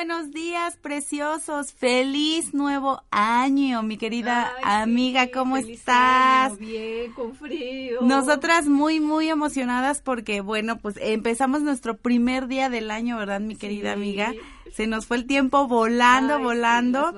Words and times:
Buenos 0.00 0.30
días, 0.30 0.78
preciosos. 0.78 1.74
Feliz 1.74 2.54
nuevo 2.54 3.02
año, 3.10 3.82
mi 3.82 3.98
querida 3.98 4.50
amiga. 4.62 5.30
¿Cómo 5.30 5.58
estás? 5.58 6.56
bien, 6.58 7.12
con 7.12 7.34
frío. 7.34 8.00
Nosotras 8.00 8.66
muy, 8.66 8.98
muy 8.98 9.28
emocionadas 9.28 10.00
porque, 10.00 10.40
bueno, 10.40 10.78
pues 10.78 10.94
empezamos 11.02 11.60
nuestro 11.60 11.98
primer 11.98 12.46
día 12.46 12.70
del 12.70 12.90
año, 12.90 13.18
¿verdad, 13.18 13.40
mi 13.40 13.56
querida 13.56 13.92
amiga? 13.92 14.32
Se 14.74 14.86
nos 14.86 15.04
fue 15.04 15.18
el 15.18 15.26
tiempo 15.26 15.66
volando, 15.66 16.38
volando. 16.38 17.12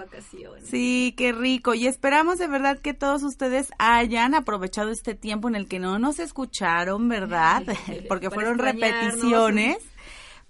Sí, 0.65 1.15
qué 1.17 1.31
rico. 1.31 1.75
Y 1.75 1.87
esperamos 1.87 2.39
de 2.39 2.49
verdad 2.49 2.81
que 2.81 2.95
todos 2.95 3.23
ustedes 3.23 3.71
hayan 3.79 4.35
aprovechado 4.35 4.91
este 4.91 5.15
tiempo 5.15 5.47
en 5.47 5.55
el 5.55 5.69
que 5.69 5.79
no 5.79 6.01
nos 6.01 6.19
escucharon, 6.19 7.09
¿verdad? 7.09 7.63
Porque 8.09 8.29
fueron 8.29 8.59
repeticiones 8.59 9.79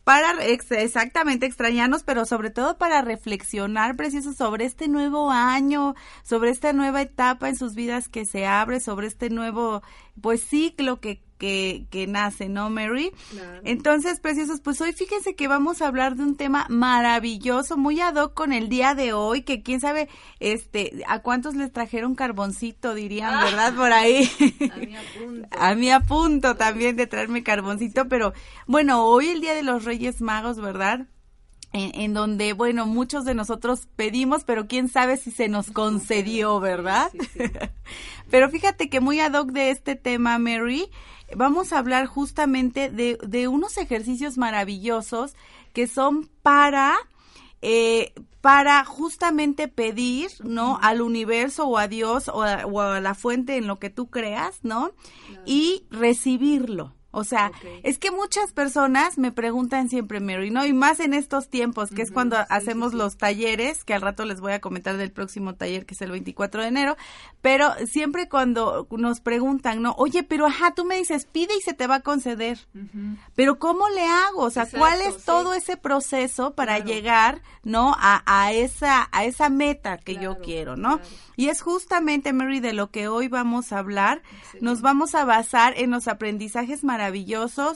para 0.05 0.33
exactamente 0.45 1.47
extrañarnos, 1.47 2.03
pero 2.03 2.25
sobre 2.25 2.51
todo 2.51 2.77
para 2.77 3.03
reflexionar 3.03 3.97
preciso 3.97 4.33
sobre 4.33 4.65
este 4.65 4.89
nuevo 4.89 5.31
año, 5.31 5.95
sobre 6.25 6.51
esta 6.51 6.73
nueva 6.73 7.03
etapa 7.03 7.49
en 7.49 7.57
sus 7.57 7.75
vidas 7.75 8.09
que 8.09 8.25
se 8.25 8.47
abre, 8.47 8.81
sobre 8.81 9.07
este 9.07 9.31
nuevo 9.31 9.83
pues 10.21 10.43
ciclo 10.43 11.01
que 11.01 11.23
que, 11.43 12.07
nace, 12.09 12.49
¿no, 12.49 12.71
Mary? 12.71 13.11
Entonces, 13.65 14.21
preciosos, 14.21 14.61
pues 14.61 14.81
hoy 14.81 14.93
fíjense 14.93 15.35
que 15.35 15.49
vamos 15.49 15.83
a 15.83 15.89
hablar 15.89 16.15
de 16.15 16.23
un 16.23 16.37
tema 16.37 16.67
maravilloso, 16.69 17.77
muy 17.77 18.01
ad 18.01 18.15
hoc 18.15 18.35
con 18.35 18.53
el 18.53 18.69
día 18.69 18.95
de 18.95 19.13
hoy, 19.13 19.43
que 19.43 19.63
quién 19.63 19.81
sabe, 19.81 20.09
este, 20.39 21.03
a 21.09 21.21
cuántos 21.21 21.57
les 21.57 21.73
trajeron 21.73 22.15
carboncito, 22.15 22.95
dirían, 22.95 23.35
ah. 23.35 23.45
¿verdad? 23.45 23.75
Por 23.75 23.93
ahí. 23.93 24.31
A 24.73 24.77
mí 24.77 24.97
apunto. 25.17 25.49
a 25.51 25.75
mí 25.75 25.91
apunto 25.91 26.55
también 26.55 26.97
de 26.97 27.09
traerme 27.09 27.43
carboncito, 27.43 28.09
pero 28.09 28.33
bueno, 28.67 29.05
hoy 29.05 29.29
el 29.29 29.41
día 29.41 29.55
de 29.55 29.65
los 29.65 29.85
Reyes 29.85 30.21
Magos, 30.21 30.61
¿verdad? 30.61 31.09
En, 31.75 32.13
donde, 32.13 32.53
bueno, 32.53 32.85
muchos 32.85 33.25
de 33.25 33.35
nosotros 33.35 33.89
pedimos, 33.97 34.45
pero 34.45 34.67
quién 34.67 34.91
sabe 34.91 35.17
si 35.17 35.31
se 35.31 35.49
nos 35.49 35.71
concedió, 35.71 36.61
¿verdad? 36.61 37.11
pero 38.31 38.51
fíjate 38.51 38.91
que 38.91 39.01
muy 39.01 39.21
ad 39.21 39.33
hoc 39.33 39.53
de 39.53 39.71
este 39.71 39.97
tema, 39.97 40.39
Mary, 40.39 40.91
vamos 41.37 41.73
a 41.73 41.79
hablar 41.79 42.07
justamente 42.07 42.91
de, 42.91 43.19
de 43.27 43.49
unos 43.49 43.77
ejercicios 43.77 44.39
maravillosos 44.39 45.35
que 45.73 45.87
son 45.87 46.29
para 46.43 46.97
eh, 47.63 48.13
para 48.41 48.85
justamente 48.85 49.69
pedir, 49.69 50.33
¿no? 50.43 50.79
Al 50.83 51.01
universo 51.01 51.69
o 51.69 51.79
a 51.79 51.87
Dios 51.87 52.29
o 52.29 52.43
a, 52.43 53.01
la 53.01 53.15
fuente 53.15 53.57
en 53.57 53.69
lo 53.69 53.79
que 53.79 53.89
tú 53.89 54.11
creas, 54.11 54.59
¿no? 54.65 54.91
Y 55.47 55.87
recibirlo. 55.91 56.93
O 57.13 57.25
sea, 57.25 57.53
es 57.83 57.99
que 57.99 58.11
muchas 58.11 58.53
personas 58.53 59.19
me 59.19 59.33
preguntan 59.33 59.91
siempre, 59.91 60.19
Mary, 60.19 60.51
¿no? 60.51 60.65
Y 60.65 60.73
más 60.73 60.99
en 60.99 61.13
estos 61.13 61.49
tiempos, 61.49 61.91
que 61.91 62.01
es 62.01 62.11
cuando 62.11 62.39
hacemos 62.49 62.95
los 62.95 63.19
talleres, 63.19 63.85
que 63.85 63.93
al 63.93 64.01
rato 64.01 64.25
les 64.25 64.41
voy 64.41 64.53
a 64.53 64.61
comentar 64.61 64.97
del 64.97 65.13
próximo 65.13 65.55
taller, 65.55 65.85
que 65.85 65.93
es 65.93 66.01
el 66.01 66.11
24 66.11 66.63
de 66.63 66.69
enero, 66.69 66.97
pero 67.43 67.71
siempre 67.87 68.31
cuando 68.31 68.87
nos 68.91 69.21
preguntan, 69.21 69.83
¿no? 69.83 69.95
Oye, 69.99 70.23
pero 70.23 70.47
ajá, 70.47 70.73
tú 70.75 70.87
me 70.87 70.97
dices, 70.97 71.27
pide 71.27 71.55
y 71.57 71.61
se 71.61 71.75
te 71.75 71.87
va 71.87 71.97
a 71.97 72.01
conceder. 72.01 72.59
Pero 73.35 73.59
¿cómo 73.59 73.89
le 73.91 74.07
hago? 74.07 74.43
O 74.43 74.51
sea, 74.51 74.67
¿cuál 74.67 75.03
es 75.03 75.25
todo 75.25 75.53
ese 75.53 75.77
proceso 75.77 76.55
para 76.55 76.79
llegar, 76.79 77.43
¿no? 77.63 77.95
A, 77.99 78.23
a, 78.25 78.53
esa, 78.53 79.09
a 79.13 79.25
esa 79.27 79.51
meta 79.51 79.99
que 79.99 80.17
yo 80.17 80.39
quiero, 80.39 80.77
¿no? 80.77 80.99
Y 81.37 81.49
es 81.49 81.63
justamente, 81.63 82.33
Mary, 82.33 82.61
de 82.61 82.73
lo 82.73 82.91
que 82.91 83.09
hoy 83.09 83.29
vamos 83.29 83.73
a 83.73 83.79
hablar. 83.79 84.23
Nos 84.61 84.81
vamos 84.81 85.15
a 85.15 85.25
basar 85.25 85.75
en 85.77 85.91
los 85.91 86.09
aprendizajes 86.09 86.85
maravillosos, 86.85 87.02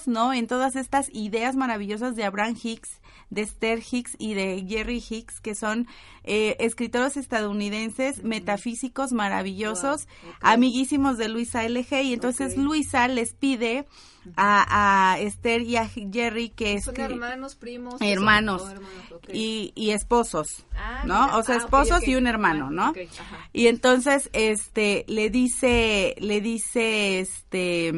¿no? 0.07 0.33
En 0.33 0.47
todas 0.47 0.77
estas 0.77 1.09
ideas 1.13 1.57
maravillosas 1.57 2.17
de 2.17 2.25
Abraham 2.25 2.57
Hicks, 2.63 3.01
de 3.31 3.43
Esther 3.43 3.81
Hicks 3.91 4.17
y 4.19 4.35
de 4.35 4.65
Jerry 4.69 5.03
Hicks, 5.09 5.41
que 5.41 5.55
son 5.55 5.87
eh, 6.25 6.57
escritores 6.61 7.17
estadounidenses, 7.17 8.23
metafísicos 8.23 9.13
maravillosos, 9.13 10.07
amiguísimos 10.41 11.19
de 11.19 11.29
Luisa 11.29 11.65
L.G. 11.65 12.05
Y 12.05 12.13
entonces 12.13 12.57
Luisa 12.57 13.09
les 13.09 13.35
pide 13.35 13.87
a, 14.37 15.13
a 15.13 15.21
Esther 15.21 15.63
y 15.63 15.77
a 15.77 15.89
Jerry 15.89 16.51
que 16.51 16.81
son 16.81 17.01
hermanos 17.01 17.55
primos 17.55 18.01
hermanos, 18.01 18.65
y, 19.33 19.73
y, 19.75 19.91
esposos 19.91 20.65
ah, 20.77 21.03
no 21.07 21.37
o 21.39 21.43
sea 21.43 21.57
ah, 21.57 21.59
esposos 21.59 22.07
y 22.07 22.17
un 22.17 22.27
hermano 22.27 22.71
no 22.71 22.93
y 23.53 23.67
entonces 23.69 24.31
este 24.33 25.05
le 25.09 25.31
dice 25.31 26.15
le 26.19 26.41
dice 26.41 27.21
este 27.21 27.93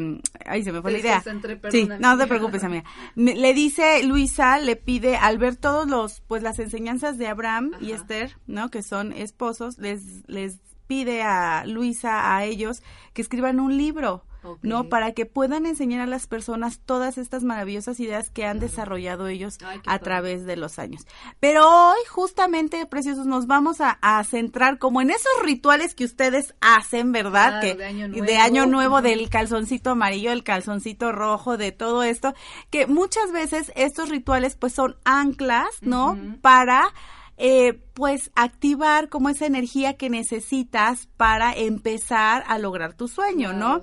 ay 0.45 0.63
se 0.63 0.73
me 0.73 0.83
fue 0.83 0.93
la 0.93 0.99
idea. 0.99 1.23
sí 1.71 1.89
no 1.99 2.17
te 2.17 2.27
preocupes 2.27 2.65
amiga. 2.65 2.85
Le 3.15 3.55
dice 3.55 4.03
Luisa 4.03 4.59
le 4.59 4.77
pide 4.77 5.17
al 5.17 5.39
ver 5.39 5.57
todos 5.57 5.89
los 5.89 6.21
pues 6.23 6.43
las 6.43 6.59
enseñanzas 6.59 7.19
de 7.19 7.29
Abraham 7.29 7.73
y 7.81 7.93
Esther 7.93 8.37
no 8.47 8.71
que 8.71 8.83
son 8.83 9.13
esposos 9.13 9.79
les 9.79 10.29
les 10.29 10.59
pide 10.87 11.23
a 11.23 11.65
Luisa 11.67 12.37
a 12.37 12.45
ellos 12.45 12.83
que 13.13 13.23
escriban 13.23 13.61
un 13.61 13.77
libro 13.77 14.25
¿no? 14.63 14.89
Para 14.89 15.13
que 15.13 15.27
puedan 15.27 15.67
enseñar 15.67 16.01
a 16.01 16.07
las 16.07 16.27
personas 16.27 16.81
todas 16.85 17.19
estas 17.19 17.45
maravillosas 17.45 18.01
ideas 18.01 18.31
que 18.31 18.45
han 18.45 18.61
desarrollado 18.61 19.29
ellos 19.29 19.59
a 19.87 19.99
través 19.99 20.45
de 20.45 20.57
los 20.57 20.79
años. 20.79 21.07
Pero 21.41 21.69
hoy, 21.69 21.99
justamente, 22.09 22.85
preciosos, 22.87 23.27
nos 23.27 23.47
vamos 23.47 23.79
a, 23.81 23.99
centrar 24.25 24.79
como 24.79 25.01
en 25.01 25.11
esos 25.11 25.33
rituales 25.43 25.95
que 25.95 26.05
ustedes 26.05 26.55
hacen, 26.61 27.13
¿verdad? 27.13 27.61
que 27.61 27.75
de 27.75 28.37
año, 28.37 28.67
nuevo. 28.67 29.01
del 29.01 29.29
calzoncito 29.31 29.91
amarillo, 29.91 30.33
el 30.33 30.43
calzoncito 30.43 31.13
rojo, 31.13 31.57
de 31.57 31.73
todo 31.73 32.03
esto, 32.03 32.35
que 32.71 32.87
muchas 32.87 33.33
veces 33.33 33.73
estos 33.77 34.09
rituales 34.09 34.57
pues 34.57 34.73
son 34.73 34.97
anclas, 35.05 35.69
¿no? 35.81 36.19
Para 36.41 36.93
eh, 37.41 37.81
pues 37.95 38.33
activar 38.35 39.09
como 39.09 39.29
esa 39.29 39.47
energía 39.47 39.97
que 39.97 40.11
necesitas 40.11 41.09
para 41.17 41.53
empezar 41.53 42.43
a 42.49 42.59
lograr 42.59 42.95
tu 42.95 43.07
sueño, 43.07 43.53
¿no? 43.53 43.81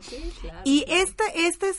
Y 0.65 0.83
este, 0.89 1.23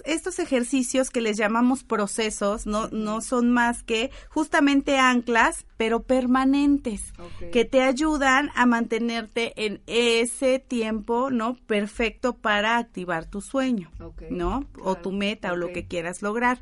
estos 0.05 0.39
ejercicios 0.39 1.11
que 1.11 1.21
les 1.21 1.37
llamamos 1.37 1.85
procesos 1.85 2.67
no, 2.67 2.89
no 2.89 3.21
son 3.21 3.51
más 3.53 3.83
que 3.83 4.11
justamente 4.31 4.99
anclas, 4.99 5.67
pero 5.77 6.03
permanentes, 6.03 7.13
que 7.53 7.67
te 7.67 7.83
ayudan 7.83 8.51
a 8.55 8.65
mantenerte 8.65 9.53
en 9.67 9.83
ese 9.87 10.59
tiempo, 10.59 11.31
¿no? 11.31 11.57
Perfecto 11.67 12.39
para 12.39 12.79
activar 12.79 13.27
tu 13.27 13.43
sueño, 13.43 13.91
¿no? 14.31 14.67
O 14.83 14.97
tu 14.97 15.13
meta 15.13 15.53
o 15.53 15.57
lo 15.57 15.73
que 15.73 15.87
quieras 15.87 16.23
lograr. 16.23 16.59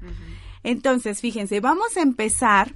Entonces, 0.64 1.20
fíjense, 1.20 1.60
vamos 1.60 1.96
a 1.96 2.00
empezar 2.00 2.74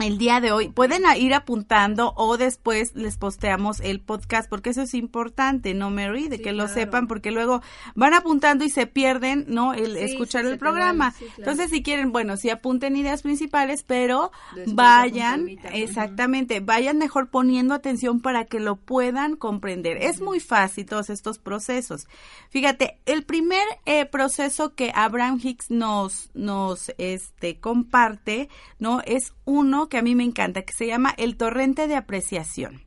el 0.00 0.18
día 0.18 0.40
de 0.40 0.52
hoy. 0.52 0.68
Pueden 0.68 1.02
ir 1.16 1.34
apuntando 1.34 2.12
o 2.16 2.36
después 2.36 2.94
les 2.94 3.16
posteamos 3.16 3.80
el 3.80 4.00
podcast 4.00 4.48
porque 4.48 4.70
eso 4.70 4.82
es 4.82 4.94
importante, 4.94 5.72
¿no, 5.74 5.90
Mary? 5.90 6.28
De 6.28 6.40
que 6.40 6.52
lo 6.52 6.68
sepan 6.68 7.06
porque 7.06 7.30
luego 7.30 7.62
van 7.94 8.14
apuntando 8.14 8.64
y 8.64 8.70
se 8.70 8.86
pierden, 8.86 9.44
¿no? 9.48 9.72
El 9.72 9.96
escuchar 9.96 10.46
el 10.46 10.58
programa. 10.58 11.14
Entonces, 11.38 11.70
si 11.70 11.82
quieren, 11.82 12.12
bueno, 12.12 12.36
sí 12.36 12.50
apunten 12.50 12.96
ideas 12.96 13.22
principales, 13.22 13.84
pero 13.84 14.32
vayan, 14.66 15.48
exactamente, 15.72 16.60
vayan 16.60 16.98
mejor 16.98 17.30
poniendo 17.30 17.74
atención 17.74 18.20
para 18.20 18.44
que 18.44 18.60
lo 18.60 18.76
puedan 18.76 19.36
comprender. 19.36 19.98
Es 19.98 20.20
muy 20.20 20.40
fácil 20.40 20.86
todos 20.86 21.10
estos 21.10 21.38
procesos. 21.38 22.08
Fíjate, 22.50 22.98
el 23.06 23.24
primer 23.24 23.64
eh, 23.86 24.06
proceso 24.06 24.74
que 24.74 24.92
Abraham 24.94 25.40
Hicks 25.42 25.70
nos, 25.70 26.30
nos 26.34 26.92
este, 26.98 27.60
comparte, 27.60 28.48
¿no? 28.78 29.00
Es 29.06 29.32
uno 29.44 29.88
que 29.88 29.98
a 29.98 30.02
mí 30.02 30.14
me 30.14 30.24
encanta, 30.24 30.62
que 30.62 30.72
se 30.72 30.86
llama 30.86 31.14
el 31.16 31.36
torrente 31.36 31.88
de 31.88 31.96
apreciación. 31.96 32.82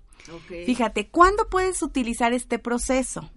Fíjate, 0.66 1.08
¿cuándo 1.08 1.48
puedes 1.50 1.82
utilizar 1.82 2.34
este 2.34 2.60
proceso? 2.60 3.30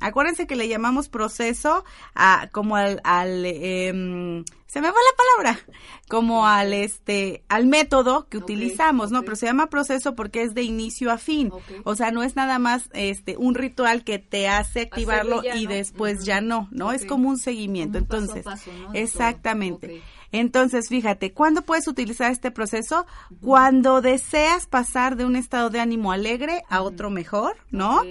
Acuérdense 0.00 0.46
que 0.46 0.56
le 0.56 0.68
llamamos 0.68 1.08
proceso 1.08 1.84
a, 2.14 2.48
como 2.52 2.76
al, 2.76 3.00
al 3.04 3.44
em, 3.44 4.44
se 4.66 4.80
me 4.80 4.90
fue 4.90 5.00
la 5.00 5.42
palabra, 5.44 5.66
como 6.08 6.46
al 6.46 6.72
este, 6.72 7.42
al 7.48 7.66
método 7.66 8.28
que 8.28 8.38
utilizamos, 8.38 9.10
¿no? 9.10 9.22
Pero 9.22 9.36
se 9.36 9.46
llama 9.46 9.68
proceso 9.68 10.14
porque 10.14 10.42
es 10.42 10.54
de 10.54 10.62
inicio 10.62 11.10
a 11.10 11.18
fin. 11.18 11.50
O 11.84 11.94
sea, 11.94 12.10
no 12.12 12.22
es 12.22 12.36
nada 12.36 12.58
más 12.58 12.88
este 12.92 13.36
un 13.36 13.54
ritual 13.54 14.04
que 14.04 14.18
te 14.18 14.48
hace 14.48 14.82
activarlo 14.82 15.42
ya, 15.42 15.56
y 15.56 15.64
¿no? 15.64 15.70
después 15.70 16.24
ya 16.24 16.40
no, 16.40 16.68
¿no? 16.70 16.92
Es 16.92 17.04
como 17.04 17.28
un 17.28 17.38
seguimiento. 17.38 17.98
Como 17.98 18.18
un 18.20 18.24
Entonces, 18.24 18.44
paso, 18.44 18.70
exactamente. 18.94 20.02
Entonces, 20.32 20.88
fíjate, 20.88 21.32
¿cuándo 21.32 21.62
puedes 21.62 21.88
utilizar 21.88 22.30
este 22.30 22.50
proceso? 22.50 23.06
Cuando 23.40 24.00
deseas 24.00 24.66
pasar 24.66 25.16
de 25.16 25.24
un 25.24 25.36
estado 25.36 25.70
de 25.70 25.80
ánimo 25.80 26.12
alegre 26.12 26.62
a 26.68 26.82
otro 26.82 27.10
mejor, 27.10 27.56
¿no? 27.70 28.02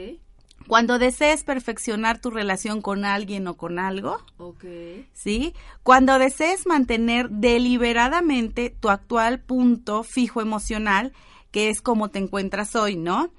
Cuando 0.68 1.00
desees 1.00 1.44
perfeccionar 1.44 2.20
tu 2.20 2.30
relación 2.30 2.82
con 2.82 3.06
alguien 3.06 3.48
o 3.48 3.56
con 3.56 3.80
algo, 3.80 4.18
Ok. 4.38 4.66
¿sí? 5.14 5.54
Cuando 5.84 6.20
desees 6.20 6.68
mantener 6.68 7.30
deliberadamente 7.30 8.76
tu 8.78 8.90
actual 8.90 9.40
punto 9.40 10.04
fijo 10.04 10.42
emocional, 10.42 11.14
que 11.52 11.70
es 11.70 11.82
como 11.82 12.10
te 12.10 12.20
encuentras 12.20 12.76
hoy, 12.76 12.96
¿no? 12.98 13.32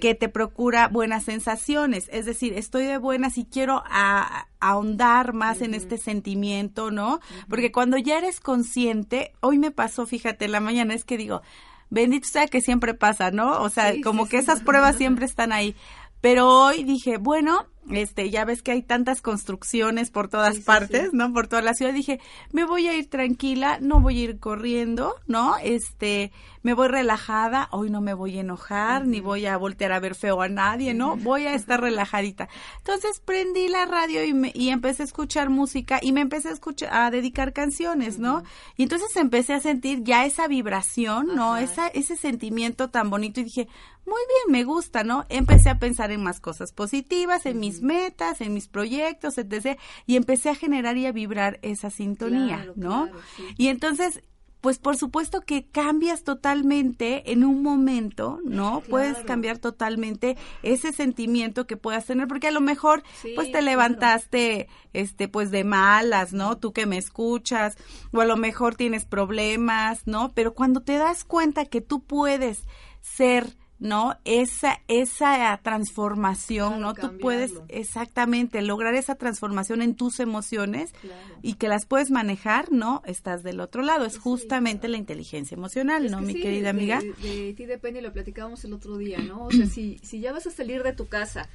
Que 0.00 0.14
te 0.14 0.28
procura 0.28 0.88
buenas 0.88 1.24
sensaciones, 1.24 2.08
es 2.10 2.24
decir, 2.26 2.54
estoy 2.54 2.84
de 2.86 2.96
buenas 2.98 3.36
y 3.38 3.44
quiero 3.44 3.82
a- 3.86 4.46
ahondar 4.60 5.32
más 5.34 5.60
en 5.60 5.74
este 5.74 5.98
sentimiento, 5.98 6.90
¿no? 6.90 7.20
Porque 7.48 7.70
cuando 7.70 7.96
ya 7.98 8.18
eres 8.18 8.40
consciente, 8.40 9.32
hoy 9.40 9.58
me 9.58 9.70
pasó, 9.70 10.06
fíjate, 10.06 10.46
en 10.46 10.52
la 10.52 10.60
mañana 10.60 10.94
es 10.94 11.04
que 11.04 11.16
digo, 11.18 11.42
bendito 11.90 12.26
sea 12.28 12.46
que 12.46 12.60
siempre 12.60 12.94
pasa, 12.94 13.30
¿no? 13.30 13.60
O 13.62 13.68
sea, 13.68 13.92
Sí, 13.92 14.00
como 14.00 14.24
sí, 14.24 14.30
que 14.30 14.36
sí. 14.38 14.42
esas 14.44 14.62
pruebas 14.62 14.96
siempre 14.98 15.26
están 15.26 15.52
ahí. 15.52 15.74
Pero 16.22 16.48
hoy 16.48 16.84
dije, 16.84 17.16
bueno, 17.16 17.66
este, 17.90 18.28
ya 18.28 18.44
ves 18.44 18.60
que 18.62 18.72
hay 18.72 18.82
tantas 18.82 19.22
construcciones 19.22 20.10
por 20.10 20.28
todas 20.28 20.52
Sí, 20.56 20.60
sí, 20.60 20.66
partes, 20.66 21.04
sí. 21.04 21.08
¿no? 21.16 21.32
Por 21.32 21.48
toda 21.48 21.62
la 21.62 21.72
ciudad. 21.72 21.94
Dije, 21.94 22.20
me 22.52 22.66
voy 22.66 22.86
a 22.88 22.94
ir 22.94 23.08
tranquila, 23.08 23.78
no 23.80 24.00
voy 24.00 24.18
a 24.20 24.24
ir 24.24 24.38
corriendo, 24.38 25.14
¿no? 25.26 25.56
Este, 25.56 26.30
me 26.62 26.74
voy 26.74 26.88
relajada, 26.88 27.68
hoy 27.72 27.90
no 27.90 28.00
me 28.00 28.14
voy 28.14 28.36
a 28.36 28.40
enojar, 28.40 29.06
ni 29.06 29.20
voy 29.20 29.46
a 29.46 29.56
voltear 29.56 29.92
a 29.92 30.00
ver 30.00 30.14
feo 30.14 30.42
a 30.42 30.48
nadie, 30.48 30.94
¿no? 30.94 31.16
Voy 31.16 31.46
a 31.46 31.54
estar 31.54 31.80
relajadita. 31.80 32.48
Entonces 32.78 33.20
prendí 33.24 33.68
la 33.68 33.86
radio 33.86 34.24
y, 34.24 34.34
me, 34.34 34.52
y 34.54 34.68
empecé 34.70 35.02
a 35.02 35.06
escuchar 35.06 35.48
música 35.50 35.98
y 36.02 36.12
me 36.12 36.20
empecé 36.20 36.48
a 36.48 36.52
escuchar, 36.52 36.90
a 36.92 37.10
dedicar 37.10 37.52
canciones, 37.52 38.18
¿no? 38.18 38.42
Y 38.76 38.82
entonces 38.82 39.14
empecé 39.16 39.54
a 39.54 39.60
sentir 39.60 40.02
ya 40.02 40.26
esa 40.26 40.48
vibración, 40.48 41.28
¿no? 41.34 41.54
Ajá. 41.54 41.62
Esa, 41.62 41.88
ese 41.88 42.16
sentimiento 42.16 42.88
tan 42.90 43.10
bonito 43.10 43.40
y 43.40 43.44
dije, 43.44 43.68
muy 44.06 44.20
bien, 44.28 44.52
me 44.52 44.64
gusta, 44.64 45.04
¿no? 45.04 45.24
Empecé 45.28 45.70
a 45.70 45.78
pensar 45.78 46.10
en 46.10 46.22
más 46.22 46.40
cosas 46.40 46.72
positivas, 46.72 47.46
en 47.46 47.60
mis 47.60 47.80
metas, 47.80 48.40
en 48.40 48.52
mis 48.52 48.66
proyectos, 48.68 49.38
etc. 49.38 49.78
Y 50.06 50.16
empecé 50.16 50.50
a 50.50 50.54
generar 50.54 50.96
y 50.96 51.06
a 51.06 51.12
vibrar 51.12 51.58
esa 51.62 51.90
sintonía, 51.90 52.56
Claro, 52.56 52.72
¿no? 52.76 53.04
claro, 53.04 53.20
sí. 53.36 53.44
Y 53.56 53.68
entonces, 53.68 54.22
pues 54.60 54.78
por 54.78 54.96
supuesto 54.96 55.40
que 55.40 55.64
cambias 55.66 56.22
totalmente 56.22 57.32
en 57.32 57.44
un 57.44 57.62
momento, 57.62 58.38
¿no? 58.44 58.82
Puedes 58.88 59.18
cambiar 59.18 59.58
totalmente 59.58 60.36
ese 60.62 60.92
sentimiento 60.92 61.66
que 61.66 61.76
puedas 61.76 62.04
tener, 62.06 62.28
porque 62.28 62.48
a 62.48 62.52
lo 62.52 62.60
mejor, 62.60 63.02
Sí, 63.22 63.32
pues 63.34 63.46
te 63.48 63.52
claro. 63.52 63.66
levantaste, 63.66 64.68
este, 64.92 65.28
pues 65.28 65.50
de 65.50 65.64
malas, 65.64 66.32
¿no? 66.32 66.58
Tú 66.58 66.72
que 66.72 66.86
me 66.86 66.98
escuchas, 66.98 67.76
o 68.12 68.20
a 68.20 68.24
lo 68.26 68.36
mejor 68.36 68.74
tienes 68.74 69.04
problemas, 69.04 70.06
¿no? 70.06 70.32
Pero 70.34 70.54
cuando 70.54 70.80
te 70.80 70.96
das 70.98 71.24
cuenta 71.24 71.64
que 71.64 71.80
tú 71.80 72.02
puedes 72.02 72.64
ser 73.00 73.56
¿no? 73.80 74.16
Esa, 74.24 74.78
esa 74.88 75.58
transformación, 75.62 76.74
Claro, 76.78 76.80
¿no? 76.82 76.94
Tú 76.94 77.18
puedes 77.18 77.52
cambiarlo. 77.52 77.74
exactamente 77.80 78.62
lograr 78.62 78.94
esa 78.94 79.14
transformación 79.14 79.82
en 79.82 79.94
tus 79.94 80.20
emociones 80.20 80.92
Claro. 81.00 81.16
y 81.42 81.54
que 81.54 81.66
las 81.68 81.86
puedes 81.86 82.10
manejar, 82.10 82.70
¿no? 82.70 83.02
Estás 83.06 83.42
del 83.42 83.58
otro 83.60 83.82
lado. 83.82 84.04
Es 84.04 84.18
justamente 84.18 84.86
la 84.88 84.98
inteligencia 84.98 85.54
emocional, 85.54 86.04
Es 86.06 86.12
¿no, 86.12 86.18
que 86.20 86.24
mi 86.26 86.32
sí, 86.34 86.40
querida 86.40 86.64
de- 86.64 86.68
amiga? 86.68 87.00
De, 87.00 87.12
de 87.46 87.54
ti 87.54 87.64
depende, 87.66 88.02
lo 88.02 88.12
platicábamos 88.12 88.64
el 88.64 88.72
otro 88.74 88.96
día, 88.98 89.18
¿no? 89.18 89.46
O 89.46 89.50
sea, 89.52 89.66
si, 89.66 89.98
si 90.02 90.20
ya 90.20 90.32
vas 90.32 90.46
a 90.46 90.50
salir 90.50 90.82
de 90.82 90.92
tu 90.92 91.08
casa 91.08 91.48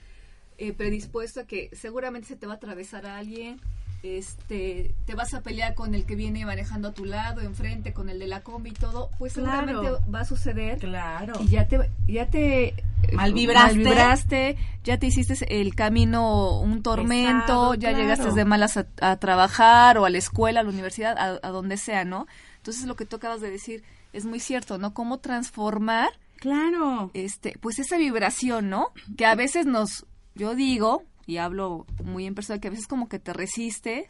eh, 0.57 0.73
predispuesto 0.73 1.41
a 1.41 1.45
que 1.45 1.69
seguramente 1.73 2.27
se 2.27 2.35
te 2.35 2.47
va 2.47 2.53
a 2.53 2.55
atravesar 2.55 3.05
a 3.05 3.17
alguien, 3.17 3.59
este, 4.05 4.93
te 5.05 5.15
vas 5.15 5.33
a 5.33 5.41
pelear 5.41 5.73
con 5.75 5.95
el 5.95 6.05
que 6.05 6.15
viene 6.15 6.45
manejando 6.45 6.89
a 6.89 6.93
tu 6.93 7.05
lado, 7.05 7.41
enfrente, 7.41 7.93
con 7.93 8.09
el 8.09 8.19
de 8.19 8.27
la 8.27 8.41
combi 8.41 8.69
y 8.69 8.73
todo, 8.73 9.09
pues 9.17 9.33
Claro. 9.33 9.67
seguramente 9.67 10.11
va 10.11 10.19
a 10.21 10.25
suceder. 10.25 10.77
Claro. 10.79 11.33
Y 11.41 11.47
ya 11.49 11.67
te, 11.67 11.89
ya 12.07 12.27
te 12.27 12.67
eh, 12.69 12.75
Malvibraste. 13.13 13.75
malvibraste, 13.77 14.57
ya 14.83 14.97
te 14.99 15.07
hiciste 15.07 15.35
el 15.61 15.75
camino 15.75 16.59
un 16.59 16.81
tormento, 16.83 17.41
Pesado, 17.45 17.73
ya 17.75 17.89
claro. 17.89 17.97
llegaste 18.03 18.31
de 18.31 18.45
malas 18.45 18.77
a, 18.77 18.85
a 19.01 19.17
trabajar 19.17 19.97
o 19.97 20.05
a 20.05 20.09
la 20.09 20.17
escuela, 20.17 20.59
a 20.59 20.63
la 20.63 20.69
universidad, 20.69 21.17
a, 21.17 21.39
a 21.41 21.49
donde 21.51 21.77
sea, 21.77 22.05
¿no? 22.05 22.27
Entonces 22.57 22.85
lo 22.85 22.95
que 22.95 23.05
tú 23.05 23.15
acabas 23.17 23.41
de 23.41 23.49
decir 23.51 23.83
es 24.13 24.25
muy 24.25 24.39
cierto, 24.39 24.77
¿no? 24.77 24.93
Cómo 24.93 25.19
transformar 25.19 26.09
Claro. 26.39 27.11
este, 27.13 27.57
pues 27.59 27.79
esa 27.79 27.97
vibración, 27.97 28.69
¿no? 28.69 28.89
Que 29.17 29.25
a 29.25 29.35
veces 29.35 29.65
nos, 29.65 30.05
yo 30.35 30.53
digo, 30.55 31.03
y 31.25 31.37
hablo 31.37 31.85
muy 32.03 32.25
en 32.25 32.35
persona, 32.35 32.59
que 32.59 32.67
a 32.67 32.71
veces 32.71 32.87
como 32.87 33.09
que 33.09 33.19
te 33.19 33.33
resistes 33.33 34.05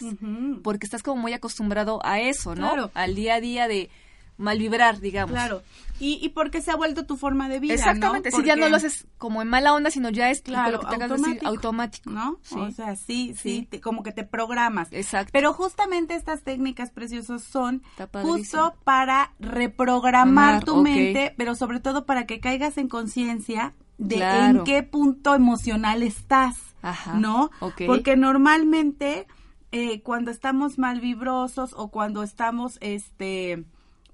porque 0.63 0.85
estás 0.85 1.03
como 1.03 1.21
muy 1.21 1.33
acostumbrado 1.33 2.00
a 2.06 2.19
eso, 2.19 2.56
¿no? 2.56 2.67
Claro. 2.71 2.91
Al 2.94 3.15
día 3.15 3.35
a 3.35 3.39
día 3.41 3.67
de 3.67 3.89
mal 4.38 4.57
vibrar, 4.59 5.00
digamos. 5.00 5.31
Claro. 5.31 5.62
Y, 5.97 6.19
y 6.21 6.27
porque 6.27 6.59
se 6.62 6.69
ha 6.69 6.75
vuelto 6.75 7.06
tu 7.06 7.15
forma 7.15 7.47
de 7.47 7.62
vida, 7.62 7.73
Exactamente, 7.75 8.29
¿no? 8.31 8.38
si 8.38 8.44
ya 8.44 8.57
no 8.57 8.67
lo 8.67 8.75
haces 8.75 9.07
como 9.17 9.41
en 9.41 9.47
mala 9.47 9.73
onda, 9.73 9.89
sino 9.91 10.09
ya 10.09 10.29
es 10.29 10.41
Claro, 10.41 10.73
lo 10.73 10.79
que 10.81 10.88
te 10.88 10.97
de 10.97 11.07
decir, 11.07 11.15
automático. 11.23 11.47
automático. 11.47 12.09
¿no? 12.09 12.38
Sí. 12.41 12.56
O 12.59 12.69
sea, 12.71 12.97
sí, 12.97 13.33
sí, 13.33 13.59
Sí. 13.62 13.67
te- 13.71 13.79
como 13.79 14.03
que 14.03 14.12
te 14.12 14.25
programas. 14.25 14.89
Exacto. 14.91 15.29
Pero 15.31 15.53
justamente 15.53 16.15
estas 16.15 16.41
técnicas 16.41 16.91
preciosas 16.91 17.44
son 17.44 17.81
justo 18.23 18.75
para 18.83 19.31
reprogramar 19.39 20.50
Amar, 20.56 20.63
tu 20.65 20.81
mente, 20.81 21.33
pero 21.38 21.56
sobre 21.56 21.79
todo 21.79 22.06
para 22.06 22.25
que 22.25 22.41
caigas 22.41 22.77
en 22.77 22.89
conciencia 22.89 23.73
de 23.97 24.15
Claro. 24.15 24.59
en 24.59 24.63
qué 24.65 24.83
punto 24.83 25.36
emocional 25.36 26.03
estás, 26.03 26.57
Ajá, 26.81 27.13
¿no? 27.15 27.50
ok. 27.59 27.81
Porque 27.88 28.15
normalmente 28.15 29.27
eh, 29.71 30.01
cuando 30.01 30.31
estamos 30.31 30.77
mal 30.77 31.01
vibrosos 31.01 31.74
o 31.77 31.89
cuando 31.89 32.24
estamos, 32.24 32.77
este, 32.81 33.65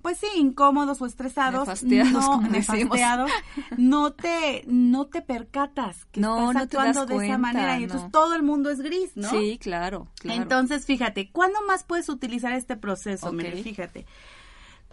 pues 0.02 0.18
sí, 0.18 0.26
incómodos 0.36 1.02
o 1.02 1.06
estresados, 1.06 1.68
Nefasteados, 1.68 2.12
no, 2.14 2.42
nefasteados, 2.42 3.32
no 3.78 4.14
te, 4.14 4.64
no 4.66 5.06
te 5.06 5.22
percatas 5.22 6.06
que 6.06 6.20
No, 6.22 6.38
estás 6.52 6.56
no 6.56 6.62
actuando 6.62 7.06
de 7.06 7.26
esa 7.28 7.38
manera 7.38 7.76
y 7.76 7.80
no. 7.80 7.84
entonces 7.86 8.12
todo 8.12 8.34
el 8.36 8.42
mundo 8.42 8.70
es 8.72 8.82
gris, 8.82 9.12
¿no? 9.16 9.30
Sí, 9.30 9.60
claro, 9.62 10.08
claro. 10.20 10.42
Entonces, 10.42 10.86
fíjate, 10.86 11.30
¿cuándo 11.32 11.60
más 11.68 11.84
puedes 11.84 12.10
utilizar 12.10 12.54
este 12.54 12.76
proceso? 12.78 13.28
Ok. 13.28 13.34
Mire, 13.34 13.62
fíjate. 13.62 14.06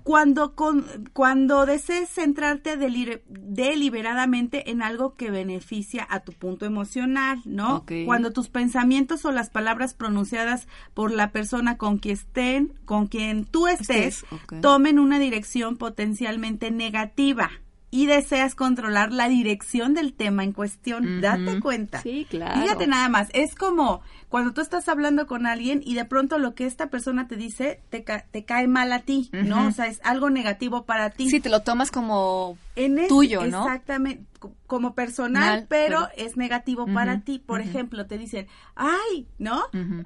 Cuando, 0.08 0.54
con, 0.54 0.86
cuando 1.12 1.66
desees 1.66 2.08
centrarte 2.08 2.78
deli- 2.78 3.20
deliberadamente 3.28 4.70
en 4.70 4.80
algo 4.80 5.16
que 5.16 5.30
beneficia 5.30 6.06
a 6.08 6.20
tu 6.20 6.32
punto 6.32 6.64
emocional, 6.64 7.40
¿no? 7.44 7.84
Cuando 8.06 8.32
tus 8.32 8.48
pensamientos 8.48 9.26
o 9.26 9.32
las 9.32 9.50
palabras 9.50 9.92
pronunciadas 9.92 10.66
por 10.94 11.10
la 11.12 11.30
persona 11.30 11.76
con 11.76 11.98
quien 11.98 12.14
estén, 12.14 12.72
con 12.86 13.06
quien 13.06 13.44
tú 13.44 13.66
estés, 13.66 14.24
tomen 14.62 14.98
una 14.98 15.18
dirección 15.18 15.76
potencialmente 15.76 16.70
negativa 16.70 17.50
y 17.90 18.04
deseas 18.06 18.54
controlar 18.54 19.12
la 19.12 19.28
dirección 19.28 19.94
del 19.94 20.12
tema 20.12 20.44
en 20.44 20.52
cuestión. 20.52 21.20
Date 21.22 21.58
cuenta. 21.60 22.02
Sí, 22.02 22.26
claro. 22.28 22.60
Fíjate 22.60 22.86
nada 22.86 23.08
más, 23.08 23.28
es 23.32 23.54
como 23.54 24.02
cuando 24.28 24.52
tú 24.52 24.60
estás 24.60 24.88
hablando 24.90 25.26
con 25.26 25.46
alguien 25.46 25.80
y 25.82 25.94
de 25.94 26.04
pronto 26.04 26.38
lo 26.38 26.54
que 26.54 26.66
esta 26.66 26.88
persona 26.88 27.28
te 27.28 27.36
dice 27.36 27.80
te, 27.88 28.04
ca- 28.04 28.26
te 28.30 28.44
cae 28.44 28.68
mal 28.68 28.92
a 28.92 28.98
ti, 29.00 29.30
¿no? 29.32 29.68
O 29.68 29.70
sea, 29.72 29.86
es 29.86 30.00
algo 30.04 30.28
negativo 30.28 30.84
para 30.84 31.08
ti. 31.10 31.30
Sí, 31.30 31.40
te 31.40 31.48
lo 31.48 31.60
tomas 31.62 31.90
como 31.90 32.58
En 32.76 33.08
tuyo, 33.08 33.40
¿no? 33.46 33.62
Exactamente, 33.64 34.24
co- 34.38 34.52
como 34.66 34.94
personal, 34.94 35.42
Mal, 35.60 35.66
pero, 35.68 36.08
pero- 36.14 36.26
es 36.28 36.36
negativo 36.36 36.86
para 36.92 37.20
ti. 37.20 37.38
Por 37.38 37.62
ejemplo, 37.62 38.04
te 38.06 38.18
dicen, 38.18 38.48
ay, 38.76 39.26
¿no? 39.38 39.62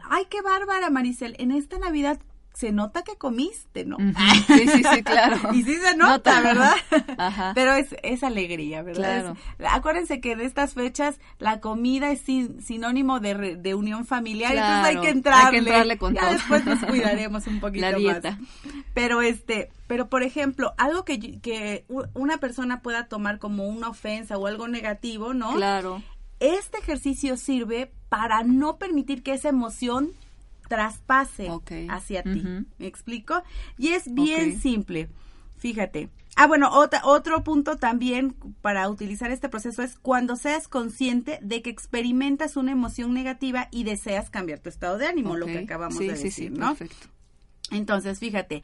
Ay, 0.09 0.25
qué 0.31 0.41
bárbara, 0.41 0.89
Maricel, 0.91 1.35
en 1.41 1.51
esta 1.51 1.79
Navidad 1.81 2.21
se 2.55 2.71
nota 2.73 3.03
que 3.03 3.17
comiste, 3.17 3.85
¿no? 3.85 3.97
Ujú. 3.97 4.13
Sí, 4.47 4.69
sí, 4.69 4.83
sí, 4.93 5.03
claro. 5.03 5.37
Y 5.55 5.63
sí 5.63 5.75
se 5.77 5.97
nota, 5.97 6.13
Nota. 6.17 6.41
¿verdad? 6.43 6.75
Ajá. 7.19 7.53
Pero 7.55 7.73
es, 7.75 7.95
es 8.03 8.23
alegría, 8.23 8.83
¿verdad? 8.83 9.03
Claro. 9.23 9.37
Es- 9.59 9.67
acuérdense 9.71 10.21
que 10.21 10.37
de 10.37 10.45
estas 10.45 10.75
fechas 10.75 11.17
la 11.39 11.61
comida 11.61 12.11
es 12.11 12.21
sin- 12.21 12.61
sinónimo 12.63 13.21
de, 13.21 13.35
re- 13.35 13.57
de 13.57 13.75
unión 13.75 14.05
familiar, 14.07 14.53
entonces 14.53 14.75
hay 14.77 14.83
Claro, 14.83 15.01
que 15.01 15.07
hay 15.07 15.13
que 15.13 15.19
entrarle. 15.19 15.59
entrarle 15.59 15.99
con 15.99 16.15
ya 16.15 16.21
todo. 16.21 16.31
después 16.33 16.65
nos 16.67 16.79
cuidaremos 16.85 17.47
un 17.47 17.61
poquito 17.61 17.91
La 17.91 17.97
dieta. 17.97 18.31
más. 18.33 18.41
Pero 18.95 19.23
este, 19.23 19.71
pero 19.87 20.09
por 20.09 20.23
ejemplo, 20.23 20.75
algo 20.77 21.05
que, 21.05 21.41
que 21.41 21.85
una 22.15 22.37
persona 22.39 22.81
pueda 22.83 23.07
tomar 23.07 23.39
como 23.39 23.67
una 23.67 23.89
ofensa 23.89 24.37
o 24.37 24.47
algo 24.47 24.69
negativo, 24.69 25.33
¿no? 25.35 25.55
Claro. 25.55 26.03
Este 26.41 26.79
ejercicio 26.79 27.37
sirve 27.37 27.91
para 28.09 28.43
no 28.43 28.77
permitir 28.77 29.23
que 29.23 29.33
esa 29.33 29.49
emoción 29.49 30.11
traspase 30.73 31.51
hacia 31.91 32.23
ti. 32.23 32.43
¿Me 32.79 32.87
explico? 32.87 33.43
Y 33.77 33.89
es 33.89 34.15
bien 34.15 34.59
simple. 34.59 35.11
Fíjate. 35.59 36.09
Ah, 36.35 36.47
bueno, 36.47 36.71
otra, 36.73 37.03
otro 37.05 37.45
punto 37.45 37.77
también 37.77 38.35
para 38.63 38.89
utilizar 38.89 39.31
este 39.31 39.51
proceso 39.51 39.83
es 39.83 39.97
cuando 39.97 40.35
seas 40.37 40.69
consciente 40.69 41.39
de 41.43 41.61
que 41.61 41.69
experimentas 41.69 42.57
una 42.57 42.73
emoción 42.73 43.13
negativa 43.13 43.69
y 43.71 43.85
deseas 43.85 44.31
cambiar 44.31 44.61
tu 44.61 44.71
estado 44.71 44.97
de 44.97 45.07
ánimo, 45.07 45.37
lo 45.37 45.45
que 45.45 45.59
acabamos 45.59 45.99
Sí, 45.99 46.09
de 46.09 46.17
sí, 46.17 46.25
decir, 46.25 46.53
sí, 46.53 46.59
¿no? 46.59 46.69
perfecto. 46.69 47.07
Entonces, 47.71 48.19
fíjate, 48.19 48.63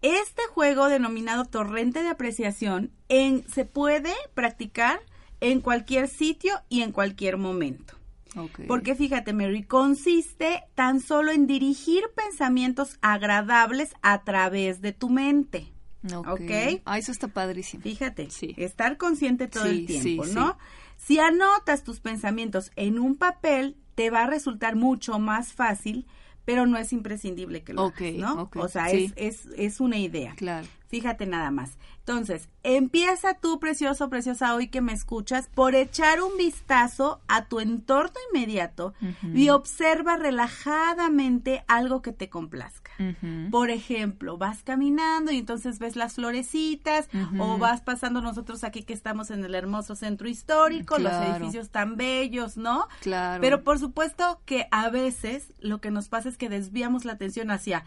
este 0.00 0.42
juego 0.54 0.86
denominado 0.88 1.44
torrente 1.44 2.04
de 2.04 2.08
apreciación 2.08 2.92
en, 3.08 3.44
se 3.48 3.64
puede 3.64 4.14
practicar 4.34 5.00
en 5.40 5.60
cualquier 5.60 6.06
sitio 6.06 6.54
y 6.68 6.82
en 6.82 6.92
cualquier 6.92 7.36
momento. 7.36 7.97
Ok. 8.36 8.60
Porque 8.66 8.94
fíjate, 8.94 9.32
Mary, 9.32 9.62
consiste 9.62 10.64
tan 10.74 11.00
solo 11.00 11.32
en 11.32 11.46
dirigir 11.46 12.02
pensamientos 12.14 12.98
agradables 13.00 13.94
a 14.02 14.22
través 14.24 14.80
de 14.80 14.92
tu 14.92 15.08
mente. 15.10 15.72
Ok. 16.14 16.26
ok. 16.28 16.82
Ah, 16.84 16.98
eso 16.98 17.10
está 17.12 17.28
padrísimo. 17.28 17.82
Fíjate, 17.82 18.30
Sí. 18.30 18.54
estar 18.56 18.96
consciente 18.96 19.48
todo 19.48 19.64
Sí, 19.64 19.70
el 19.70 19.86
tiempo, 19.86 20.24
sí, 20.24 20.32
¿no? 20.34 20.56
Si 20.96 21.18
anotas 21.18 21.82
tus 21.84 22.00
pensamientos 22.00 22.70
en 22.76 22.98
un 22.98 23.16
papel, 23.16 23.76
te 23.94 24.10
va 24.10 24.22
a 24.24 24.26
resultar 24.26 24.76
mucho 24.76 25.18
más 25.18 25.52
fácil, 25.52 26.06
pero 26.44 26.66
no 26.66 26.78
es 26.78 26.92
imprescindible 26.92 27.62
que 27.62 27.72
lo 27.74 27.86
Ok, 27.86 28.00
hagas, 28.00 28.14
¿no? 28.36 28.50
o 28.54 28.68
sea, 28.68 28.90
es, 28.90 29.12
es, 29.16 29.46
es 29.56 29.80
una 29.80 29.98
idea. 29.98 30.34
Claro. 30.36 30.66
Fíjate 30.86 31.26
nada 31.26 31.50
más. 31.50 31.76
Entonces, 32.08 32.48
empieza 32.62 33.34
tú, 33.34 33.60
precioso, 33.60 34.08
preciosa, 34.08 34.54
hoy 34.54 34.68
que 34.68 34.80
me 34.80 34.94
escuchas, 34.94 35.50
por 35.54 35.74
echar 35.74 36.22
un 36.22 36.38
vistazo 36.38 37.20
a 37.28 37.44
tu 37.44 37.60
entorno 37.60 38.14
inmediato 38.32 38.94
y 39.34 39.50
observa 39.50 40.16
relajadamente 40.16 41.64
algo 41.68 42.00
que 42.00 42.12
te 42.12 42.30
complazca. 42.30 42.92
Por 43.50 43.68
ejemplo, 43.68 44.38
vas 44.38 44.62
caminando 44.62 45.32
y 45.32 45.36
entonces 45.36 45.78
ves 45.78 45.96
las 45.96 46.14
florecitas 46.14 47.10
o 47.38 47.58
vas 47.58 47.82
pasando 47.82 48.22
nosotros 48.22 48.64
aquí 48.64 48.84
que 48.84 48.94
estamos 48.94 49.30
en 49.30 49.44
el 49.44 49.54
hermoso 49.54 49.94
centro 49.94 50.30
histórico, 50.30 50.98
los 50.98 51.12
edificios 51.12 51.68
tan 51.68 51.98
bellos, 51.98 52.56
¿no? 52.56 52.88
Claro. 53.02 53.42
Pero 53.42 53.64
por 53.64 53.78
supuesto 53.78 54.40
que 54.46 54.66
a 54.70 54.88
veces 54.88 55.52
lo 55.60 55.82
que 55.82 55.90
nos 55.90 56.08
pasa 56.08 56.30
es 56.30 56.38
que 56.38 56.48
desviamos 56.48 57.04
la 57.04 57.12
atención 57.12 57.50
hacia 57.50 57.84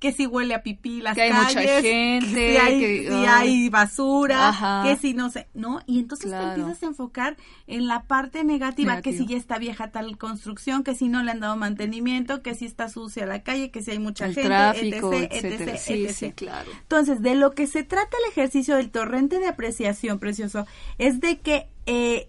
que 0.00 0.12
si 0.12 0.26
huele 0.26 0.54
a 0.54 0.62
pipí 0.62 1.00
las 1.02 1.14
Que 1.14 1.22
hay 1.22 1.30
calles, 1.30 1.54
mucha 1.54 1.60
que 1.62 1.82
gente, 1.82 2.50
si 2.50 2.56
hay, 2.56 2.78
que- 2.80 3.02
si 3.08 3.14
ay. 3.14 3.26
hay 3.26 3.68
basura, 3.68 4.48
Ajá. 4.48 4.82
que 4.82 4.96
si 4.96 5.12
no 5.14 5.30
sé, 5.30 5.46
¿no? 5.54 5.80
Y 5.86 5.98
entonces 6.00 6.26
Claro. 6.28 6.54
te 6.54 6.60
empiezas 6.60 6.82
a 6.82 6.86
enfocar 6.86 7.36
en 7.66 7.86
la 7.86 8.04
parte 8.04 8.42
negativa, 8.42 9.02
que 9.02 9.10
si 9.12 9.18
Negativo. 9.18 9.30
ya 9.30 9.36
está 9.36 9.58
vieja 9.58 9.90
tal 9.92 10.16
construcción, 10.18 10.82
que 10.84 10.94
si 10.94 11.08
no 11.08 11.22
le 11.22 11.30
han 11.30 11.40
dado 11.40 11.54
mantenimiento, 11.56 12.42
que 12.42 12.54
si 12.54 12.64
está 12.64 12.88
sucia 12.88 13.26
la 13.26 13.42
calle, 13.42 13.70
que 13.70 13.82
si 13.82 13.90
hay 13.92 13.98
mucha 13.98 14.24
el 14.26 14.34
gente, 14.34 14.48
tráfico, 14.48 15.12
etc, 15.12 15.28
etcétera. 15.32 15.72
etc, 15.74 15.78
sí, 15.78 16.04
etc. 16.06 16.14
sí, 16.14 16.32
claro. 16.32 16.70
Entonces, 16.80 17.20
de 17.22 17.34
lo 17.34 17.52
que 17.52 17.66
se 17.66 17.82
trata 17.84 18.16
el 18.24 18.30
ejercicio 18.32 18.76
del 18.76 18.90
torrente 18.90 19.38
de 19.38 19.48
apreciación, 19.48 20.18
precioso, 20.18 20.66
es 20.96 21.20
de 21.20 21.38
que 21.40 21.68
eh, 21.86 22.28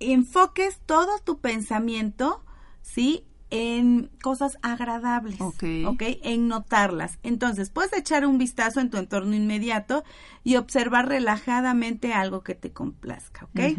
enfoques 0.00 0.80
todo 0.86 1.18
tu 1.24 1.38
pensamiento, 1.38 2.42
¿sí? 2.82 3.24
En 3.50 4.10
cosas 4.22 4.58
agradables, 4.62 5.40
Ok. 5.40 5.62
¿ok? 5.86 6.02
En 6.22 6.48
notarlas. 6.48 7.18
Entonces, 7.22 7.70
puedes 7.70 7.92
echar 7.92 8.26
un 8.26 8.38
vistazo 8.38 8.80
en 8.80 8.90
tu 8.90 8.96
entorno 8.96 9.34
inmediato 9.36 10.02
y 10.42 10.56
observar 10.56 11.08
relajadamente 11.08 12.12
algo 12.12 12.42
que 12.42 12.54
te 12.54 12.72
complazca, 12.72 13.44
¿ok? 13.46 13.78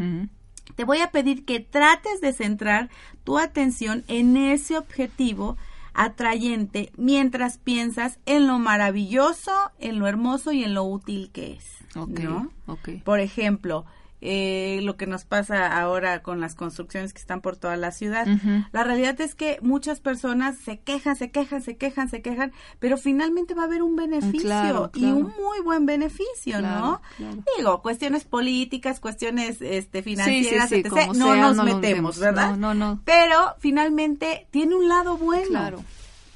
Te 0.75 0.83
voy 0.83 0.99
a 0.99 1.11
pedir 1.11 1.45
que 1.45 1.59
trates 1.59 2.21
de 2.21 2.33
centrar 2.33 2.89
tu 3.23 3.37
atención 3.39 4.03
en 4.07 4.37
ese 4.37 4.77
objetivo 4.77 5.57
atrayente 5.93 6.91
mientras 6.95 7.57
piensas 7.57 8.19
en 8.25 8.47
lo 8.47 8.59
maravilloso, 8.59 9.51
en 9.79 9.99
lo 9.99 10.07
hermoso 10.07 10.51
y 10.51 10.63
en 10.63 10.73
lo 10.73 10.83
útil 10.83 11.31
que 11.31 11.53
es. 11.53 11.77
Ok, 11.95 12.19
¿no? 12.19 12.51
ok. 12.67 12.89
Por 13.03 13.19
ejemplo, 13.19 13.85
eh, 14.19 14.79
lo 14.81 14.97
que 14.97 15.05
nos 15.05 15.25
pasa 15.25 15.79
ahora 15.79 16.23
con 16.23 16.39
las 16.39 16.55
construcciones 16.55 17.13
que 17.13 17.19
están 17.19 17.41
por 17.41 17.55
toda 17.55 17.77
la 17.77 17.91
ciudad. 17.91 18.25
La 18.71 18.83
realidad 18.83 19.19
es 19.21 19.35
que 19.35 19.59
muchas 19.61 19.99
personas 19.99 20.57
se 20.57 20.79
quejan, 20.79 21.15
se 21.15 21.29
quejan, 21.29 21.61
se 21.61 21.77
quejan, 21.77 22.09
se 22.09 22.21
quejan, 22.21 22.51
pero 22.79 22.97
finalmente 22.97 23.53
va 23.53 23.63
a 23.63 23.65
haber 23.65 23.83
un 23.83 23.95
beneficio 23.95 24.41
claro, 24.41 24.91
y 24.95 25.05
un 25.05 25.33
muy 25.37 25.61
buen 25.63 25.85
beneficio, 25.85 26.57
Claro, 26.59 27.01
¿no? 27.19 27.43
Digo, 27.57 27.81
cuestiones 27.81 28.23
políticas, 28.23 28.99
cuestiones 28.99 29.61
este, 29.61 30.03
Sí, 30.03 30.09
sí, 30.09 30.15
financieras, 30.15 30.69
sí, 30.69 30.75
etc., 30.75 31.13
no 31.15 31.33
sea, 31.33 31.41
nos 31.41 31.55
no 31.55 31.63
metemos, 31.63 32.19
¿verdad? 32.19 32.55
No, 32.55 32.73
no, 32.73 32.73
no. 32.73 33.01
Pero 33.05 33.55
finalmente 33.59 34.47
tiene 34.51 34.75
un 34.75 34.87
lado 34.87 35.17
bueno. 35.17 35.47
Claro. 35.47 35.83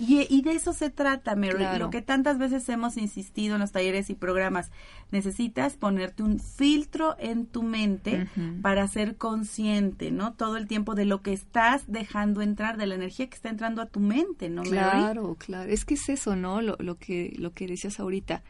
Y, 0.02 0.26
y 0.30 0.42
de 0.42 0.54
eso 0.54 0.74
se 0.74 0.90
trata, 0.90 1.36
Mary. 1.36 1.58
Claro. 1.58 1.86
Lo 1.86 1.90
que 1.92 2.02
tantas 2.02 2.40
veces 2.40 2.68
hemos 2.70 2.98
insistido 2.98 3.54
en 3.54 3.62
los 3.62 3.72
talleres 3.72 4.10
y 4.10 4.16
programas. 4.16 4.72
Necesitas 5.12 5.78
ponerte 5.78 6.24
un 6.24 6.40
filtro 6.40 7.16
en 7.20 7.46
tu 7.46 7.62
mente 7.62 8.28
para 8.64 8.88
ser 8.88 9.16
consciente, 9.18 10.10
¿no? 10.10 10.34
Todo 10.34 10.58
el 10.58 10.68
tiempo 10.68 10.96
de 10.96 11.06
lo 11.06 11.22
que 11.22 11.34
estás 11.34 11.84
dejando 11.86 12.42
entrar, 12.42 12.78
de 12.78 12.88
la 12.88 12.96
energía 12.96 13.30
que 13.30 13.36
está 13.36 13.50
entrando 13.50 13.82
a 13.82 13.86
tu 13.86 14.00
mente, 14.00 14.50
¿no, 14.50 14.64
Mary? 14.64 14.72
Claro, 14.72 15.36
claro. 15.36 15.70
Es 15.70 15.86
que 15.86 15.94
es 15.94 16.10
eso, 16.10 16.36
¿no? 16.36 16.62
Lo, 16.62 16.78
lo 16.80 16.98
que 16.98 17.36
lo 17.38 17.54
que 17.54 17.68
decías 17.68 18.00
ahorita. 18.00 18.42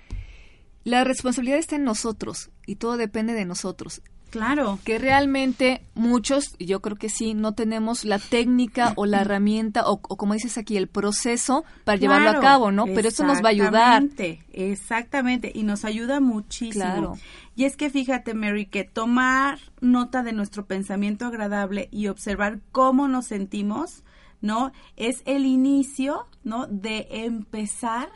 La 0.86 1.03
responsabilidad 1.03 1.60
está 1.60 1.75
en 1.75 1.84
nosotros 1.84 2.50
y 2.65 2.77
todo 2.77 2.96
depende 2.96 3.34
de 3.34 3.46
nosotros. 3.46 4.01
Claro. 4.32 4.80
Que 4.86 4.98
realmente 4.98 5.82
muchos, 5.94 6.56
yo 6.58 6.82
creo 6.82 6.96
que 6.96 7.10
sí, 7.10 7.34
no 7.34 7.54
tenemos 7.54 8.06
la 8.06 8.18
técnica 8.18 8.94
o 8.96 9.06
la 9.06 9.22
herramienta 9.22 9.84
o, 9.86 10.00
o 10.02 10.18
como 10.18 10.34
dices 10.34 10.58
aquí, 10.58 10.78
el 10.78 10.88
proceso 10.88 11.66
para 11.84 11.98
llevarlo 11.98 12.30
a 12.30 12.40
cabo, 12.40 12.72
¿no? 12.72 12.86
Pero 12.86 13.10
eso 13.10 13.26
nos 13.26 13.44
va 13.44 13.48
a 13.48 13.52
ayudar. 13.52 14.04
Exactamente, 14.04 14.40
Exactamente, 14.54 15.52
y 15.54 15.64
nos 15.64 15.84
ayuda 15.84 16.22
muchísimo. 16.22 16.84
Claro. 16.84 17.18
Y 17.56 17.66
es 17.66 17.76
que 17.76 17.90
fíjate, 17.90 18.34
Mary, 18.34 18.66
que 18.66 18.86
tomar 18.86 19.60
nota 19.82 20.24
de 20.24 20.32
nuestro 20.32 20.66
pensamiento 20.66 21.26
agradable 21.26 21.90
y 21.92 22.08
observar 22.08 22.60
cómo 22.72 23.10
nos 23.10 23.28
sentimos, 23.28 24.04
¿no? 24.40 24.72
Es 24.96 25.22
el 25.26 25.46
inicio, 25.46 26.26
¿no? 26.44 26.68
De 26.68 27.08
empezar 27.12 28.10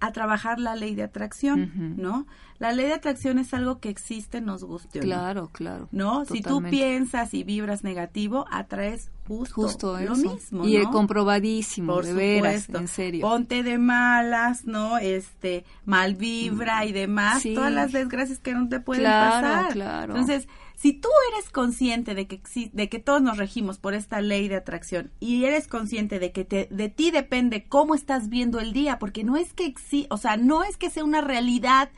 a 0.00 0.12
trabajar 0.12 0.60
la 0.60 0.76
ley 0.76 0.94
de 0.94 1.02
atracción. 1.02 1.96
¿no? 1.96 2.26
La 2.58 2.72
ley 2.72 2.86
de 2.86 2.94
atracción 2.94 3.38
es 3.38 3.54
algo 3.54 3.78
que 3.78 3.88
existe, 3.88 4.40
nos 4.40 4.64
guste 4.64 4.98
o 4.98 5.02
no. 5.02 5.06
Claro, 5.06 5.48
claro. 5.52 5.88
¿no? 5.92 6.24
Si 6.24 6.40
tú 6.42 6.60
piensas 6.62 7.32
y 7.34 7.44
vibras 7.44 7.84
negativo, 7.84 8.46
atraes 8.50 9.10
justo, 9.28 9.54
Justo 9.62 9.92
lo 10.00 10.14
eso. 10.14 10.32
mismo, 10.34 10.66
y 10.66 10.78
¿no? 10.78 10.90
comprobadísimo, 10.90 11.92
Por 11.94 12.04
de 12.06 12.14
veras, 12.14 12.68
en 12.70 12.88
serio. 12.88 13.20
Ponte 13.20 13.62
de 13.62 13.78
malas, 13.78 14.64
¿no? 14.64 14.98
Este, 14.98 15.64
mal 15.84 16.14
vibra 16.16 16.84
y 16.84 16.92
demás, 16.92 17.42
Sí. 17.42 17.54
todas 17.54 17.70
las 17.72 17.92
desgracias 17.92 18.38
que 18.40 18.54
no 18.54 18.68
te 18.68 18.80
pueden 18.80 19.02
Claro, 19.04 19.46
pasar. 19.46 19.72
claro. 19.72 20.12
Entonces, 20.16 20.48
si 20.78 20.92
tú 20.92 21.08
eres 21.32 21.50
consciente 21.50 22.14
de 22.14 22.28
que 22.28 22.40
de 22.72 22.88
que 22.88 23.00
todos 23.00 23.20
nos 23.20 23.36
regimos 23.36 23.78
por 23.78 23.94
esta 23.94 24.20
ley 24.20 24.46
de 24.46 24.54
atracción 24.54 25.10
y 25.18 25.44
eres 25.44 25.66
consciente 25.66 26.20
de 26.20 26.30
que 26.30 26.44
te, 26.44 26.68
de 26.70 26.88
ti 26.88 27.10
depende 27.10 27.64
cómo 27.64 27.96
estás 27.96 28.28
viendo 28.28 28.60
el 28.60 28.72
día, 28.72 29.00
porque 29.00 29.24
no 29.24 29.36
es 29.36 29.52
que 29.52 29.74
o 30.08 30.16
sea, 30.16 30.36
no 30.36 30.62
es 30.62 30.76
que 30.76 30.88
sea 30.88 31.02
una 31.02 31.20
realidad 31.20 31.90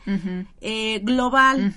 eh, 0.62 1.00
global. 1.00 1.74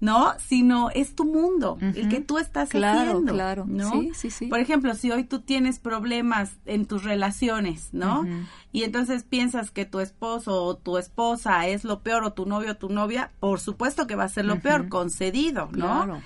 ¿No? 0.00 0.32
Sino 0.38 0.90
es 0.90 1.14
tu 1.14 1.24
mundo, 1.24 1.78
el 1.80 2.08
que 2.08 2.20
tú 2.20 2.38
estás 2.38 2.70
Claro, 2.70 3.10
haciendo, 3.10 3.32
claro. 3.32 3.64
¿no? 3.68 3.90
Sí, 3.90 4.10
sí, 4.14 4.30
sí. 4.30 4.46
Por 4.46 4.58
ejemplo, 4.58 4.94
si 4.94 5.10
hoy 5.10 5.24
tú 5.24 5.40
tienes 5.40 5.78
problemas 5.78 6.52
en 6.66 6.86
tus 6.86 7.04
relaciones, 7.04 7.90
¿no? 7.92 8.26
Y 8.72 8.84
entonces 8.84 9.24
piensas 9.24 9.70
que 9.70 9.84
tu 9.84 10.00
esposo 10.00 10.64
o 10.64 10.76
tu 10.76 10.96
esposa 10.96 11.66
es 11.66 11.84
lo 11.84 12.00
peor 12.00 12.24
o 12.24 12.32
tu 12.32 12.46
novio 12.46 12.72
o 12.72 12.76
tu 12.76 12.88
novia, 12.88 13.30
por 13.40 13.60
supuesto 13.60 14.06
que 14.06 14.16
va 14.16 14.24
a 14.24 14.28
ser 14.28 14.44
lo 14.44 14.60
peor, 14.60 14.88
concedido, 14.88 15.68
¿no? 15.72 16.04
Claro. 16.04 16.22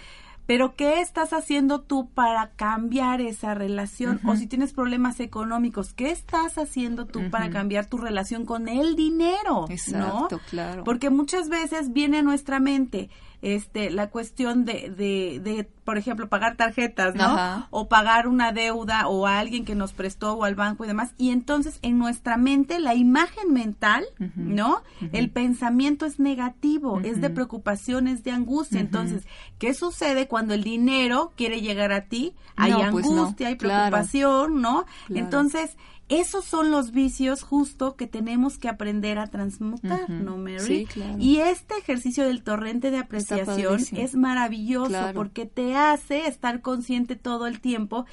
Pero 0.47 0.75
¿qué 0.77 1.01
estás 1.01 1.33
haciendo 1.33 1.81
tú 1.81 2.11
para 2.11 2.51
cambiar 2.51 3.23
esa 3.23 3.55
relación? 3.55 4.21
O 4.27 4.37
si 4.37 4.47
tienes 4.47 4.75
problemas 4.75 5.19
económicos, 5.21 5.95
¿qué 5.95 6.11
estás 6.11 6.59
haciendo 6.59 7.07
tú 7.07 7.31
para 7.31 7.49
cambiar 7.49 7.87
tu 7.87 7.97
relación 7.97 8.45
con 8.45 8.69
el 8.69 8.95
dinero? 8.95 9.65
Exacto, 9.71 10.37
¿no? 10.37 10.41
claro. 10.51 10.85
Porque 10.85 11.09
muchas 11.09 11.49
veces 11.49 11.95
viene 11.95 12.19
a 12.19 12.23
nuestra 12.23 12.61
mente 12.61 13.09
este 13.45 13.91
la 13.91 14.09
cuestión 14.11 14.65
de, 14.65 14.91
de, 14.91 15.41
de 15.41 15.69
por 15.85 15.99
ejemplo, 15.99 16.29
pagar 16.31 16.57
tarjetas, 16.57 17.15
¿no? 17.15 17.25
Ajá. 17.25 17.69
O 17.71 17.89
pagar 17.89 18.27
una 18.27 18.53
deuda 18.53 19.07
o 19.07 19.27
a 19.27 19.39
alguien 19.39 19.67
que 19.67 19.75
nos 19.75 19.93
prestó 19.93 20.33
o 20.33 20.45
al 20.45 20.55
banco 20.55 20.85
y 20.85 20.89
demás. 20.89 21.13
Y 21.19 21.29
entonces 21.31 21.79
en 21.83 21.99
nuestra 21.99 22.39
mente 22.39 22.79
la 22.79 22.95
imagen 22.95 23.53
mental. 23.53 24.05
¿no? 24.37 24.83
El 25.13 25.29
pensamiento 25.31 26.07
es 26.07 26.19
negativo, 26.19 27.01
es 27.05 27.21
de 27.21 27.29
preocupación, 27.31 28.09
es 28.09 28.25
de 28.25 28.31
angustia. 28.31 28.81
Entonces, 28.81 29.25
¿qué 29.59 29.75
sucede 29.75 30.27
cuando 30.27 30.55
el 30.55 30.65
dinero 30.65 31.33
quiere 31.37 31.61
llegar 31.61 31.93
a 31.93 32.03
ti? 32.03 32.33
Hay 32.57 32.73
No, 32.73 32.91
pues 32.91 33.05
no. 33.07 33.21
angustia, 33.23 33.49
hay 33.49 33.57
Claro. 33.57 33.91
preocupación, 33.91 34.63
¿no? 34.63 34.87
Claro. 35.07 35.25
Entonces, 35.25 35.77
esos 36.09 36.45
son 36.45 36.71
los 36.71 36.91
vicios 36.93 37.43
justo 37.43 37.97
que 37.97 38.07
tenemos 38.07 38.59
que 38.59 38.69
aprender 38.69 39.19
a 39.19 39.27
transmutar. 39.27 40.09
¿no, 40.11 40.37
Mary? 40.37 40.61
Sí, 40.61 40.87
claro. 40.87 41.17
Y 41.19 41.39
este 41.39 41.77
ejercicio 41.79 42.25
del 42.27 42.43
torrente 42.43 42.91
de 42.91 42.99
apreciación 42.99 43.81
es 43.97 44.15
maravilloso 44.15 44.89
Claro. 44.89 45.15
porque 45.15 45.47
te 45.47 45.77
hace 45.77 46.27
estar 46.27 46.61
consciente 46.61 47.17
todo 47.17 47.47
el 47.47 47.61
tiempo 47.61 48.05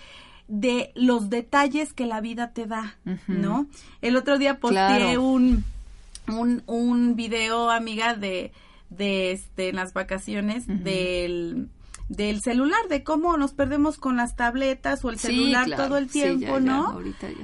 de 0.48 0.92
los 0.96 1.30
detalles 1.30 1.94
que 1.94 2.06
la 2.06 2.22
vida 2.22 2.52
te 2.52 2.66
da. 2.66 2.96
¿no? 3.28 3.68
El 4.02 4.16
otro 4.16 4.38
día 4.38 4.60
posteé 4.60 4.98
Claro. 4.98 5.24
un 5.24 5.64
un, 6.28 6.64
un 6.68 7.16
video, 7.16 7.72
amiga, 7.72 8.14
de, 8.16 8.52
de 8.90 9.32
este, 9.32 9.70
en 9.70 9.76
las 9.76 9.92
vacaciones 9.92 10.64
del 10.68 11.68
del 12.12 12.42
celular, 12.42 12.90
de 12.90 13.04
cómo 13.06 13.38
nos 13.38 13.54
perdemos 13.54 13.98
con 13.98 14.18
las 14.18 14.36
tabletas 14.36 15.06
o 15.06 15.10
el 15.10 15.18
celular 15.18 15.70
todo 15.78 15.98
el 15.98 16.08
tiempo, 16.08 16.60
¿no? 16.60 17.00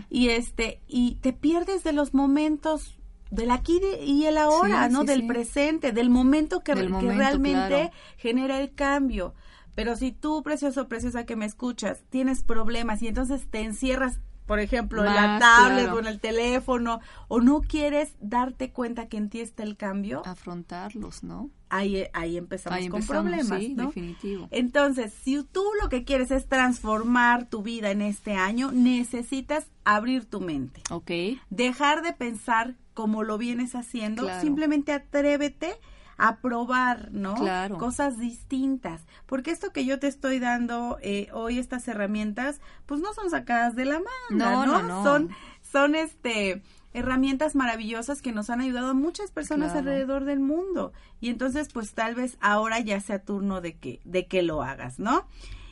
Y 0.09 0.29
este, 0.29 0.81
y 0.87 1.15
te 1.21 1.31
pierdes 1.31 1.85
de 1.85 1.93
los 1.93 2.13
momentos 2.13 2.97
del 3.31 3.51
aquí 3.51 3.79
y 4.03 4.25
el 4.25 4.37
ahora, 4.37 4.89
¿no? 4.89 5.05
del 5.05 5.25
presente, 5.25 5.93
del 5.93 6.09
momento 6.09 6.61
que, 6.61 6.75
realmente 6.75 7.91
genera 8.17 8.59
el 8.59 8.73
cambio. 8.73 9.33
Pero 9.73 9.95
si 9.95 10.11
tú, 10.11 10.43
precioso, 10.43 10.89
preciosa 10.89 11.25
que 11.25 11.35
me 11.35 11.45
escuchas, 11.45 12.03
tienes 12.09 12.43
problemas 12.43 13.01
y 13.01 13.07
entonces 13.07 13.47
te 13.49 13.61
encierras 13.61 14.19
por 14.47 14.59
ejemplo, 14.61 15.05
en 15.05 15.13
la 15.13 15.37
tablet 15.39 15.89
o 15.91 15.99
en 15.99 16.07
el 16.07 16.19
teléfono, 16.19 17.01
o 17.27 17.41
no 17.41 17.61
quieres 17.61 18.13
darte 18.21 18.71
cuenta 18.71 19.07
que 19.07 19.17
en 19.17 19.29
ti 19.29 19.41
está 19.41 19.63
el 19.63 19.75
cambio. 19.75 20.23
Afrontarlos, 20.25 21.23
¿no? 21.23 21.49
Ahí, 21.69 22.05
ahí 22.13 22.37
empezamos 22.37 22.87
con 22.87 23.05
problemas, 23.05 23.59
sí, 23.59 23.75
definitivo. 23.75 24.47
Entonces, 24.51 25.13
si 25.21 25.43
tú 25.43 25.63
lo 25.81 25.89
que 25.89 26.05
quieres 26.05 26.31
es 26.31 26.47
transformar 26.47 27.49
tu 27.49 27.61
vida 27.61 27.91
en 27.91 28.01
este 28.01 28.35
año, 28.35 28.71
necesitas 28.71 29.67
abrir 29.83 30.25
tu 30.25 30.39
mente. 30.39 30.81
Ok. 30.91 31.11
Dejar 31.49 32.01
de 32.01 32.13
pensar 32.13 32.75
como 32.93 33.23
lo 33.23 33.37
vienes 33.37 33.75
haciendo, 33.75 34.27
simplemente 34.39 34.93
atrévete 34.93 35.75
a 36.17 36.37
probar, 36.37 37.09
¿no? 37.11 37.35
Claro. 37.35 37.77
Cosas 37.77 38.17
distintas. 38.17 39.05
Porque 39.25 39.51
esto 39.51 39.71
que 39.71 39.85
yo 39.85 39.99
te 39.99 40.07
estoy 40.07 40.39
dando 40.39 40.97
eh, 41.01 41.29
hoy, 41.33 41.59
estas 41.59 41.87
herramientas, 41.87 42.59
pues 42.85 43.01
no 43.01 43.13
son 43.13 43.29
sacadas 43.29 43.75
de 43.75 43.85
la 43.85 43.99
mano, 44.29 44.65
¿no? 44.65 44.81
no, 44.83 45.03
Son, 45.03 45.29
son 45.61 45.95
este 45.95 46.61
herramientas 46.93 47.53
maravillosas 47.53 48.23
que 48.23 48.31
nos 48.31 48.49
han 48.49 48.59
ayudado 48.59 48.89
a 48.89 48.93
muchas 48.95 49.29
personas 49.29 49.75
alrededor 49.75 50.25
del 50.25 50.39
mundo. 50.39 50.93
Y 51.19 51.29
entonces, 51.29 51.69
pues 51.71 51.93
tal 51.93 52.15
vez 52.15 52.37
ahora 52.41 52.79
ya 52.79 52.99
sea 53.01 53.19
turno 53.19 53.61
de 53.61 53.75
que, 53.75 54.01
de 54.03 54.25
que 54.25 54.41
lo 54.41 54.63
hagas, 54.63 54.97
¿no? 54.97 55.27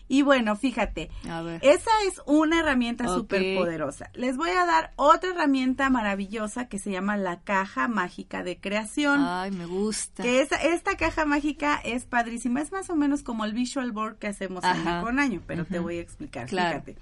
Y 0.08 0.22
bueno, 0.22 0.56
fíjate, 0.56 1.10
esa 1.62 1.92
es 2.08 2.22
una 2.28 2.60
herramienta 2.60 3.08
súper 3.08 3.56
poderosa. 3.58 4.12
Les 4.14 4.38
voy 4.38 4.52
a 4.52 4.66
dar 4.66 4.94
otra 4.98 5.32
herramienta 5.32 5.90
maravillosa 5.90 6.68
que 6.68 6.78
se 6.78 6.92
llama 6.92 7.18
la 7.18 7.42
caja 7.42 7.88
mágica 7.88 8.44
de 8.44 8.60
creación. 8.60 9.26
Ay, 9.26 9.52
me 9.52 9.66
gusta. 9.66 10.22
Que 10.22 10.42
esa, 10.42 10.58
esta 10.58 10.96
caja 10.96 11.26
mágica 11.26 11.82
es 11.84 12.06
padrísima. 12.06 12.62
Es 12.62 12.72
más 12.72 12.90
o 12.92 12.96
menos 12.96 13.24
como 13.24 13.46
el 13.46 13.54
visual 13.54 13.92
board 13.92 14.18
que 14.18 14.28
hacemos 14.28 14.64
año 14.64 15.04
con 15.04 15.20
año, 15.20 15.42
pero 15.48 15.66
te 15.66 15.80
voy 15.80 15.98
a 15.98 16.02
explicar. 16.02 16.50
Fíjate. 16.50 16.98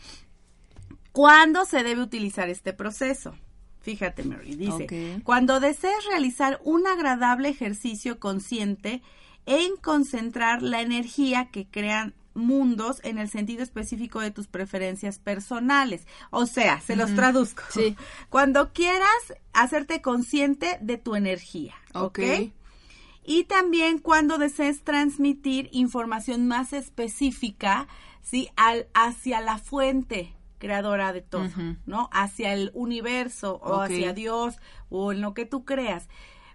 ¿Cuándo 1.12 1.66
se 1.66 1.84
debe 1.84 2.02
utilizar 2.02 2.50
este 2.50 2.74
proceso? 2.74 3.36
Fíjate, 3.82 4.24
Mary, 4.24 4.56
dice, 4.56 5.22
cuando 5.26 5.60
desees 5.60 6.06
realizar 6.08 6.62
un 6.64 6.88
agradable 6.88 7.50
ejercicio 7.50 8.18
consciente 8.18 9.02
en 9.46 9.76
concentrar 9.76 10.62
la 10.62 10.82
energía 10.82 11.50
que 11.52 11.68
crean 11.68 12.14
mundos 12.34 13.00
en 13.04 13.18
el 13.18 13.30
sentido 13.30 13.64
específico 13.64 14.20
de 14.20 14.32
tus 14.32 14.48
preferencias 14.48 15.20
personales. 15.20 16.08
O 16.30 16.46
sea, 16.46 16.82
se 16.82 16.96
los 16.96 17.14
traduzco. 17.16 17.64
Sí. 17.70 17.96
Cuando 18.30 18.74
quieras 18.74 19.34
hacerte 19.54 20.02
consciente 20.02 20.78
de 20.82 20.98
tu 20.98 21.16
energía. 21.16 21.74
¿Ok? 21.94 22.20
Y 23.26 23.46
también 23.46 24.00
cuando 24.00 24.38
desees 24.38 24.84
transmitir 24.84 25.70
información 25.72 26.48
más 26.48 26.74
específica, 26.74 27.88
¿sí? 28.22 28.50
Al, 28.58 28.88
hacia 28.94 29.40
la 29.40 29.58
fuente 29.58 30.34
creadora 30.58 31.12
de 31.12 31.22
todo, 31.22 31.50
¿no? 31.86 32.10
Hacia 32.14 32.54
el 32.54 32.72
universo 32.74 33.60
o 33.62 33.82
hacia 33.82 34.14
Dios 34.14 34.60
o 34.90 35.12
en 35.12 35.22
lo 35.22 35.34
que 35.34 35.46
tú 35.46 35.66
creas. 35.66 36.08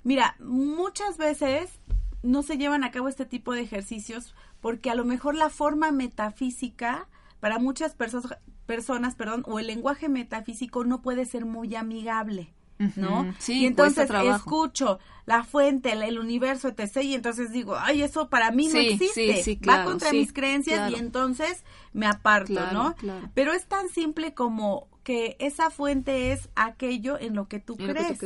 Mira, 0.02 0.36
muchas 0.40 1.18
veces 1.18 1.70
no 2.22 2.42
se 2.42 2.56
llevan 2.56 2.84
a 2.84 2.90
cabo 2.90 3.08
este 3.08 3.26
tipo 3.26 3.52
de 3.52 3.60
ejercicios 3.60 4.34
porque 4.60 4.90
a 4.90 4.94
lo 4.94 5.04
mejor 5.04 5.34
la 5.34 5.50
forma 5.50 5.90
metafísica 5.90 7.08
para 7.40 7.58
muchas 7.58 7.94
personas, 7.94 8.38
personas, 8.66 9.14
perdón, 9.14 9.44
o 9.46 9.58
el 9.58 9.66
lenguaje 9.66 10.08
metafísico 10.08 10.84
no 10.84 11.02
puede 11.02 11.24
ser 11.24 11.44
muy 11.44 11.74
amigable. 11.74 12.52
¿no? 12.96 13.34
Sí, 13.38 13.60
y 13.60 13.66
entonces 13.66 14.08
escucho 14.08 14.98
la 15.26 15.42
fuente, 15.42 15.92
el, 15.92 16.18
universo, 16.18 16.68
etc. 16.68 16.98
Y 17.02 17.14
entonces 17.14 17.52
digo, 17.52 17.76
ay, 17.76 18.02
eso 18.02 18.28
para 18.28 18.50
mí 18.50 18.68
no 18.68 18.78
existe. 18.78 19.58
Va 19.68 19.84
contra 19.84 20.12
mis 20.12 20.32
creencias 20.32 20.90
y 20.92 20.94
entonces 20.94 21.64
me 21.92 22.06
aparto, 22.06 22.60
¿no? 22.72 22.94
Pero 23.34 23.52
es 23.52 23.66
tan 23.66 23.88
simple 23.88 24.34
como 24.34 24.87
que 25.08 25.36
esa 25.38 25.70
fuente 25.70 26.32
es 26.32 26.50
aquello 26.54 27.18
en 27.18 27.34
lo 27.34 27.48
que 27.48 27.60
tú 27.60 27.78
crees. 27.78 28.18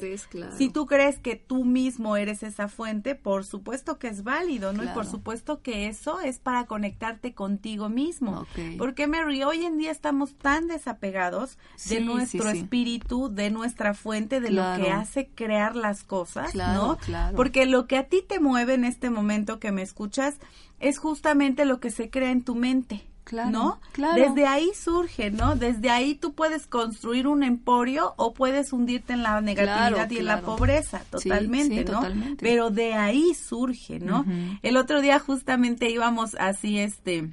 Si 0.59 0.69
tú 0.69 0.87
crees 0.87 1.21
que 1.21 1.37
tú 1.37 1.65
mismo 1.65 2.17
eres 2.17 2.43
esa 2.43 2.67
fuente, 2.67 3.15
por 3.15 3.45
supuesto 3.45 4.01
que 4.01 4.09
es 4.09 4.25
válido, 4.25 4.73
¿no? 4.73 4.83
Y 4.83 4.89
por 4.89 5.07
supuesto 5.07 5.63
que 5.63 5.87
eso 5.87 6.19
es 6.19 6.41
para 6.41 6.67
conectarte 6.67 7.35
contigo 7.35 7.89
mismo. 7.89 8.49
Porque 8.79 9.07
Mary, 9.07 9.45
hoy 9.45 9.65
en 9.65 9.79
día 9.79 9.93
estamos 9.93 10.35
tan 10.35 10.67
desapegados 10.67 11.57
de 11.89 12.01
nuestro 12.01 12.49
espíritu, 12.49 13.33
de 13.33 13.51
nuestra 13.51 13.95
fuente, 13.95 14.41
de 14.41 14.51
lo 14.51 14.65
que 14.77 14.91
hace 14.91 15.29
crear 15.29 15.77
las 15.77 16.03
cosas, 16.03 16.53
¿no? 16.53 16.99
Porque 17.37 17.65
lo 17.65 17.87
que 17.87 17.97
a 17.97 18.09
ti 18.09 18.25
te 18.27 18.41
mueve 18.41 18.75
en 18.75 18.85
este 18.85 19.09
momento 19.09 19.61
que 19.61 19.71
me 19.71 19.83
escuchas 19.83 20.35
es 20.81 20.99
justamente 20.99 21.65
lo 21.65 21.79
que 21.79 21.93
se 21.93 22.11
crea 22.11 22.33
en 22.33 22.43
tu 22.43 22.57
mente. 22.57 23.05
Claro, 23.33 23.51
¿no? 23.51 23.81
Claro. 23.93 24.23
Desde 24.23 24.47
ahí 24.47 24.73
surge, 24.75 25.31
¿no? 25.31 25.57
Desde 25.57 25.89
ahí 25.89 26.15
tú 26.15 26.35
puedes 26.35 26.67
construir 26.67 27.27
un 27.27 27.43
emporio 27.43 28.13
o 28.19 28.35
puedes 28.35 28.75
hundirte 28.75 29.15
en 29.15 29.23
la 29.23 29.41
negatividad 29.41 30.11
y 30.11 30.19
en 30.19 30.27
la 30.27 30.43
pobreza, 30.43 31.03
totalmente, 31.11 31.83
¿no? 31.87 32.03
Pero 32.39 32.69
de 32.69 32.93
ahí 32.93 33.33
surge, 33.33 34.01
¿no? 34.01 34.27
El 34.61 34.77
otro 34.77 35.01
día 35.01 35.19
justamente 35.19 35.89
íbamos 35.89 36.35
así, 36.35 36.79
este, 36.79 37.31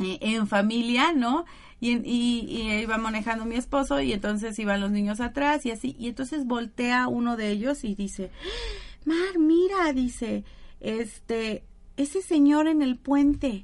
eh, 0.00 0.18
en 0.22 0.48
familia, 0.48 1.12
¿no? 1.12 1.44
Y, 1.78 1.98
y, 1.98 2.72
iba 2.80 2.98
manejando 2.98 3.44
mi 3.44 3.54
esposo 3.54 4.00
y 4.00 4.12
entonces 4.12 4.58
iban 4.58 4.80
los 4.80 4.90
niños 4.90 5.20
atrás 5.20 5.64
y 5.66 5.70
así, 5.70 5.94
y 6.00 6.08
entonces 6.08 6.46
voltea 6.46 7.06
uno 7.06 7.36
de 7.36 7.50
ellos 7.50 7.84
y 7.84 7.94
dice, 7.94 8.32
Mar, 9.04 9.38
mira, 9.38 9.92
dice, 9.92 10.42
este, 10.80 11.62
ese 11.96 12.22
señor 12.22 12.66
en 12.66 12.82
el 12.82 12.96
puente, 12.96 13.62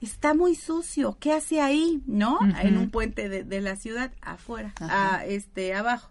Está 0.00 0.34
muy 0.34 0.54
sucio. 0.54 1.16
¿Qué 1.20 1.32
hace 1.32 1.60
ahí? 1.60 2.02
¿No? 2.06 2.38
En 2.62 2.78
un 2.78 2.90
puente 2.90 3.28
de, 3.28 3.60
la 3.60 3.76
ciudad 3.76 4.12
afuera, 4.22 4.72
a, 4.80 5.24
este, 5.26 5.74
abajo. 5.74 6.10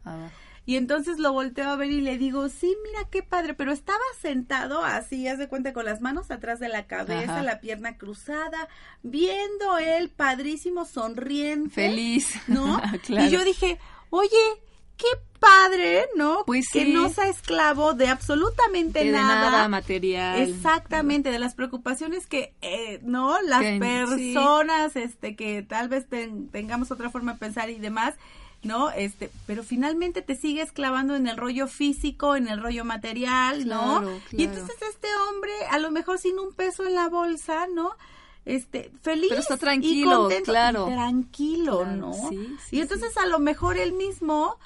Y 0.69 0.77
entonces 0.77 1.17
lo 1.17 1.33
volteo 1.33 1.67
a 1.67 1.75
ver 1.75 1.89
y 1.89 1.99
le 1.99 2.19
digo, 2.19 2.47
sí, 2.47 2.77
mira 2.85 3.09
qué 3.09 3.23
padre, 3.23 3.55
pero 3.55 3.71
estaba 3.71 3.97
sentado 4.21 4.83
así, 4.83 5.27
haz 5.27 5.39
de 5.39 5.47
cuenta, 5.47 5.73
con 5.73 5.83
las 5.83 5.99
manos 5.99 6.29
atrás 6.29 6.59
de 6.59 6.69
la 6.69 6.85
cabeza, 6.85 7.41
la 7.41 7.59
pierna 7.59 7.97
cruzada, 7.97 8.67
viendo 9.01 9.79
él 9.79 10.09
padrísimo, 10.09 10.85
sonriente. 10.85 11.73
Feliz. 11.73 12.35
¿No? 12.47 12.79
Y 13.09 13.29
yo 13.31 13.43
dije, 13.43 13.79
oye, 14.11 14.29
qué 14.99 15.07
padre, 15.39 16.07
¿no? 16.15 16.43
Pues 16.45 16.67
que 16.71 16.85
no 16.85 17.09
sea 17.09 17.29
esclavo 17.29 17.93
de 17.93 18.07
absolutamente 18.07 19.05
de 19.05 19.11
nada. 19.11 19.49
nada 19.51 19.67
material. 19.67 20.41
Exactamente, 20.41 21.31
de 21.31 21.39
las 21.39 21.55
preocupaciones 21.55 22.27
que, 22.27 22.53
eh, 22.61 22.99
¿no? 23.03 23.41
Las 23.41 23.63
personas, 23.79 24.95
este, 24.95 25.35
que 25.35 25.63
tal 25.63 25.87
vez 25.87 26.05
tengamos 26.51 26.91
otra 26.91 27.09
forma 27.09 27.33
de 27.33 27.39
pensar 27.39 27.69
y 27.69 27.79
demás, 27.79 28.15
¿no? 28.61 28.91
Este, 28.91 29.31
pero 29.47 29.63
finalmente 29.63 30.21
te 30.21 30.35
sigues 30.35 30.73
clavando 30.73 31.15
en 31.15 31.27
el 31.27 31.37
rollo 31.37 31.67
físico, 31.67 32.35
en 32.35 32.49
el 32.49 32.61
rollo 32.61 32.83
material, 32.83 33.67
¿no? 33.67 34.03
Y 34.31 34.43
entonces 34.43 34.75
este 34.89 35.07
hombre, 35.29 35.53
a 35.71 35.79
lo 35.79 35.91
mejor 35.91 36.19
sin 36.19 36.37
un 36.37 36.53
peso 36.53 36.85
en 36.85 36.95
la 36.95 37.07
bolsa, 37.07 37.67
¿no? 37.73 37.93
este 38.45 38.89
feliz 39.01 39.27
pero 39.29 39.41
está 39.41 39.57
tranquilo 39.57 40.29
y 40.31 40.41
claro 40.43 40.85
tranquilo 40.85 41.85
no 41.85 42.13
y 42.71 42.79
entonces 42.79 43.15
a 43.17 43.25
lo 43.25 43.37
mejor 43.37 43.77
él 43.77 43.91
mismo 43.91 44.57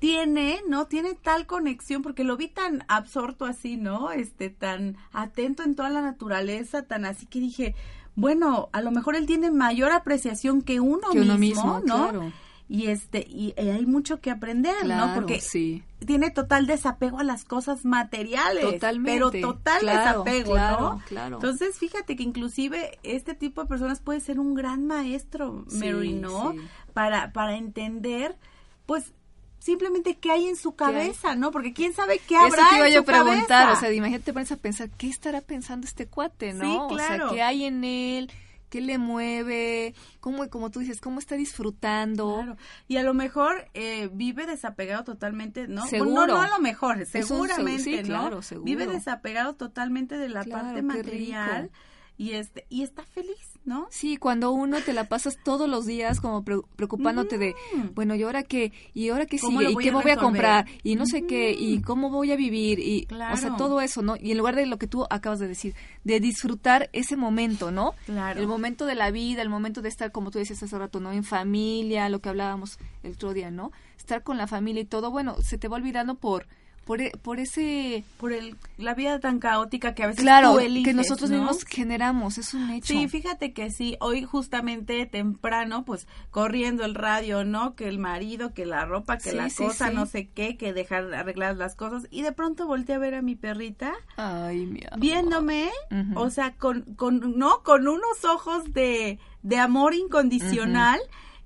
tiene, 0.00 0.62
¿no? 0.66 0.86
Tiene 0.86 1.14
tal 1.14 1.46
conexión, 1.46 2.02
porque 2.02 2.24
lo 2.24 2.36
vi 2.36 2.48
tan 2.48 2.84
absorto 2.88 3.44
así, 3.44 3.76
¿no? 3.76 4.10
Este, 4.10 4.48
tan 4.48 4.96
atento 5.12 5.62
en 5.62 5.76
toda 5.76 5.90
la 5.90 6.00
naturaleza, 6.00 6.82
tan 6.82 7.04
así 7.04 7.26
que 7.26 7.38
dije, 7.38 7.74
bueno, 8.16 8.70
a 8.72 8.80
lo 8.80 8.90
mejor 8.90 9.14
él 9.14 9.26
tiene 9.26 9.50
mayor 9.50 9.92
apreciación 9.92 10.62
que 10.62 10.80
uno, 10.80 11.12
mismo, 11.14 11.80
¿no? 11.84 12.32
Y 12.66 12.86
este, 12.86 13.26
y, 13.28 13.52
hay 13.58 13.84
mucho 13.84 14.20
que 14.20 14.30
aprender, 14.30 14.86
¿no? 14.86 15.14
Porque 15.14 15.40
sí. 15.40 15.82
tiene 16.06 16.30
total 16.30 16.66
desapego 16.66 17.18
a 17.18 17.24
las 17.24 17.44
cosas 17.44 17.84
materiales. 17.84 18.62
Totalmente. 18.62 19.12
Pero 19.12 19.30
total 19.32 19.84
desapego, 19.84 20.56
¿no? 20.56 21.02
Claro. 21.08 21.36
Entonces, 21.36 21.76
fíjate 21.78 22.16
que 22.16 22.22
inclusive 22.22 22.98
este 23.02 23.34
tipo 23.34 23.60
de 23.60 23.68
personas 23.68 24.00
puede 24.00 24.20
ser 24.20 24.38
un 24.38 24.54
gran 24.54 24.86
maestro, 24.86 25.66
Mary, 25.72 26.14
¿no? 26.14 26.54
Para, 26.94 27.32
para 27.32 27.56
entender, 27.56 28.38
pues, 28.86 29.12
simplemente 29.60 30.16
qué 30.16 30.32
hay 30.32 30.48
en 30.48 30.56
su 30.56 30.74
cabeza, 30.74 31.36
¿no? 31.36 31.52
Porque 31.52 31.72
quién 31.72 31.92
sabe 31.94 32.18
qué 32.26 32.36
habrá 32.36 32.62
Eso 32.62 32.70
te 32.70 32.76
iba 32.76 32.88
en 32.88 32.94
yo 32.94 33.00
a 33.00 33.04
preguntar, 33.04 33.46
cabeza. 33.66 33.72
o 33.72 33.76
sea, 33.80 33.92
imagínate 33.92 34.24
te 34.24 34.32
pones 34.32 34.50
a 34.50 34.56
pensar, 34.56 34.90
¿qué 34.98 35.08
estará 35.08 35.40
pensando 35.40 35.86
este 35.86 36.06
cuate, 36.06 36.52
no? 36.52 36.88
Sí, 36.88 36.94
claro. 36.96 37.26
O 37.26 37.28
sea, 37.28 37.34
¿qué 37.36 37.42
hay 37.42 37.64
en 37.66 37.84
él? 37.84 38.30
qué 38.70 38.80
le 38.80 38.98
mueve, 38.98 39.96
cómo, 40.20 40.48
como 40.48 40.70
tú 40.70 40.78
dices, 40.78 41.00
cómo 41.00 41.18
está 41.18 41.34
disfrutando. 41.34 42.36
Claro. 42.36 42.56
Y 42.86 42.98
a 42.98 43.02
lo 43.02 43.14
mejor 43.14 43.66
eh, 43.74 44.08
vive 44.12 44.46
desapegado 44.46 45.02
totalmente, 45.02 45.66
¿no? 45.66 45.86
Seguro. 45.88 46.26
no, 46.28 46.34
no 46.34 46.42
a 46.42 46.48
lo 46.48 46.60
mejor, 46.60 46.98
un- 46.98 47.06
seguramente, 47.06 47.82
sí, 47.82 47.96
¿no? 48.08 48.20
claro, 48.20 48.42
seguro. 48.42 48.64
Vive 48.66 48.86
desapegado 48.86 49.54
totalmente 49.56 50.16
de 50.18 50.28
la 50.28 50.44
Claro, 50.44 50.66
parte 50.66 50.82
material 50.82 51.62
rico. 51.62 51.74
Y 52.20 52.32
este 52.32 52.66
y 52.68 52.82
está 52.82 53.02
feliz, 53.02 53.58
¿no? 53.64 53.86
Sí, 53.90 54.18
cuando 54.18 54.50
uno 54.52 54.82
te 54.82 54.92
la 54.92 55.04
pasas 55.08 55.38
todos 55.42 55.68
los 55.70 55.86
días 55.86 56.20
como 56.20 56.44
pre- 56.44 56.60
preocupándote 56.76 57.38
de, 57.38 57.54
Mm. 57.74 57.94
bueno, 57.94 58.14
¿y 58.14 58.22
ahora 58.24 58.42
qué? 58.42 58.72
¿Y 58.92 59.08
ahora 59.08 59.24
qué 59.24 59.38
¿Cómo 59.38 59.60
sigue? 59.60 59.72
¿Y 59.72 59.76
qué 59.76 59.90
me 59.92 60.02
voy 60.02 60.10
a 60.10 60.16
comprar? 60.16 60.66
Y 60.82 60.96
no 60.96 61.06
sé 61.06 61.26
qué, 61.26 61.52
y 61.58 61.76
Ujú. 61.76 61.84
cómo 61.86 62.10
voy 62.10 62.30
a 62.32 62.36
vivir, 62.36 62.78
y, 62.78 63.08
o 63.32 63.36
sea, 63.38 63.56
todo 63.56 63.80
eso, 63.80 64.02
¿no? 64.02 64.16
Y 64.16 64.32
en 64.32 64.38
lugar 64.38 64.54
de 64.54 64.66
lo 64.66 64.76
que 64.78 64.86
tú 64.86 65.06
acabas 65.08 65.38
de 65.38 65.48
decir, 65.48 65.74
de 66.04 66.20
disfrutar 66.20 66.90
ese 66.92 67.16
momento, 67.16 67.70
¿no? 67.70 67.94
Claro. 68.04 68.38
El 68.38 68.46
momento 68.46 68.84
de 68.84 68.94
la 68.96 69.10
vida, 69.10 69.40
el 69.40 69.48
momento 69.48 69.80
de 69.80 69.88
estar, 69.88 70.12
como 70.12 70.30
tú 70.30 70.38
decías 70.38 70.62
hace 70.62 70.78
rato, 70.78 71.00
¿no? 71.00 71.12
En 71.12 71.24
familia, 71.24 72.08
lo 72.10 72.20
que 72.20 72.28
hablábamos 72.28 72.78
el 73.02 73.12
otro 73.12 73.32
día, 73.32 73.50
¿no? 73.50 73.72
Estar 73.96 74.22
con 74.22 74.36
la 74.36 74.46
familia 74.46 74.82
y 74.82 74.86
todo, 74.86 75.10
bueno, 75.10 75.36
se 75.40 75.56
te 75.56 75.68
va 75.68 75.76
olvidando 75.76 76.16
por, 76.16 76.46
por, 76.90 77.00
e- 77.02 77.12
por 77.22 77.38
ese... 77.38 78.02
Por 78.18 78.32
el, 78.32 78.56
la 78.76 78.94
vida 78.94 79.20
tan 79.20 79.38
caótica 79.38 79.94
que 79.94 80.02
a 80.02 80.08
veces 80.08 80.22
Claro, 80.24 80.54
tú 80.58 80.82
que 80.82 80.92
nosotros 80.92 81.30
¿no? 81.30 81.36
mismos 81.36 81.64
generamos, 81.64 82.36
es 82.36 82.52
un 82.52 82.68
hecho. 82.70 82.88
Sí, 82.92 83.06
fíjate 83.06 83.52
que 83.52 83.70
sí, 83.70 83.96
hoy 84.00 84.24
justamente 84.24 85.06
temprano, 85.06 85.84
pues 85.84 86.08
corriendo 86.32 86.84
el 86.84 86.96
radio, 86.96 87.44
¿no? 87.44 87.76
Que 87.76 87.86
el 87.86 88.00
marido, 88.00 88.54
que 88.54 88.66
la 88.66 88.86
ropa, 88.86 89.18
que 89.18 89.30
Sí, 89.30 89.36
la 89.36 89.50
sí, 89.50 89.62
cosa, 89.66 89.90
sí. 89.90 89.94
no 89.94 90.04
sé 90.06 90.30
qué, 90.34 90.56
que 90.56 90.72
dejar 90.72 91.14
arreglar 91.14 91.56
las 91.56 91.76
cosas. 91.76 92.08
Y 92.10 92.22
de 92.22 92.32
pronto 92.32 92.66
volteé 92.66 92.96
a 92.96 92.98
ver 92.98 93.14
a 93.14 93.22
mi 93.22 93.36
perrita 93.36 93.92
Ay, 94.16 94.66
mi 94.66 94.80
amor. 94.84 94.98
viéndome, 94.98 95.70
o 96.16 96.28
sea, 96.30 96.56
con, 96.56 96.82
con, 96.96 97.38
¿no? 97.38 97.62
Con 97.62 97.86
unos 97.86 98.24
ojos 98.24 98.64
de, 98.72 99.20
de 99.44 99.58
amor 99.58 99.94
incondicional. 99.94 100.98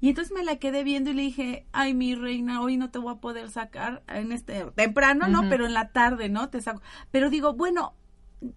Y 0.05 0.11
entonces 0.11 0.35
me 0.35 0.45
la 0.45 0.57
quedé 0.57 0.85
viendo 0.85 1.09
y 1.13 1.15
le 1.15 1.23
dije, 1.23 1.65
ay, 1.73 1.95
mi 1.95 2.15
reina, 2.15 2.61
hoy 2.61 2.77
no 2.77 2.91
te 2.91 2.99
voy 2.99 3.15
a 3.15 3.21
poder 3.23 3.51
sacar 3.51 4.03
en 4.07 4.33
este, 4.33 4.67
temprano, 4.75 5.29
¿no? 5.29 5.49
Pero 5.49 5.65
en 5.65 5.73
la 5.73 5.93
tarde, 5.93 6.29
¿no? 6.29 6.51
Te 6.51 6.61
saco. 6.61 6.83
Pero 7.11 7.31
digo, 7.31 7.55
bueno, 7.55 7.95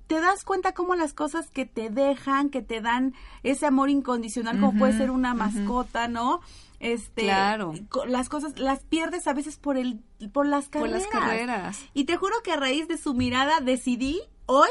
te 0.07 0.19
das 0.19 0.43
cuenta 0.43 0.73
cómo 0.73 0.95
las 0.95 1.13
cosas 1.13 1.49
que 1.49 1.65
te 1.65 1.89
dejan, 1.89 2.49
que 2.49 2.62
te 2.62 2.81
dan 2.81 3.13
ese 3.43 3.65
amor 3.65 3.89
incondicional, 3.89 4.60
como 4.60 4.77
puede 4.77 4.97
ser 4.97 5.10
una 5.10 5.33
mascota, 5.36 6.10
¿no? 6.10 6.41
Este, 6.81 7.21
Claro. 7.23 7.71
las 8.07 8.27
cosas 8.27 8.60
las 8.60 8.83
pierdes 8.83 9.25
a 9.25 9.33
veces 9.33 9.55
por 9.55 9.77
el 9.77 10.01
por 10.33 10.47
las 10.47 10.65
Por 10.65 10.81
carreras. 10.81 11.01
las 11.01 11.07
carreras. 11.07 11.86
Y 11.93 12.03
te 12.03 12.17
juro 12.17 12.36
que 12.43 12.51
a 12.51 12.57
raíz 12.57 12.89
de 12.89 12.97
su 12.97 13.13
mirada 13.13 13.62
decidí 13.62 14.19
hoy 14.47 14.67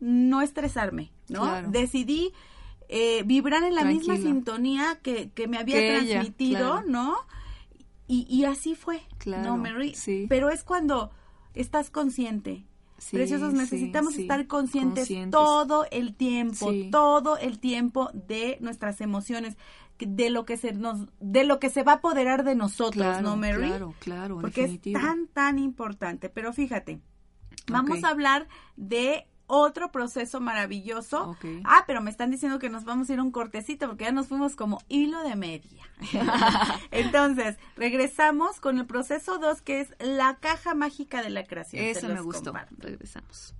no 0.00 0.42
estresarme, 0.42 1.12
¿no? 1.28 1.42
Claro. 1.42 1.70
Decidí 1.70 2.32
eh, 2.88 3.22
vibrar 3.24 3.62
en 3.64 3.74
la 3.74 3.84
misma 3.84 4.16
sintonía 4.16 4.98
que, 5.02 5.30
que 5.30 5.48
me 5.48 5.58
había 5.58 5.76
Que 5.76 5.96
ella, 5.98 6.12
transmitido, 6.14 6.58
claro. 6.72 6.82
¿no? 6.88 7.16
Y, 8.08 8.26
y 8.28 8.44
así 8.44 8.74
fue, 8.74 9.02
Claro, 9.18 9.42
¿no, 9.42 9.56
Mary? 9.56 9.94
sí. 9.94 10.26
Pero 10.28 10.50
es 10.50 10.62
cuando 10.62 11.10
estás 11.54 11.90
consciente. 11.90 12.64
Sí, 12.98 13.16
Preciosos, 13.16 13.52
necesitamos 13.52 14.14
sí. 14.14 14.22
estar 14.22 14.46
conscientes, 14.46 15.00
Conscientes. 15.04 15.30
todo 15.32 15.84
el 15.90 16.14
tiempo, 16.14 16.72
todo 16.90 17.36
el 17.36 17.58
tiempo 17.58 18.08
de 18.14 18.56
nuestras 18.60 19.00
emociones, 19.02 19.56
de 19.98 20.30
lo 20.30 20.44
que 20.46 20.56
se 20.56 20.72
nos, 20.72 21.06
de 21.20 21.44
lo 21.44 21.58
que 21.58 21.68
se 21.68 21.82
va 21.82 21.92
a 21.92 21.94
apoderar 21.96 22.42
de 22.44 22.54
nosotros, 22.54 22.94
Claro, 23.04 23.22
¿no, 23.30 23.36
Mary? 23.36 23.66
claro, 23.66 23.94
claro, 23.98 24.38
Porque 24.40 24.62
definitivo. 24.62 24.98
es 24.98 25.04
tan, 25.04 25.26
tan 25.28 25.58
importante. 25.58 26.30
Pero 26.30 26.52
fíjate, 26.54 27.00
vamos 27.68 28.02
a 28.04 28.08
hablar 28.08 28.48
de 28.76 29.26
otro 29.46 29.90
proceso 29.90 30.40
maravilloso. 30.40 31.36
Ah, 31.64 31.84
pero 31.86 32.00
me 32.00 32.10
están 32.10 32.30
diciendo 32.30 32.58
que 32.58 32.70
nos 32.70 32.84
vamos 32.84 33.08
a 33.08 33.12
ir 33.12 33.18
a 33.18 33.22
un 33.22 33.30
cortecito 33.30 33.86
porque 33.88 34.04
ya 34.04 34.12
nos 34.12 34.28
fuimos 34.28 34.56
como 34.56 34.80
hilo 34.88 35.22
de 35.22 35.36
media. 35.36 35.84
Entonces, 36.90 37.56
regresamos 37.76 38.60
con 38.60 38.78
el 38.78 38.86
proceso 38.86 39.38
2 39.38 39.62
que 39.62 39.80
es 39.80 39.94
la 39.98 40.36
caja 40.36 40.74
mágica 40.74 41.22
de 41.22 41.30
la 41.30 41.44
creación. 41.44 41.84
Eso 41.84 42.08
me 42.08 42.20
gustó. 42.20 42.52
comparto. 42.52 42.74
Regresamos. 42.78 43.54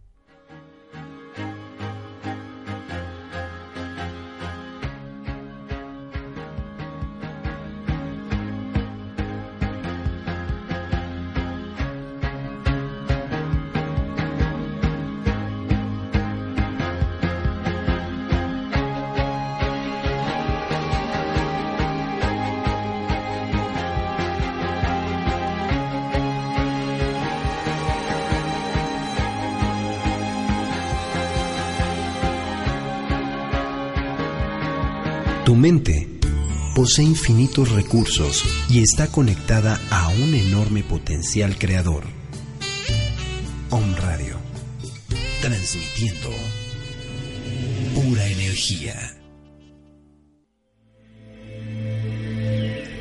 Mente 35.56 36.08
posee 36.74 37.04
infinitos 37.04 37.72
recursos 37.72 38.44
y 38.68 38.82
está 38.82 39.06
conectada 39.08 39.80
a 39.90 40.08
un 40.08 40.34
enorme 40.34 40.82
potencial 40.82 41.58
creador. 41.58 42.04
Om 43.70 43.94
Radio, 43.96 44.36
transmitiendo 45.40 46.30
pura 47.94 48.26
energía. 48.26 48.94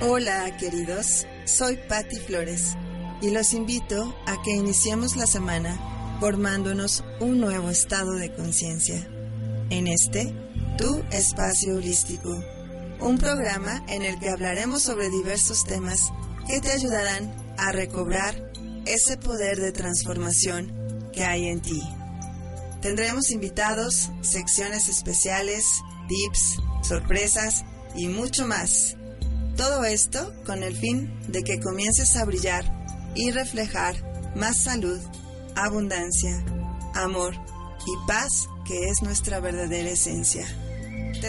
Hola 0.02 0.56
queridos, 0.58 1.26
soy 1.46 1.78
Patti 1.90 2.18
Flores 2.18 2.76
y 3.22 3.32
los 3.32 3.54
invito 3.54 4.16
a 4.26 4.42
que 4.42 4.52
iniciemos 4.52 5.16
la 5.16 5.26
semana 5.26 6.18
formándonos 6.20 7.04
un 7.20 7.42
nuevo 7.42 7.70
estado 7.70 8.14
de 8.14 8.34
conciencia. 8.34 9.08
En 9.70 9.88
este, 9.88 10.34
tu 10.78 11.04
espacio 11.12 11.76
holístico, 11.76 12.44
un 13.00 13.18
programa 13.18 13.84
en 13.88 14.02
el 14.02 14.20
que 14.20 14.30
hablaremos 14.30 14.82
sobre 14.84 15.10
diversos 15.10 15.64
temas 15.64 16.12
que 16.48 16.60
te 16.60 16.72
ayudarán 16.72 17.34
a 17.58 17.72
recobrar 17.72 18.52
ese 18.86 19.18
poder 19.18 19.60
de 19.60 19.72
transformación 19.72 21.10
que 21.14 21.24
hay 21.24 21.48
en 21.48 21.62
ti. 21.62 21.82
Tendremos 22.82 23.32
invitados, 23.32 24.12
secciones 24.22 24.90
especiales, 24.90 25.66
tips, 26.08 26.58
sorpresas 26.84 27.64
y 27.96 28.08
mucho 28.08 28.46
más. 28.46 28.96
Todo 29.56 29.86
esto 29.86 30.34
con 30.46 30.62
el 30.62 30.76
fin 30.76 31.12
de 31.28 31.44
que 31.44 31.60
comiences 31.60 32.16
a 32.16 32.26
brillar 32.26 32.66
y 33.16 33.32
reflejar 33.32 34.34
más 34.36 34.58
salud, 34.58 35.00
abundancia, 35.56 36.46
amor 36.94 37.34
y 37.86 38.08
paz 38.08 38.48
que 38.66 38.90
es 38.90 39.02
nuestra 39.02 39.40
verdadera 39.40 39.90
esencia. 39.90 40.46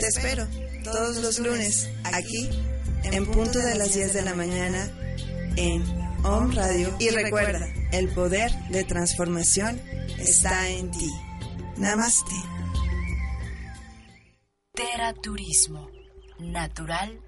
Te 0.00 0.08
espero 0.08 0.46
todos 0.84 1.16
los 1.16 1.38
lunes 1.38 1.88
aquí 2.04 2.50
en 3.04 3.24
punto 3.24 3.58
de 3.58 3.76
las 3.76 3.94
10 3.94 4.12
de 4.12 4.22
la 4.22 4.34
mañana 4.34 4.90
en 5.56 5.82
Om 6.22 6.52
Radio 6.52 6.94
y 6.98 7.08
recuerda, 7.08 7.66
el 7.92 8.08
poder 8.10 8.50
de 8.68 8.84
transformación 8.84 9.80
está 10.18 10.68
en 10.68 10.90
ti. 10.90 11.10
Namaste. 11.78 12.34
Teraturismo, 14.74 15.88
natural 16.40 17.18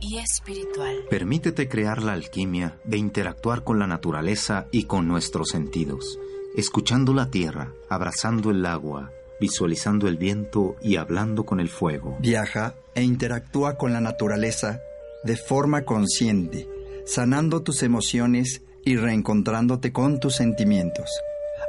y 0.00 0.18
espiritual. 0.18 1.04
Permítete 1.08 1.68
crear 1.68 2.02
la 2.02 2.14
alquimia 2.14 2.76
de 2.84 2.96
interactuar 2.96 3.62
con 3.62 3.78
la 3.78 3.86
naturaleza 3.86 4.66
y 4.72 4.84
con 4.84 5.06
nuestros 5.06 5.50
sentidos, 5.50 6.18
escuchando 6.56 7.14
la 7.14 7.30
tierra, 7.30 7.72
abrazando 7.88 8.50
el 8.50 8.66
agua, 8.66 9.12
visualizando 9.40 10.08
el 10.08 10.16
viento 10.16 10.76
y 10.82 10.96
hablando 10.96 11.44
con 11.44 11.60
el 11.60 11.68
fuego. 11.68 12.16
Viaja 12.20 12.74
e 12.94 13.02
interactúa 13.02 13.76
con 13.76 13.92
la 13.92 14.00
naturaleza 14.00 14.80
de 15.24 15.36
forma 15.36 15.82
consciente, 15.82 16.68
sanando 17.04 17.62
tus 17.62 17.82
emociones 17.82 18.62
y 18.84 18.96
reencontrándote 18.96 19.92
con 19.92 20.20
tus 20.20 20.36
sentimientos. 20.36 21.10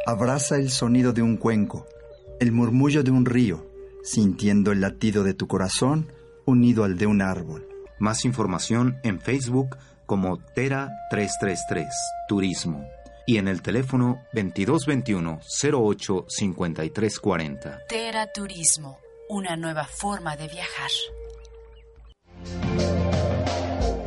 Abraza 0.05 0.57
el 0.57 0.69
sonido 0.69 1.13
de 1.13 1.21
un 1.21 1.37
cuenco, 1.37 1.87
el 2.39 2.51
murmullo 2.51 3.03
de 3.03 3.11
un 3.11 3.25
río, 3.25 3.65
sintiendo 4.03 4.71
el 4.71 4.81
latido 4.81 5.23
de 5.23 5.33
tu 5.33 5.47
corazón 5.47 6.11
unido 6.45 6.83
al 6.83 6.97
de 6.97 7.07
un 7.07 7.21
árbol. 7.21 7.67
Más 7.99 8.25
información 8.25 8.97
en 9.03 9.19
Facebook 9.19 9.75
como 10.05 10.37
Tera 10.37 10.89
333 11.09 11.87
Turismo 12.27 12.87
y 13.27 13.37
en 13.37 13.47
el 13.47 13.61
teléfono 13.61 14.23
2221 14.33 15.41
08 15.71 16.25
5340. 16.27 17.79
Teraturismo, 17.87 18.97
una 19.29 19.55
nueva 19.55 19.85
forma 19.85 20.35
de 20.35 20.47
viajar. 20.47 20.89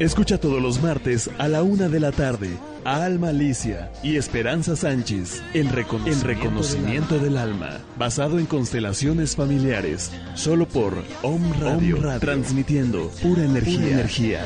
Escucha 0.00 0.38
todos 0.40 0.62
los 0.62 0.82
martes 0.82 1.30
a 1.38 1.46
la 1.46 1.62
una 1.62 1.88
de 1.88 2.00
la 2.00 2.10
tarde 2.10 2.58
Alma 2.84 3.28
Alicia 3.28 3.92
y 4.02 4.16
Esperanza 4.16 4.74
Sánchez 4.74 5.42
en, 5.52 5.70
reconocimiento, 5.70 7.18
del, 7.18 7.36
alma, 7.36 7.80
basado 7.98 8.38
en 8.38 8.46
constelaciones 8.46 9.36
familiares, 9.36 10.10
solo 10.34 10.66
por 10.66 10.94
Om 11.22 11.60
Radio, 11.60 11.98
transmitiendo 12.18 13.10
pura 13.22 13.44
energía. 13.44 13.78
Pura 13.78 13.90
energía. 13.90 14.44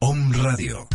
Om 0.00 0.32
Radio. 0.32 0.86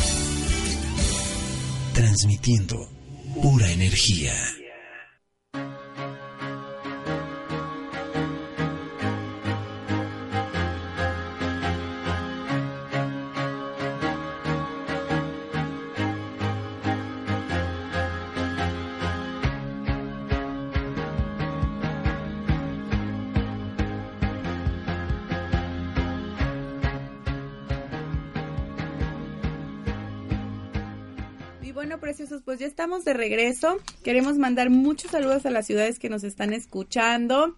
Transmitiendo 1.93 2.89
pura 3.41 3.71
energía. 3.71 4.33
Estamos 32.79 33.03
de 33.03 33.11
regreso. 33.13 33.77
Queremos 34.05 34.37
mandar 34.37 34.69
muchos 34.69 35.11
saludos 35.11 35.45
a 35.45 35.49
las 35.49 35.67
ciudades 35.67 35.99
que 35.99 36.07
nos 36.07 36.23
están 36.23 36.53
escuchando. 36.53 37.57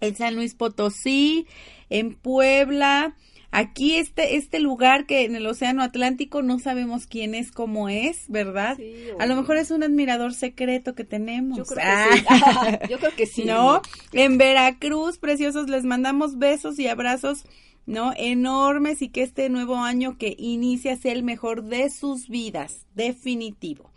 En 0.00 0.16
San 0.16 0.34
Luis 0.34 0.56
Potosí, 0.56 1.46
en 1.88 2.16
Puebla, 2.16 3.14
aquí 3.52 3.94
este 3.94 4.34
este 4.34 4.58
lugar 4.58 5.06
que 5.06 5.24
en 5.24 5.36
el 5.36 5.46
Océano 5.46 5.84
Atlántico 5.84 6.42
no 6.42 6.58
sabemos 6.58 7.06
quién 7.06 7.36
es, 7.36 7.52
cómo 7.52 7.88
es, 7.88 8.24
¿verdad? 8.26 8.76
a 9.20 9.26
lo 9.26 9.36
mejor 9.36 9.56
es 9.56 9.70
un 9.70 9.84
admirador 9.84 10.34
secreto 10.34 10.96
que 10.96 11.04
tenemos. 11.04 11.58
Yo 11.58 11.64
creo 11.64 11.86
que 12.10 12.18
sí. 12.18 12.24
Yo 12.90 12.98
creo 12.98 13.14
que 13.14 13.26
sí. 13.26 13.44
¿No? 13.46 13.82
En 14.10 14.36
Veracruz, 14.36 15.18
preciosos, 15.18 15.70
les 15.70 15.84
mandamos 15.84 16.38
besos 16.38 16.80
y 16.80 16.88
abrazos 16.88 17.44
¿no? 17.86 18.12
Enormes 18.16 19.00
y 19.00 19.10
que 19.10 19.22
este 19.22 19.48
nuevo 19.48 19.76
año 19.76 20.18
que 20.18 20.34
inicia 20.36 20.96
sea 20.96 21.12
el 21.12 21.22
mejor 21.22 21.62
de 21.62 21.88
sus 21.88 22.28
vidas, 22.28 22.84
definitivo. 22.96 23.92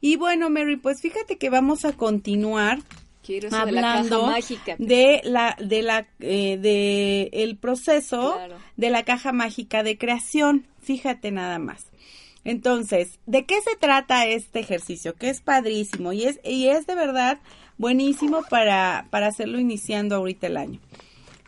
Y 0.00 0.16
bueno, 0.16 0.50
Mary, 0.50 0.76
pues 0.76 1.00
fíjate 1.00 1.38
que 1.38 1.50
vamos 1.50 1.84
a 1.84 1.92
continuar 1.92 2.80
hablando 3.52 4.32
de 4.78 5.20
la 5.24 5.56
de 5.58 5.82
la 5.82 6.06
eh, 6.20 6.58
de 6.58 7.30
el 7.32 7.56
proceso 7.56 8.38
de 8.76 8.90
la 8.90 9.04
caja 9.04 9.32
mágica 9.32 9.82
de 9.82 9.98
creación. 9.98 10.66
Fíjate 10.80 11.30
nada 11.30 11.58
más. 11.58 11.86
Entonces, 12.44 13.18
¿de 13.26 13.44
qué 13.44 13.60
se 13.60 13.74
trata 13.76 14.26
este 14.26 14.60
ejercicio? 14.60 15.14
Que 15.14 15.30
es 15.30 15.40
padrísimo 15.40 16.12
y 16.12 16.24
es 16.24 16.40
y 16.44 16.68
es 16.68 16.86
de 16.86 16.94
verdad 16.94 17.38
buenísimo 17.78 18.42
para 18.48 19.08
para 19.10 19.26
hacerlo 19.26 19.58
iniciando 19.58 20.16
ahorita 20.16 20.46
el 20.46 20.56
año. 20.56 20.80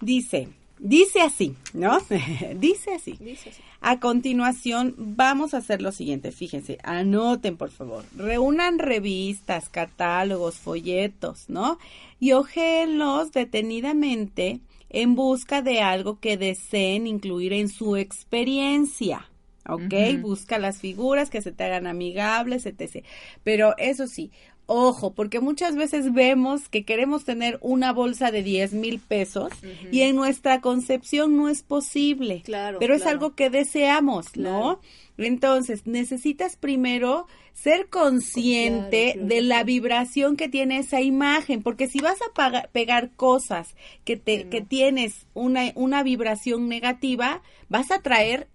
Dice, 0.00 0.48
dice 0.78 1.20
así, 1.20 1.54
¿no? 1.72 1.98
dice 2.56 2.94
así. 2.94 3.16
Dice 3.20 3.50
así. 3.50 3.62
A 3.80 4.00
continuación, 4.00 4.94
vamos 4.96 5.54
a 5.54 5.58
hacer 5.58 5.82
lo 5.82 5.92
siguiente. 5.92 6.32
Fíjense, 6.32 6.78
anoten 6.82 7.56
por 7.56 7.70
favor. 7.70 8.04
Reúnan 8.16 8.78
revistas, 8.78 9.68
catálogos, 9.68 10.56
folletos, 10.56 11.48
¿no? 11.48 11.78
Y 12.18 12.32
ojeenlos 12.32 13.32
detenidamente 13.32 14.60
en 14.90 15.14
busca 15.14 15.62
de 15.62 15.80
algo 15.80 16.18
que 16.18 16.36
deseen 16.36 17.06
incluir 17.06 17.52
en 17.52 17.68
su 17.68 17.96
experiencia. 17.96 19.28
¿ok? 19.68 20.20
Busca 20.20 20.58
las 20.58 20.78
figuras 20.78 21.30
que 21.30 21.42
se 21.42 21.52
te 21.52 21.64
hagan 21.64 21.86
amigables, 21.86 22.66
etc. 22.66 23.04
Pero 23.44 23.76
eso 23.76 24.06
sí, 24.06 24.30
Ojo, 24.70 25.14
porque 25.14 25.40
muchas 25.40 25.76
veces 25.76 26.12
vemos 26.12 26.68
que 26.68 26.84
queremos 26.84 27.24
tener 27.24 27.58
una 27.62 27.90
bolsa 27.90 28.30
de 28.30 28.42
10 28.42 28.74
mil 28.74 29.00
pesos 29.00 29.50
y 29.90 30.02
en 30.02 30.14
nuestra 30.14 30.60
concepción 30.60 31.38
no 31.38 31.48
es 31.48 31.62
posible. 31.62 32.42
Claro. 32.44 32.78
Pero 32.78 32.94
es 32.94 33.06
algo 33.06 33.34
que 33.34 33.48
deseamos, 33.48 34.36
¿no? 34.36 34.78
Entonces, 35.16 35.86
necesitas 35.86 36.56
primero 36.56 37.26
ser 37.54 37.88
consciente 37.88 39.18
de 39.18 39.40
la 39.40 39.64
vibración 39.64 40.36
que 40.36 40.50
tiene 40.50 40.80
esa 40.80 41.00
imagen, 41.00 41.62
porque 41.62 41.88
si 41.88 42.00
vas 42.00 42.18
a 42.20 42.68
pegar 42.68 43.12
cosas 43.16 43.74
que 44.04 44.18
te 44.18 44.50
que 44.50 44.60
tienes 44.60 45.26
una 45.32 45.72
una 45.76 46.02
vibración 46.02 46.68
negativa, 46.68 47.40
vas 47.70 47.90
a 47.90 48.02
traer 48.02 48.48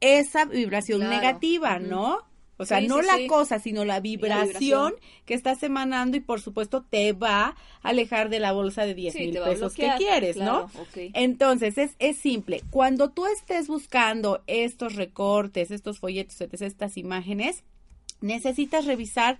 esa 0.00 0.44
vibración 0.44 1.08
negativa, 1.08 1.78
¿no? 1.78 2.18
O 2.56 2.64
sea, 2.64 2.80
no 2.80 3.02
la 3.02 3.18
cosa, 3.26 3.58
sino 3.58 3.84
la 3.84 4.00
vibración, 4.00 4.94
que 5.24 5.34
estás 5.34 5.62
emanando 5.62 6.16
y 6.16 6.20
por 6.20 6.40
supuesto 6.40 6.82
te 6.88 7.12
va 7.12 7.56
a 7.82 7.88
alejar 7.88 8.28
de 8.28 8.38
la 8.38 8.52
bolsa 8.52 8.86
de 8.86 8.94
10 8.94 9.14
mil 9.16 9.38
pesos 9.38 9.74
que 9.74 9.90
quieres, 9.96 10.36
¿no? 10.36 10.70
Entonces, 11.14 11.78
es, 11.78 11.92
es 11.98 12.16
simple. 12.16 12.62
Cuando 12.70 13.10
tú 13.10 13.26
estés 13.26 13.66
buscando 13.66 14.42
estos 14.46 14.94
recortes, 14.94 15.70
estos 15.70 15.98
folletos, 15.98 16.40
estas 16.40 16.96
imágenes, 16.96 17.64
necesitas 18.20 18.84
revisar 18.84 19.38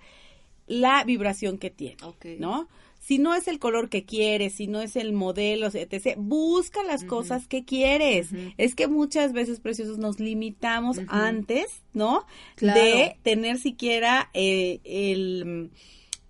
la 0.67 1.05
vibración 1.05 1.59
que 1.59 1.71
tiene, 1.71 1.99
¿no? 2.39 2.69
Si 3.05 3.19
no 3.19 3.35
es 3.35 3.49
el 3.49 3.59
color 3.59 3.91
que 3.91 4.07
quieres, 4.07 4.55
si 4.55 4.67
no 4.67 4.81
es 4.81 4.97
el 4.97 5.13
modelo, 5.13 5.67
etc., 5.67 6.15
busca 6.17 6.83
las 6.85 7.05
cosas 7.05 7.47
que 7.47 7.63
quieres. 7.63 8.29
Es 8.57 8.75
que 8.75 8.89
muchas 8.89 9.35
veces, 9.35 9.61
preciosos, 9.61 9.99
nos 9.99 10.21
limitamos 10.21 10.99
antes, 11.09 11.67
¿no? 11.93 12.25
De 12.59 13.19
tener 13.23 13.59
siquiera 13.59 14.31
eh, 14.33 14.81
el 14.85 15.71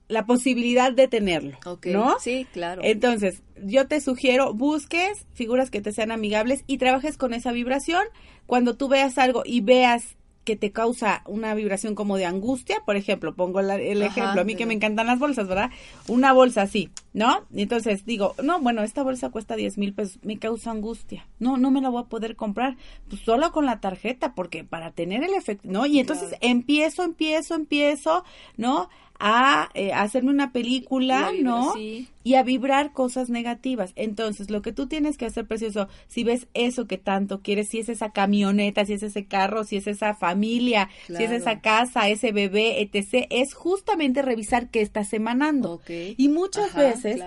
la 0.06 0.26
posibilidad 0.26 0.92
de 0.92 1.08
tenerlo, 1.08 1.58
¿no? 1.86 2.16
Sí, 2.20 2.46
claro. 2.52 2.82
Entonces, 2.84 3.42
yo 3.62 3.86
te 3.86 4.00
sugiero, 4.00 4.52
busques 4.52 5.26
figuras 5.32 5.70
que 5.70 5.80
te 5.80 5.92
sean 5.92 6.10
amigables 6.10 6.62
y 6.66 6.76
trabajes 6.78 7.16
con 7.16 7.32
esa 7.32 7.52
vibración. 7.52 8.02
Cuando 8.46 8.76
tú 8.76 8.88
veas 8.88 9.16
algo 9.16 9.42
y 9.46 9.62
veas 9.62 10.16
que 10.44 10.56
te 10.56 10.72
causa 10.72 11.22
una 11.26 11.54
vibración 11.54 11.94
como 11.94 12.16
de 12.16 12.26
angustia, 12.26 12.82
por 12.84 12.96
ejemplo, 12.96 13.34
pongo 13.34 13.60
el 13.60 14.02
ejemplo, 14.02 14.40
a 14.40 14.44
mí 14.44 14.54
que 14.54 14.66
me 14.66 14.74
encantan 14.74 15.06
las 15.06 15.18
bolsas, 15.18 15.48
¿verdad? 15.48 15.70
Una 16.06 16.32
bolsa 16.32 16.62
así, 16.62 16.90
¿no? 17.12 17.44
Entonces 17.54 18.04
digo, 18.04 18.34
no, 18.42 18.60
bueno, 18.60 18.82
esta 18.82 19.02
bolsa 19.02 19.30
cuesta 19.30 19.56
10 19.56 19.78
mil 19.78 19.94
pesos, 19.94 20.18
me 20.22 20.38
causa 20.38 20.70
angustia, 20.70 21.26
no, 21.38 21.56
no 21.56 21.70
me 21.70 21.80
la 21.80 21.88
voy 21.88 22.02
a 22.02 22.06
poder 22.06 22.36
comprar, 22.36 22.76
pues 23.08 23.22
solo 23.22 23.52
con 23.52 23.66
la 23.66 23.80
tarjeta, 23.80 24.34
porque 24.34 24.64
para 24.64 24.92
tener 24.92 25.24
el 25.24 25.34
efecto, 25.34 25.66
¿no? 25.70 25.86
Y 25.86 25.98
entonces 25.98 26.36
empiezo, 26.40 27.02
empiezo, 27.02 27.54
empiezo, 27.54 28.24
¿no? 28.56 28.88
A 29.18 29.70
eh, 29.74 29.92
hacerme 29.92 30.30
una 30.30 30.52
película, 30.52 31.30
¿no? 31.40 31.74
Y 31.76 32.34
a 32.34 32.42
vibrar 32.42 32.92
cosas 32.92 33.30
negativas. 33.30 33.92
Entonces, 33.96 34.50
lo 34.50 34.60
que 34.62 34.72
tú 34.72 34.86
tienes 34.86 35.16
que 35.16 35.26
hacer, 35.26 35.46
precioso, 35.46 35.88
si 36.08 36.24
ves 36.24 36.48
eso 36.54 36.86
que 36.86 36.98
tanto 36.98 37.40
quieres, 37.40 37.68
si 37.68 37.78
es 37.78 37.88
esa 37.88 38.10
camioneta, 38.10 38.84
si 38.84 38.94
es 38.94 39.02
ese 39.02 39.26
carro, 39.26 39.64
si 39.64 39.76
es 39.76 39.86
esa 39.86 40.14
familia, 40.14 40.88
si 41.06 41.22
es 41.22 41.30
esa 41.30 41.60
casa, 41.60 42.08
ese 42.08 42.32
bebé, 42.32 42.80
etc., 42.80 43.26
es 43.30 43.54
justamente 43.54 44.22
revisar 44.22 44.70
qué 44.70 44.80
estás 44.80 45.12
emanando. 45.12 45.80
Y 45.88 46.28
muchas 46.28 46.74
veces 46.74 47.22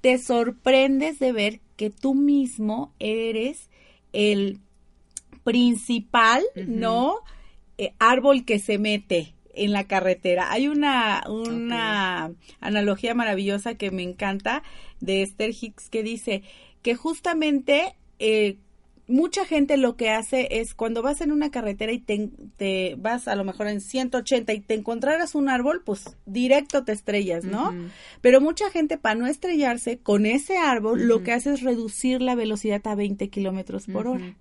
te 0.00 0.18
sorprendes 0.18 1.18
de 1.18 1.32
ver 1.32 1.60
que 1.76 1.90
tú 1.90 2.14
mismo 2.14 2.92
eres 2.98 3.68
el 4.12 4.60
principal, 5.44 6.42
¿no? 6.54 7.16
Eh, 7.78 7.94
árbol 7.98 8.44
que 8.44 8.58
se 8.58 8.78
mete 8.78 9.34
en 9.54 9.72
la 9.72 9.84
carretera. 9.84 10.50
Hay 10.52 10.68
una, 10.68 11.24
una 11.28 12.32
analogía 12.60 13.14
maravillosa 13.14 13.74
que 13.74 13.90
me 13.90 14.02
encanta 14.02 14.62
de 15.00 15.22
Esther 15.22 15.50
Hicks 15.50 15.88
que 15.88 16.02
dice 16.02 16.42
que 16.82 16.94
justamente 16.94 17.94
eh, 18.18 18.56
mucha 19.06 19.44
gente 19.44 19.76
lo 19.76 19.96
que 19.96 20.10
hace 20.10 20.48
es 20.60 20.74
cuando 20.74 21.02
vas 21.02 21.20
en 21.20 21.32
una 21.32 21.50
carretera 21.50 21.92
y 21.92 21.98
te, 21.98 22.94
vas 22.96 23.28
a 23.28 23.34
lo 23.36 23.44
mejor 23.44 23.68
en 23.68 23.80
180 23.80 24.52
y 24.52 24.60
te 24.60 24.74
encontraras 24.74 25.34
un 25.34 25.48
árbol, 25.48 25.82
pues 25.84 26.16
directo 26.26 26.84
te 26.84 26.92
estrellas, 26.92 27.44
¿no? 27.44 27.74
Pero 28.20 28.40
mucha 28.40 28.70
gente 28.70 28.98
para 28.98 29.14
no 29.14 29.26
estrellarse 29.26 29.98
con 29.98 30.26
ese 30.26 30.56
árbol 30.56 31.06
lo 31.06 31.22
que 31.22 31.32
hace 31.32 31.52
es 31.52 31.62
reducir 31.62 32.22
la 32.22 32.34
velocidad 32.34 32.80
a 32.86 32.94
20 32.94 33.28
kilómetros 33.28 33.86
por 33.86 34.06
hora 34.06 34.34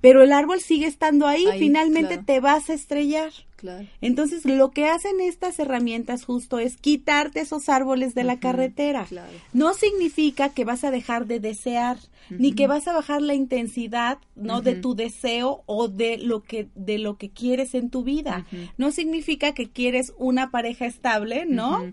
pero 0.00 0.22
el 0.22 0.32
árbol 0.32 0.60
sigue 0.60 0.86
estando 0.86 1.26
ahí, 1.26 1.46
Ahí, 1.46 1.58
finalmente 1.58 2.14
claro. 2.14 2.24
te 2.26 2.40
vas 2.40 2.70
a 2.70 2.74
estrellar. 2.74 3.32
Claro. 3.56 3.86
Entonces, 4.00 4.44
lo 4.44 4.70
que 4.70 4.86
hacen 4.86 5.20
estas 5.20 5.58
herramientas 5.58 6.24
justo 6.24 6.60
es 6.60 6.76
quitarte 6.76 7.40
esos 7.40 7.68
árboles 7.68 8.14
de 8.14 8.22
la 8.22 8.38
carretera. 8.38 9.06
claro. 9.06 9.32
No 9.52 9.74
significa 9.74 10.50
que 10.50 10.64
vas 10.64 10.84
a 10.84 10.92
dejar 10.92 11.26
de 11.26 11.40
desear, 11.40 11.98
ni 12.30 12.52
que 12.52 12.68
vas 12.68 12.86
a 12.86 12.92
bajar 12.92 13.20
la 13.20 13.34
intensidad, 13.34 14.18
¿no? 14.36 14.60
de 14.60 14.74
tu 14.76 14.94
deseo 14.94 15.62
o 15.66 15.88
de 15.88 16.18
lo 16.18 16.44
que 16.44 16.68
de 16.76 16.98
lo 16.98 17.16
que 17.16 17.30
quieres 17.30 17.74
en 17.74 17.90
tu 17.90 18.04
vida. 18.04 18.46
No 18.76 18.92
significa 18.92 19.52
que 19.54 19.68
quieres 19.68 20.12
una 20.18 20.52
pareja 20.52 20.86
estable, 20.86 21.44
¿no? 21.46 21.92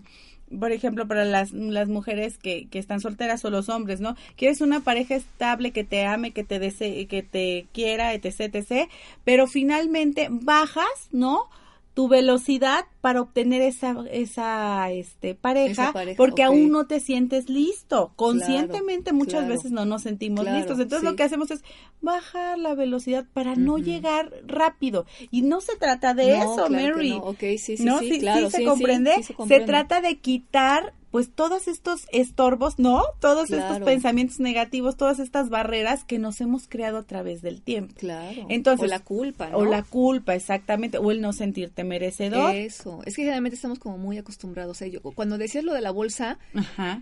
Por 0.58 0.72
ejemplo, 0.72 1.08
para 1.08 1.24
las, 1.24 1.52
las 1.52 1.88
mujeres 1.88 2.38
que, 2.38 2.68
que 2.68 2.78
están 2.78 3.00
solteras 3.00 3.44
o 3.44 3.50
los 3.50 3.68
hombres, 3.68 4.00
¿no? 4.00 4.16
Quieres 4.36 4.60
una 4.60 4.80
pareja 4.80 5.16
estable 5.16 5.72
que 5.72 5.84
te 5.84 6.04
ame, 6.04 6.30
que 6.30 6.44
te 6.44 6.58
desee, 6.58 7.06
que 7.06 7.22
te 7.22 7.66
quiera, 7.72 8.14
etc, 8.14 8.54
etc, 8.54 8.88
pero 9.24 9.46
finalmente 9.46 10.28
bajas, 10.30 11.08
¿no? 11.10 11.48
Tu 11.96 12.08
velocidad 12.08 12.84
para 13.00 13.22
obtener 13.22 13.62
esa 13.62 13.96
esa 14.12 14.90
este 14.90 15.34
pareja, 15.34 15.84
Esa 15.84 15.92
pareja, 15.94 16.16
porque 16.18 16.42
ok. 16.42 16.48
aún 16.48 16.70
no 16.70 16.86
te 16.86 17.00
sientes 17.00 17.48
listo. 17.48 18.12
Conscientemente 18.16 19.14
muchas 19.14 19.40
claro. 19.44 19.48
veces 19.54 19.72
no 19.72 19.86
nos 19.86 20.02
sentimos 20.02 20.42
Claro, 20.42 20.58
listos. 20.58 20.78
Entonces 20.78 21.00
sí. 21.00 21.06
lo 21.06 21.16
que 21.16 21.22
hacemos 21.22 21.50
es 21.50 21.64
bajar 22.02 22.58
la 22.58 22.74
velocidad 22.74 23.24
para 23.32 23.54
no 23.54 23.78
llegar 23.78 24.30
rápido. 24.46 25.06
Y 25.30 25.40
no 25.40 25.62
se 25.62 25.74
trata 25.78 26.12
de 26.12 26.36
No, 26.36 26.52
eso, 26.52 26.68
Mary. 26.68 27.12
no. 27.12 27.24
Ok, 27.24 27.40
sí, 27.56 27.78
sí, 27.78 27.84
¿No? 27.84 27.98
sí, 28.00 28.18
claro, 28.20 28.50
se 28.50 28.58
sí, 28.58 28.62
sí, 28.64 28.68
comprende. 28.68 29.22
se 29.22 29.34
se 29.34 29.60
trata 29.60 30.02
de 30.02 30.18
quitar 30.18 30.92
pues 31.16 31.32
todos 31.34 31.66
estos 31.66 32.06
estorbos, 32.12 32.78
¿no? 32.78 33.02
Todos 33.20 33.50
estos 33.50 33.80
pensamientos 33.80 34.38
negativos, 34.38 34.98
todas 34.98 35.18
estas 35.18 35.48
barreras 35.48 36.04
que 36.04 36.18
nos 36.18 36.42
hemos 36.42 36.68
creado 36.68 36.98
a 36.98 37.04
través 37.04 37.40
del 37.40 37.62
tiempo. 37.62 37.94
Claro. 37.96 38.44
Entonces, 38.50 38.84
o 38.84 38.86
la 38.86 38.98
culpa, 38.98 39.48
¿no? 39.48 39.56
O 39.56 39.64
la 39.64 39.82
culpa, 39.82 40.34
exactamente, 40.34 40.98
o 40.98 41.10
el 41.10 41.22
no 41.22 41.32
sentirte 41.32 41.84
merecedor. 41.84 42.54
Eso. 42.54 43.00
Es 43.06 43.16
que 43.16 43.22
generalmente 43.22 43.56
estamos 43.56 43.78
como 43.78 43.96
muy 43.96 44.18
acostumbrados 44.18 44.82
a 44.82 44.84
ello. 44.84 45.00
Cuando 45.00 45.38
decías 45.38 45.64
lo 45.64 45.72
de 45.72 45.80
la 45.80 45.90
bolsa, 45.90 46.38
Ajá. 46.52 47.00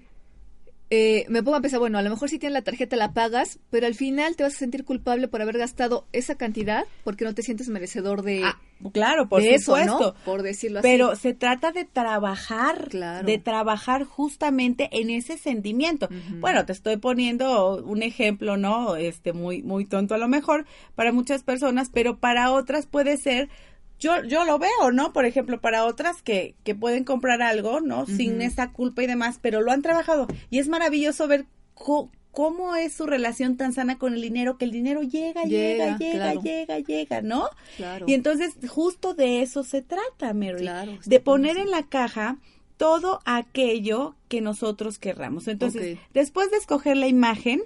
Eh, 0.97 1.27
me 1.29 1.43
pongo 1.43 1.57
a 1.57 1.61
pensar, 1.61 1.81
bueno, 1.81 1.99
a 1.99 2.03
lo 2.03 2.11
mejor 2.11 2.29
si 2.29 2.39
tienes 2.39 2.55
la 2.55 2.63
tarjeta 2.63 2.95
la 2.97 3.13
pagas, 3.13 3.59
pero 3.71 3.87
al 3.87 3.95
final 3.95 4.37
te 4.37 4.43
vas 4.45 4.55
a 4.55 4.59
sentir 4.59 4.85
culpable 4.85 5.29
por 5.29 5.43
haber 5.43 5.59
gastado 5.59 6.07
esa 6.13 6.37
cantidad 6.37 6.85
porque 7.03 7.25
no 7.25 7.35
te 7.35 7.43
sientes 7.43 7.69
merecedor 7.69 8.23
de, 8.23 8.43
Ah, 8.45 8.61
claro, 8.93 9.29
por 9.29 9.43
de 9.43 9.55
eso, 9.55 9.77
supuesto. 9.77 10.15
¿no? 10.19 10.25
Por 10.25 10.43
decirlo 10.43 10.79
así. 10.81 10.89
Pero 10.89 11.17
se 11.17 11.35
trata 11.35 11.73
de 11.73 11.85
trabajar, 11.85 12.89
Claro. 12.91 13.27
de 13.27 13.39
trabajar 13.39 14.05
justamente 14.05 14.89
en 14.93 15.11
ese 15.11 15.37
sentimiento. 15.39 16.09
Bueno, 16.41 16.65
te 16.65 16.73
estoy 16.73 16.97
poniendo 16.99 17.83
un 17.85 18.03
ejemplo, 18.03 18.57
¿no? 18.57 18.97
Este 18.97 19.33
muy 19.33 19.63
muy 19.63 19.85
tonto 19.87 20.15
a 20.15 20.19
lo 20.19 20.29
mejor 20.29 20.65
para 20.95 21.13
muchas 21.13 21.43
personas, 21.43 21.91
pero 21.93 22.19
para 22.19 22.53
otras 22.53 22.87
puede 22.87 23.17
ser 23.17 23.49
yo 24.05 24.23
yo 24.25 24.45
lo 24.45 24.59
veo, 24.59 24.93
¿no? 24.93 25.13
Por 25.13 25.25
ejemplo, 25.25 25.61
para 25.61 25.85
otras 25.85 26.23
que 26.23 26.55
que 26.63 26.75
pueden 26.75 27.05
comprar 27.05 27.43
algo, 27.43 27.81
¿no? 27.81 28.07
Sin 28.07 28.43
esa 28.43 28.71
culpa 28.71 29.03
y 29.03 29.07
demás, 29.07 29.39
pero 29.41 29.61
lo 29.63 29.73
han 29.73 29.83
trabajado 29.83 30.27
y 30.51 30.59
es 30.59 30.69
maravilloso 30.69 31.27
ver 31.27 31.47
cómo 32.35 32.77
es 32.77 32.93
su 32.93 33.07
relación 33.07 33.57
tan 33.57 33.73
sana 33.73 33.97
con 33.97 34.15
el 34.15 34.21
dinero, 34.21 34.59
que 34.59 34.65
el 34.65 34.73
dinero 34.73 35.03
llega, 35.03 35.45
llega, 35.45 35.97
Llega, 35.97 35.99
llega, 35.99 36.13
claro. 36.19 36.43
llega, 36.43 36.79
llega, 36.81 37.23
¿no? 37.23 37.49
Claro. 37.77 38.05
Y 38.09 38.15
entonces 38.15 38.55
justo 38.69 39.15
de 39.15 39.43
eso 39.43 39.63
se 39.65 39.83
trata, 39.83 40.35
Mary, 40.35 40.59
Claro, 40.59 40.99
de 41.05 41.21
poner 41.21 41.57
en 41.57 41.71
la 41.71 41.85
caja 41.85 42.39
todo 42.77 43.21
aquello 43.25 44.17
que 44.29 44.41
nosotros 44.41 44.99
querramos. 44.99 45.47
Entonces, 45.49 45.99
después 46.13 46.51
de 46.51 46.57
escoger 46.57 46.97
la 46.97 47.07
imagen, 47.07 47.63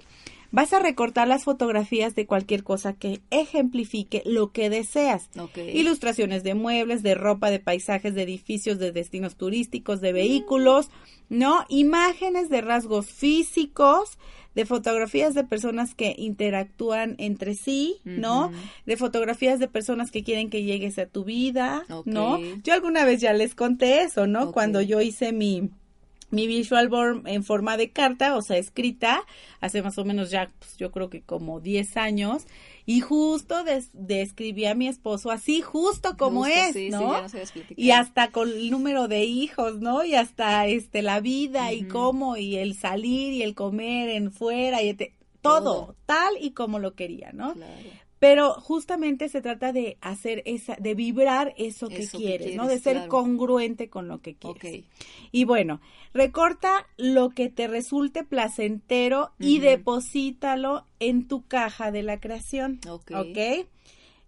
vas 0.51 0.73
a 0.73 0.79
recortar 0.79 1.27
las 1.27 1.43
fotografías 1.43 2.15
de 2.15 2.25
cualquier 2.25 2.63
cosa 2.63 2.93
que 2.93 3.21
ejemplifique 3.29 4.23
lo 4.25 4.51
que 4.51 4.69
deseas. 4.69 5.29
Ilustraciones 5.55 6.43
de 6.43 6.55
muebles, 6.55 7.03
de 7.03 7.15
ropa, 7.15 7.51
de 7.51 7.59
paisajes, 7.59 8.15
de 8.15 8.23
edificios, 8.23 8.79
de 8.79 8.91
destinos 8.91 9.35
turísticos, 9.35 10.01
de 10.01 10.13
vehículos, 10.13 10.89
¿no? 11.29 11.65
Imágenes 11.69 12.49
de 12.49 12.61
rasgos 12.61 13.07
físicos, 13.07 14.17
de 14.55 14.65
fotografías 14.65 15.35
de 15.35 15.43
personas 15.43 15.93
que 15.93 16.15
interactúan 16.17 17.15
entre 17.19 17.53
sí, 17.53 17.97
¿no? 18.03 18.51
De 18.85 18.97
fotografías 18.97 19.59
de 19.59 19.67
personas 19.67 20.11
que 20.11 20.23
quieren 20.23 20.49
que 20.49 20.63
llegues 20.63 20.97
a 20.97 21.05
tu 21.05 21.23
vida. 21.23 21.85
¿no? 22.05 22.39
Yo 22.63 22.73
alguna 22.73 23.05
vez 23.05 23.21
ya 23.21 23.33
les 23.33 23.55
conté 23.55 24.01
eso, 24.01 24.27
¿no? 24.27 24.51
Cuando 24.51 24.81
yo 24.81 25.01
hice 25.01 25.31
mi 25.31 25.69
mi 26.31 26.45
visual 26.47 26.89
board 26.89 27.27
en 27.27 27.43
forma 27.43 27.75
de 27.77 27.91
carta, 27.91 28.35
o 28.37 28.41
sea, 28.41 28.57
escrita, 28.57 29.21
hace 29.61 29.81
más 29.81 29.97
o 29.97 30.05
menos 30.05 30.29
ya, 30.29 30.51
pues, 30.59 30.77
yo 30.77 30.91
creo 30.91 31.09
que 31.09 31.21
como 31.21 31.59
10 31.59 31.97
años, 31.97 32.45
y 32.85 33.01
justo 33.01 33.63
des- 33.63 33.89
describí 33.93 34.65
a 34.65 34.75
mi 34.75 34.87
esposo 34.87 35.31
así, 35.31 35.61
justo 35.61 36.17
como 36.17 36.41
Justo, 36.43 36.55
es, 36.59 36.73
sí, 36.73 36.85
sí, 36.85 36.89
¿no? 36.89 37.11
ya 37.13 37.17
habías 37.25 37.51
platicado. 37.51 37.75
y 37.77 37.91
hasta 37.91 38.31
con 38.31 38.49
el 38.49 38.69
número 38.71 39.07
de 39.07 39.23
hijos, 39.25 39.79
¿no? 39.79 40.03
Y 40.05 40.15
hasta 40.15 40.65
este 40.67 41.01
la 41.01 41.19
vida 41.19 41.73
y 41.73 41.83
cómo 41.83 42.37
y 42.37 42.57
el 42.57 42.75
salir 42.75 43.33
y 43.33 43.43
el 43.43 43.55
comer 43.55 44.09
en 44.09 44.31
fuera 44.31 44.81
y 44.83 44.89
este- 44.89 45.13
todo, 45.41 45.61
Todo. 45.85 45.95
tal 46.05 46.33
y 46.41 46.51
como 46.51 46.79
lo 46.79 46.95
quería, 46.95 47.31
¿no? 47.31 47.53
Claro. 47.53 47.71
Pero 48.19 48.53
justamente 48.55 49.29
se 49.29 49.41
trata 49.41 49.71
de 49.71 49.97
hacer 50.01 50.43
esa, 50.45 50.75
de 50.75 50.93
vibrar 50.93 51.53
eso 51.57 51.87
que, 51.87 52.01
Eso 52.01 52.17
que 52.17 52.25
quieres, 52.25 52.55
¿no? 52.55 52.67
De 52.67 52.77
ser 52.77 52.95
claro. 52.95 53.09
congruente 53.09 53.89
con 53.89 54.09
lo 54.09 54.21
que 54.21 54.35
quieres. 54.35 54.83
Y 55.31 55.45
bueno, 55.45 55.79
recorta 56.13 56.85
lo 56.97 57.29
que 57.29 57.49
te 57.49 57.67
resulte 57.67 58.25
placentero 58.25 59.31
y 59.39 59.59
deposítalo 59.59 60.85
en 60.99 61.27
tu 61.27 61.47
caja 61.47 61.91
de 61.91 62.03
la 62.03 62.19
creación. 62.19 62.81
Ok. 62.87 63.11
¿Ok? 63.15 63.67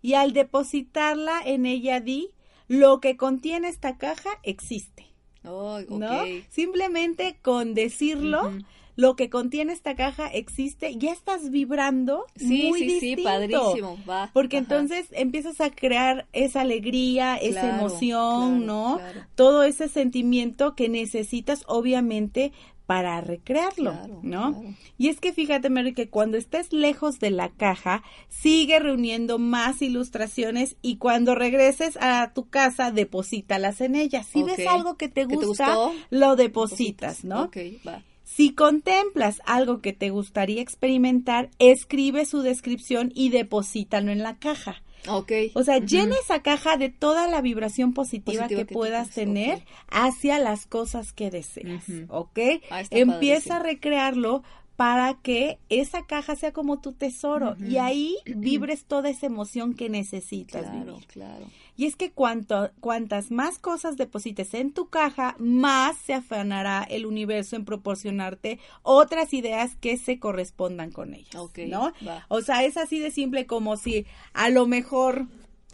Y 0.01 0.13
al 0.13 0.31
depositarla 0.31 1.41
en 1.45 1.65
ella 1.65 1.99
di, 1.99 2.29
lo 2.69 3.01
que 3.01 3.17
contiene 3.17 3.67
esta 3.67 3.97
caja 3.97 4.29
existe. 4.43 5.05
Oh. 5.43 5.79
¿No? 5.89 6.23
Simplemente 6.49 7.37
con 7.41 7.73
decirlo. 7.73 8.53
Lo 9.01 9.15
que 9.15 9.29
contiene 9.29 9.73
esta 9.73 9.95
caja 9.95 10.27
existe, 10.27 10.95
ya 10.97 11.11
estás 11.11 11.49
vibrando 11.49 12.25
Sí, 12.35 12.67
muy 12.69 12.79
sí, 12.81 12.85
distinto. 12.87 13.21
sí, 13.21 13.23
padrísimo. 13.23 13.97
Va. 14.09 14.29
Porque 14.33 14.57
Ajá. 14.57 14.63
entonces 14.63 15.07
empiezas 15.11 15.59
a 15.59 15.69
crear 15.71 16.27
esa 16.33 16.61
alegría, 16.61 17.35
esa 17.37 17.67
emoción, 17.79 18.57
claro, 18.59 18.65
¿no? 18.65 18.97
claro. 18.97 19.21
Todo 19.35 19.63
ese 19.63 19.87
sentimiento 19.89 20.75
que 20.75 20.87
necesitas, 20.89 21.63
obviamente, 21.67 22.51
para 22.85 23.21
recrearlo, 23.21 23.91
Claro, 23.91 24.19
¿no? 24.21 24.51
claro. 24.53 24.75
Y 24.97 25.07
es 25.07 25.19
que 25.21 25.31
fíjate, 25.31 25.69
Mary, 25.69 25.93
que 25.93 26.09
cuando 26.09 26.37
estés 26.37 26.73
lejos 26.73 27.19
de 27.19 27.31
la 27.31 27.47
caja, 27.49 28.03
sigue 28.27 28.79
reuniendo 28.79 29.39
más 29.39 29.81
ilustraciones 29.81 30.75
y 30.81 30.97
cuando 30.97 31.33
regreses 31.33 31.97
a 32.01 32.33
tu 32.33 32.49
casa, 32.49 32.91
deposítalas 32.91 33.79
en 33.81 33.95
ellas. 33.95 34.27
Si 34.27 34.43
ves 34.43 34.67
algo 34.67 34.95
que 34.97 35.07
te 35.07 35.25
¿Que 35.25 35.37
te 35.37 35.45
gusta, 35.45 35.77
lo 36.09 36.35
depositas, 36.35 37.23
¿no? 37.23 37.43
Ok, 37.43 37.57
va. 37.87 38.03
Si 38.33 38.53
contemplas 38.53 39.41
algo 39.45 39.81
que 39.81 39.91
te 39.91 40.09
gustaría 40.09 40.61
experimentar, 40.61 41.49
escribe 41.59 42.25
su 42.25 42.41
descripción 42.41 43.11
y 43.13 43.29
deposítalo 43.29 44.09
en 44.09 44.23
la 44.23 44.37
caja. 44.37 44.81
Ok. 45.09 45.31
O 45.53 45.63
sea, 45.63 45.77
Ujú. 45.77 45.87
llena 45.87 46.15
esa 46.23 46.41
caja 46.41 46.77
de 46.77 46.89
toda 46.89 47.27
la 47.27 47.41
vibración 47.41 47.93
positiva, 47.93 48.43
Positiva 48.43 48.65
que, 48.65 48.73
puedas 48.73 49.09
tener 49.09 49.63
hacia 49.89 50.39
las 50.39 50.65
cosas 50.65 51.11
que 51.11 51.29
deseas, 51.29 51.89
Ujú. 51.89 52.05
¿ok? 52.07 52.39
Ah, 52.69 52.83
Empieza 52.91 53.57
a 53.57 53.63
recrearlo 53.63 54.43
para 54.81 55.13
que 55.21 55.59
esa 55.69 56.07
caja 56.07 56.35
sea 56.35 56.51
como 56.53 56.79
tu 56.81 56.91
tesoro 56.93 57.55
y 57.59 57.77
ahí 57.77 58.15
vibres 58.25 58.85
toda 58.85 59.11
esa 59.11 59.27
emoción 59.27 59.75
que 59.75 59.89
necesitas 59.89 60.63
Claro, 60.63 60.93
vivir. 60.95 61.05
claro. 61.07 61.45
Y 61.77 61.85
es 61.85 61.95
que 61.95 62.09
cuanto, 62.11 62.71
cuantas 62.79 63.29
más 63.29 63.59
cosas 63.59 63.95
deposites 63.95 64.55
en 64.55 64.71
tu 64.73 64.89
caja, 64.89 65.35
más 65.37 65.97
se 65.97 66.15
afanará 66.15 66.81
el 66.83 67.05
universo 67.05 67.55
en 67.55 67.63
proporcionarte 67.65 68.57
otras 68.81 69.33
ideas 69.35 69.75
que 69.75 69.97
se 69.97 70.17
correspondan 70.17 70.91
con 70.91 71.13
ellas, 71.13 71.35
Ok, 71.35 71.59
¿no? 71.67 71.93
va. 72.07 72.25
O 72.27 72.41
sea, 72.41 72.63
es 72.63 72.75
así 72.75 72.97
de 72.99 73.11
simple 73.11 73.45
como 73.45 73.77
si 73.77 74.07
a 74.33 74.49
lo 74.49 74.65
mejor 74.65 75.27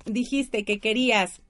dijiste 0.06 0.66
que 0.66 0.80
querías 0.80 1.42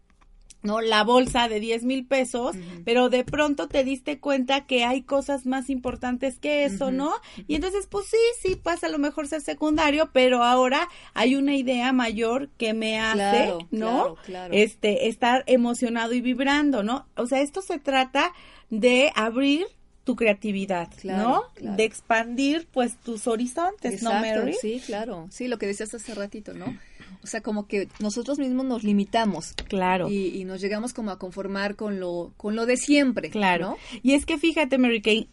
¿no? 0.64 0.82
La 0.82 1.04
bolsa 1.04 1.48
de 1.48 1.60
10 1.60 1.84
mil 1.84 2.06
pesos, 2.06 2.56
pero 2.84 3.10
de 3.10 3.24
pronto 3.24 3.68
te 3.68 3.84
diste 3.84 4.20
cuenta 4.20 4.66
que 4.66 4.84
hay 4.84 5.04
cosas 5.04 5.46
más 5.46 5.70
importantes 5.70 6.40
que 6.40 6.66
eso, 6.66 6.92
¿no? 6.92 7.14
Y 7.48 7.56
entonces, 7.56 7.88
pues 7.88 8.08
sí, 8.08 8.18
sí, 8.42 8.56
pasa 8.56 8.88
a 8.88 8.90
lo 8.90 8.98
mejor 9.00 9.28
ser 9.28 9.42
secundario, 9.42 10.10
pero 10.12 10.44
ahora 10.44 10.90
hay 11.14 11.36
una 11.36 11.56
idea 11.56 11.94
mayor 11.94 12.50
que 12.58 12.74
me 12.74 13.00
hace, 13.00 13.16
Claro, 13.18 13.60
¿no? 13.72 13.88
claro, 13.90 14.18
claro. 14.26 14.54
Este, 14.54 15.08
estar 15.08 15.44
emocionado 15.48 16.14
y 16.14 16.22
vibrando, 16.22 16.84
¿no? 16.84 17.08
O 17.16 17.28
sea, 17.28 17.42
esto 17.42 17.62
se 17.62 17.80
trata 17.80 18.34
de 18.70 19.12
abrir 19.16 19.66
tu 20.04 20.16
creatividad, 20.16 20.90
Claro, 21.02 21.28
¿no? 21.30 21.44
claro. 21.56 21.76
De 21.78 21.84
expandir, 21.84 22.68
pues, 22.72 22.96
tus 22.98 23.28
horizontes, 23.28 24.02
¿no, 24.04 24.14
Mary? 24.14 24.56
sí, 24.60 24.82
claro. 24.86 25.28
Sí, 25.30 25.48
lo 25.50 25.58
que 25.58 25.68
decías 25.68 25.94
hace 25.94 26.16
ratito, 26.16 26.54
¿no? 26.54 26.78
O 27.28 27.30
sea, 27.30 27.42
como 27.42 27.68
que 27.68 27.90
nosotros 28.00 28.40
mismos 28.40 28.66
nos 28.66 28.84
limitamos. 28.86 29.52
Claro. 29.68 30.08
Y, 30.10 30.28
y 30.40 30.46
nos 30.46 30.62
llegamos 30.62 30.94
como 30.94 31.12
a 31.12 31.20
conformar 31.20 31.76
con 31.76 32.00
lo, 32.00 32.32
con 32.38 32.56
lo 32.56 32.66
de 32.66 32.78
siempre. 32.78 33.30
Claro. 33.30 33.72
¿no? 33.72 33.78
Y 34.02 34.14
es 34.14 34.26
que 34.26 34.38
fíjate, 34.38 34.78
Mary 34.78 35.02
Kay, 35.02 35.28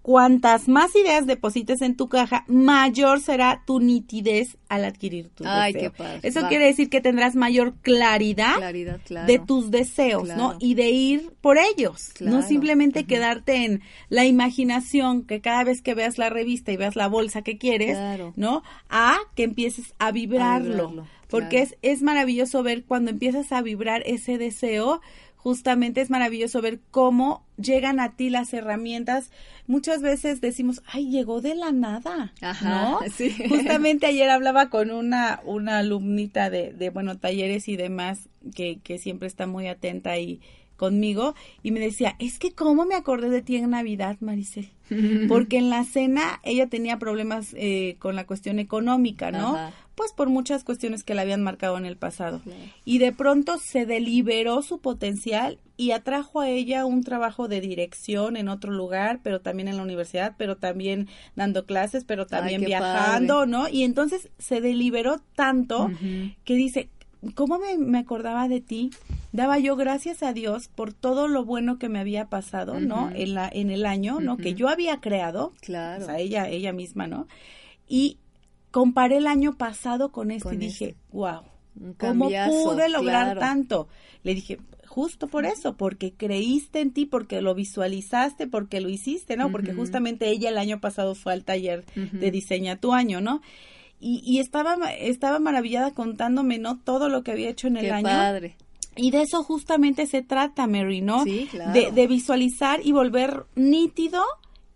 cuantas 0.00 0.68
más 0.68 0.94
ideas 0.96 1.26
deposites 1.26 1.82
en 1.82 1.94
tu 1.94 2.08
caja, 2.08 2.44
mayor 2.48 3.20
será 3.20 3.62
tu 3.66 3.78
nitidez 3.78 4.56
al 4.70 4.86
adquirir 4.86 5.28
tu 5.28 5.44
Ay, 5.46 5.74
deseo. 5.74 5.92
qué 5.92 5.98
padre. 5.98 6.20
Eso 6.22 6.40
Va. 6.40 6.48
quiere 6.48 6.64
decir 6.64 6.88
que 6.88 7.02
tendrás 7.02 7.34
mayor 7.34 7.74
claridad, 7.82 8.56
Claridad, 8.56 9.00
claro. 9.04 9.26
de 9.26 9.38
tus 9.38 9.70
deseos, 9.70 10.28
¿no? 10.28 10.56
Y 10.60 10.74
de 10.76 10.88
ir 10.88 11.32
por 11.42 11.58
ellos, 11.58 12.12
no 12.20 12.30
Claro. 12.30 12.46
simplemente 12.46 13.04
quedarte 13.04 13.66
en 13.66 13.82
la 14.08 14.24
imaginación 14.24 15.24
que 15.26 15.42
cada 15.42 15.64
vez 15.64 15.82
que 15.82 15.92
veas 15.94 16.16
la 16.16 16.30
revista 16.30 16.72
y 16.72 16.78
veas 16.78 16.96
la 16.96 17.08
bolsa 17.08 17.42
que 17.42 17.58
quieres. 17.58 17.98
¿no? 18.36 18.62
A 18.88 19.18
que 19.34 19.42
empieces 19.42 19.92
a 19.98 20.10
vibrarlo, 20.10 20.88
vibrarlo, 20.88 21.06
porque 21.28 21.56
claro. 21.56 21.64
es, 21.64 21.76
es 21.82 22.02
maravilloso 22.02 22.62
ver 22.62 22.84
cuando 22.84 23.10
empiezas 23.10 23.52
a 23.52 23.62
vibrar 23.62 24.02
ese 24.06 24.38
deseo, 24.38 25.00
justamente 25.38 26.00
es 26.00 26.10
maravilloso 26.10 26.60
ver 26.60 26.80
cómo 26.90 27.44
llegan 27.56 28.00
a 28.00 28.16
ti 28.16 28.28
las 28.28 28.52
herramientas. 28.52 29.30
Muchas 29.66 30.02
veces 30.02 30.40
decimos, 30.40 30.82
ay, 30.86 31.10
llegó 31.10 31.40
de 31.40 31.54
la 31.54 31.72
nada, 31.72 32.32
Ajá, 32.40 32.68
¿no? 32.68 33.00
sí. 33.16 33.34
Justamente 33.48 34.06
ayer 34.06 34.28
hablaba 34.28 34.68
con 34.68 34.90
una, 34.90 35.40
una 35.44 35.78
alumnita 35.78 36.50
de, 36.50 36.72
de, 36.72 36.90
bueno, 36.90 37.18
talleres 37.18 37.68
y 37.68 37.76
demás, 37.76 38.28
que, 38.54 38.80
que 38.82 38.98
siempre 38.98 39.28
está 39.28 39.46
muy 39.46 39.68
atenta 39.68 40.10
ahí 40.10 40.40
conmigo, 40.76 41.34
y 41.62 41.72
me 41.72 41.80
decía, 41.80 42.14
es 42.18 42.38
que 42.38 42.52
cómo 42.52 42.84
me 42.84 42.94
acordé 42.94 43.30
de 43.30 43.42
ti 43.42 43.56
en 43.56 43.70
Navidad, 43.70 44.16
Maricel. 44.20 44.70
Porque 45.28 45.58
en 45.58 45.70
la 45.70 45.84
cena 45.84 46.40
ella 46.44 46.68
tenía 46.68 46.98
problemas 46.98 47.54
eh, 47.56 47.96
con 47.98 48.16
la 48.16 48.26
cuestión 48.26 48.58
económica, 48.58 49.30
¿no? 49.30 49.56
Ajá. 49.56 49.72
Pues 49.98 50.12
por 50.12 50.28
muchas 50.28 50.62
cuestiones 50.62 51.02
que 51.02 51.16
le 51.16 51.22
habían 51.22 51.42
marcado 51.42 51.76
en 51.76 51.84
el 51.84 51.96
pasado. 51.96 52.40
Y 52.84 52.98
de 52.98 53.10
pronto 53.12 53.58
se 53.58 53.84
deliberó 53.84 54.62
su 54.62 54.78
potencial 54.78 55.58
y 55.76 55.90
atrajo 55.90 56.40
a 56.40 56.48
ella 56.48 56.86
un 56.86 57.02
trabajo 57.02 57.48
de 57.48 57.60
dirección 57.60 58.36
en 58.36 58.48
otro 58.48 58.70
lugar, 58.70 59.18
pero 59.24 59.40
también 59.40 59.66
en 59.66 59.76
la 59.76 59.82
universidad, 59.82 60.36
pero 60.38 60.56
también 60.56 61.08
dando 61.34 61.66
clases, 61.66 62.04
pero 62.04 62.28
también 62.28 62.60
viajando, 62.64 63.44
¿no? 63.46 63.68
Y 63.68 63.82
entonces 63.82 64.30
se 64.38 64.60
deliberó 64.60 65.20
tanto 65.34 65.90
que 66.44 66.54
dice, 66.54 66.90
¿cómo 67.34 67.58
me, 67.58 67.76
me 67.76 67.98
acordaba 67.98 68.46
de 68.46 68.60
ti? 68.60 68.90
Daba 69.32 69.58
yo 69.58 69.74
gracias 69.74 70.22
a 70.22 70.32
Dios 70.32 70.68
por 70.68 70.92
todo 70.92 71.26
lo 71.26 71.44
bueno 71.44 71.76
que 71.80 71.88
me 71.88 71.98
había 71.98 72.26
pasado, 72.28 72.78
¿no? 72.78 73.10
En 73.12 73.34
la 73.34 73.50
en 73.52 73.70
el 73.70 73.84
año, 73.84 74.20
¿no? 74.20 74.36
Que 74.36 74.54
yo 74.54 74.68
había 74.68 75.00
creado, 75.00 75.52
Claro. 75.60 76.04
o 76.04 76.06
sea, 76.06 76.18
ella 76.20 76.48
ella 76.48 76.72
misma, 76.72 77.08
¿no? 77.08 77.26
Y 77.88 78.18
comparé 78.78 79.16
el 79.16 79.26
año 79.26 79.56
pasado 79.56 80.12
con 80.12 80.30
este 80.30 80.44
Con 80.44 80.54
y 80.54 80.58
dije, 80.58 80.84
este. 80.90 81.00
wow, 81.12 81.40
Un 81.80 81.94
¿cómo 81.94 82.26
pude 82.28 82.88
lograr 82.88 83.24
claro. 83.24 83.40
tanto? 83.40 83.88
Le 84.22 84.34
dije, 84.34 84.58
justo 84.86 85.26
por 85.26 85.46
eso, 85.46 85.76
porque 85.76 86.12
creíste 86.12 86.80
en 86.80 86.92
ti, 86.92 87.04
porque 87.06 87.40
lo 87.42 87.54
visualizaste, 87.54 88.46
porque 88.46 88.80
lo 88.80 88.88
hiciste, 88.88 89.36
¿no? 89.36 89.50
Porque 89.50 89.74
justamente 89.74 90.28
ella 90.28 90.48
el 90.50 90.58
año 90.58 90.80
pasado 90.80 91.14
fue 91.14 91.32
al 91.32 91.44
taller 91.44 91.84
Ujú. 91.96 92.18
de 92.18 92.30
diseña 92.30 92.76
tu 92.76 92.92
año, 92.92 93.20
¿no? 93.20 93.40
Y, 94.00 94.22
y 94.24 94.38
estaba, 94.38 94.76
estaba 94.92 95.40
maravillada 95.40 95.92
contándome, 95.92 96.58
¿no? 96.58 96.78
Todo 96.78 97.08
lo 97.08 97.22
que 97.24 97.32
había 97.32 97.48
hecho 97.50 97.66
en 97.66 97.76
el 97.78 97.86
Qué 97.86 97.90
año. 97.90 98.04
padre. 98.04 98.56
Y 98.94 99.10
de 99.10 99.22
eso 99.22 99.42
justamente 99.44 100.06
se 100.06 100.22
trata, 100.22 100.66
Mary, 100.68 101.00
¿no? 101.00 101.24
Sí, 101.24 101.48
claro. 101.50 101.72
de, 101.72 101.90
de 101.92 102.06
visualizar 102.06 102.80
y 102.84 102.92
volver 102.92 103.44
nítido 103.54 104.22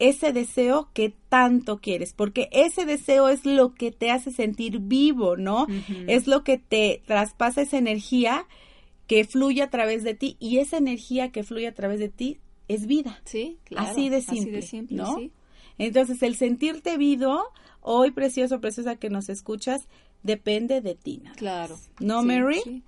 ese 0.09 0.33
deseo 0.33 0.89
que 0.95 1.15
tanto 1.29 1.79
quieres, 1.81 2.13
porque 2.13 2.49
ese 2.53 2.85
deseo 2.85 3.29
es 3.29 3.45
lo 3.47 3.75
que 3.75 3.91
te 3.93 4.11
hace 4.11 4.31
sentir 4.31 4.79
vivo, 4.81 5.37
¿no? 5.37 5.67
Es 6.07 6.27
lo 6.27 6.43
que 6.45 6.59
te 6.59 7.03
traspasa 7.07 7.63
esa 7.63 7.79
energía 7.79 8.47
que 9.07 9.25
fluye 9.25 9.63
a 9.63 9.71
través 9.71 10.05
de 10.05 10.15
ti 10.15 10.37
y 10.41 10.59
esa 10.59 10.77
energía 10.79 11.31
que 11.33 11.43
fluye 11.45 11.67
a 11.69 11.75
través 11.75 12.01
de 12.01 12.09
ti 12.09 12.39
es 12.69 12.87
vida. 12.87 13.21
Sí, 13.25 13.59
claro. 13.65 13.89
Así 13.91 14.09
de 14.09 14.21
simple, 14.23 14.41
Así 14.41 14.51
de 14.51 14.63
simple, 14.63 14.97
¿no? 14.97 15.17
sí. 15.17 15.33
Entonces, 15.79 16.23
el 16.23 16.37
sentirte 16.37 16.97
vivo, 16.99 17.43
hoy 17.81 18.11
precioso, 18.11 18.61
preciosa 18.61 18.97
que 18.97 19.11
nos 19.11 19.29
escuchas, 19.29 19.89
depende 20.23 20.81
de 20.81 20.95
ti. 20.95 21.19
nada 21.19 21.31
más. 21.31 21.39
Claro. 21.39 21.79
¿No, 22.01 22.21
Sí, 22.23 22.27
Mary? 22.27 22.61
sí. 22.63 22.83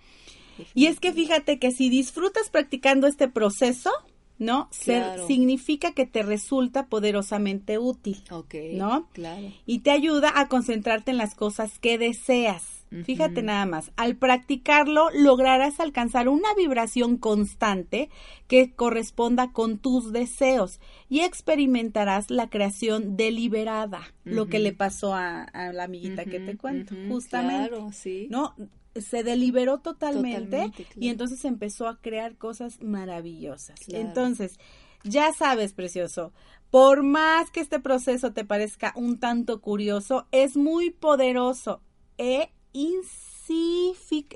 Y 0.75 0.87
es 0.87 1.01
que 1.01 1.13
fíjate 1.13 1.59
que 1.59 1.73
si 1.73 1.89
disfrutas 1.89 2.49
practicando 2.51 3.07
este 3.09 3.29
proceso, 3.29 3.91
¿no? 4.39 4.69
Se- 4.73 4.95
Claro. 4.99 5.27
significa 5.27 5.93
que 5.93 6.07
te 6.07 6.23
resulta 6.23 6.87
poderosamente 6.87 7.79
útil, 7.79 8.23
Ok. 8.31 8.55
¿no? 8.75 9.09
Claro. 9.13 9.53
Y 9.67 9.81
te 9.81 9.91
ayuda 9.91 10.33
a 10.35 10.49
concentrarte 10.49 11.11
en 11.11 11.19
las 11.19 11.35
cosas 11.35 11.79
que 11.79 11.99
deseas. 11.99 12.71
Fíjate 13.05 13.43
nada 13.43 13.67
más, 13.67 13.91
al 13.97 14.15
practicarlo 14.15 15.09
lograrás 15.13 15.81
alcanzar 15.81 16.29
una 16.29 16.55
vibración 16.55 17.17
constante 17.17 18.09
que 18.47 18.71
corresponda 18.73 19.51
con 19.51 19.79
tus 19.79 20.13
deseos 20.13 20.79
y 21.09 21.21
experimentarás 21.23 22.31
la 22.31 22.49
creación 22.51 23.17
deliberada, 23.17 24.03
lo 24.23 24.47
que 24.47 24.61
le 24.61 24.73
pasó 24.73 25.13
a, 25.13 25.43
a 25.43 25.73
la 25.73 25.85
amiguita 25.85 26.25
que 26.25 26.39
te 26.39 26.57
cuento, 26.57 26.95
justamente. 27.09 27.71
Claro, 27.71 27.91
sí. 27.93 28.29
¿no? 28.31 28.55
Se 28.95 29.25
deliberó 29.25 29.81
totalmente, 29.81 30.45
Totalmente, 30.45 30.85
claro. 30.85 31.01
y 31.01 31.09
entonces 31.09 31.45
empezó 31.45 31.89
a 31.89 32.01
crear 32.01 32.37
cosas 32.37 32.81
maravillosas. 32.83 33.81
Claro. 33.81 34.07
Entonces, 34.07 34.59
ya 35.03 35.33
sabes, 35.33 35.73
precioso, 35.73 36.33
por 36.71 37.03
más 37.03 37.51
que 37.51 37.61
este 37.61 37.79
proceso 37.79 38.33
te 38.33 38.45
parezca 38.45 38.93
un 38.97 39.19
tanto 39.21 39.61
curioso, 39.61 40.27
es 40.33 40.57
muy 40.57 40.91
poderoso 40.91 41.83
e 42.19 42.51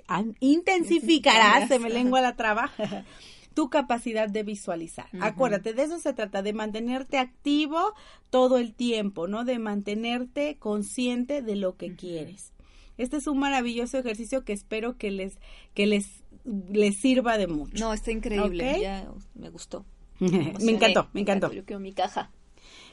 ah, 0.08 0.24
intensificará, 0.40 1.66
se 1.66 1.78
me 1.78 1.90
lengua 1.90 2.20
la 2.20 2.36
traba, 2.36 2.70
tu 3.54 3.70
capacidad 3.70 4.28
de 4.28 4.42
visualizar. 4.44 5.08
Acuérdate, 5.20 5.72
de 5.72 5.82
eso 5.82 5.98
se 5.98 6.12
trata, 6.12 6.42
de 6.42 6.52
mantenerte 6.52 7.18
activo 7.18 7.94
todo 8.30 8.58
el 8.58 8.74
tiempo, 8.74 9.26
¿no? 9.26 9.44
De 9.44 9.58
mantenerte 9.58 10.58
consciente 10.58 11.42
de 11.42 11.56
lo 11.56 11.76
que 11.76 11.96
quieres. 11.96 12.52
Este 12.98 13.16
es 13.16 13.26
un 13.26 13.38
maravilloso 13.38 13.98
ejercicio 13.98 14.44
que 14.44 14.52
espero 14.52 14.96
que 14.98 15.10
les, 15.10 15.38
que 15.74 15.86
les, 15.86 16.24
les 16.44 16.96
sirva 16.96 17.38
de 17.38 17.46
mucho. 17.46 17.82
No, 17.82 17.92
está 17.92 18.10
increíble. 18.10 18.80
Ya 18.80 19.10
me 19.34 19.50
gustó. 19.50 19.84
me 20.18 20.72
encantó, 20.72 21.08
me 21.12 21.20
encantó. 21.20 21.52
Yo 21.52 21.64
quiero 21.64 21.80
mi 21.80 21.92
caja. 21.92 22.30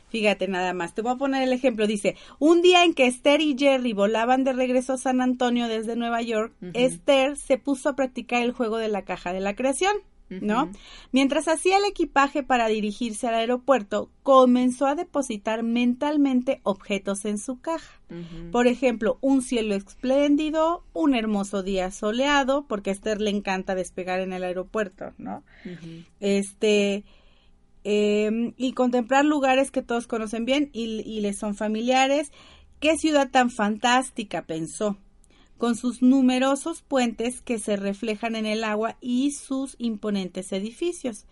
Fíjate 0.10 0.48
nada 0.48 0.74
más, 0.74 0.94
te 0.94 1.02
voy 1.02 1.14
a 1.14 1.18
poner 1.18 1.44
el 1.44 1.52
ejemplo. 1.52 1.88
Dice, 1.88 2.16
un 2.40 2.62
día 2.62 2.86
en 2.86 2.94
que 2.94 3.08
Esther 3.08 3.42
y 3.42 3.58
Jerry 3.58 3.94
volaban 3.94 4.44
de 4.44 4.54
regreso 4.54 4.94
a 4.94 4.98
San 4.98 5.20
Antonio 5.20 5.68
desde 5.68 5.96
Nueva 5.96 6.22
York. 6.22 6.54
Esther 6.74 7.36
se 7.38 7.58
puso 7.58 7.90
a 7.90 7.96
practicar 7.96 8.44
el 8.44 8.52
juego 8.52 8.78
de 8.78 8.88
la 8.88 9.02
caja 9.02 9.34
de 9.34 9.40
la 9.40 9.56
creación. 9.56 9.96
¿No? 10.28 10.72
Mientras 11.12 11.48
hacía 11.48 11.78
el 11.78 11.86
equipaje 11.86 12.42
para 12.42 12.68
dirigirse 12.68 13.28
al 13.28 13.36
aeropuerto, 13.36 14.10
comenzó 14.24 14.88
a 14.88 14.96
depositar 14.96 15.62
mentalmente 15.62 16.62
objetos 16.64 17.26
en 17.26 17.38
su 17.38 17.60
caja. 17.60 18.02
Por 18.52 18.68
ejemplo, 18.68 19.18
un 19.22 19.42
cielo 19.42 19.76
espléndido, 19.76 20.84
un 20.94 21.16
hermoso 21.16 21.64
día 21.64 21.92
soleado, 21.92 22.66
porque 22.68 22.90
a 22.90 22.94
Esther 22.94 23.22
le 23.22 23.30
encanta 23.30 23.76
despegar 23.76 24.20
en 24.20 24.34
el 24.34 24.44
aeropuerto, 24.44 25.14
¿no? 25.18 25.44
Este 26.20 27.04
eh, 27.84 28.54
y 28.58 28.74
contemplar 28.74 29.26
lugares 29.26 29.70
que 29.70 29.84
todos 29.84 30.08
conocen 30.08 30.44
bien 30.46 30.72
y, 30.74 31.02
y 31.02 31.22
les 31.22 31.38
son 31.38 31.56
familiares. 31.56 32.32
Qué 32.80 32.98
ciudad 32.98 33.30
tan 33.30 33.52
fantástica, 33.52 34.42
pensó, 34.42 34.98
con 35.58 35.76
sus 35.76 36.02
numerosos 36.02 36.82
puentes 36.82 37.42
que 37.42 37.60
se 37.60 37.76
reflejan 37.78 38.36
en 38.36 38.46
el 38.46 38.64
agua 38.64 38.98
y 39.02 39.32
sus 39.32 39.76
imponentes 39.78 40.52
edificios. 40.52 41.26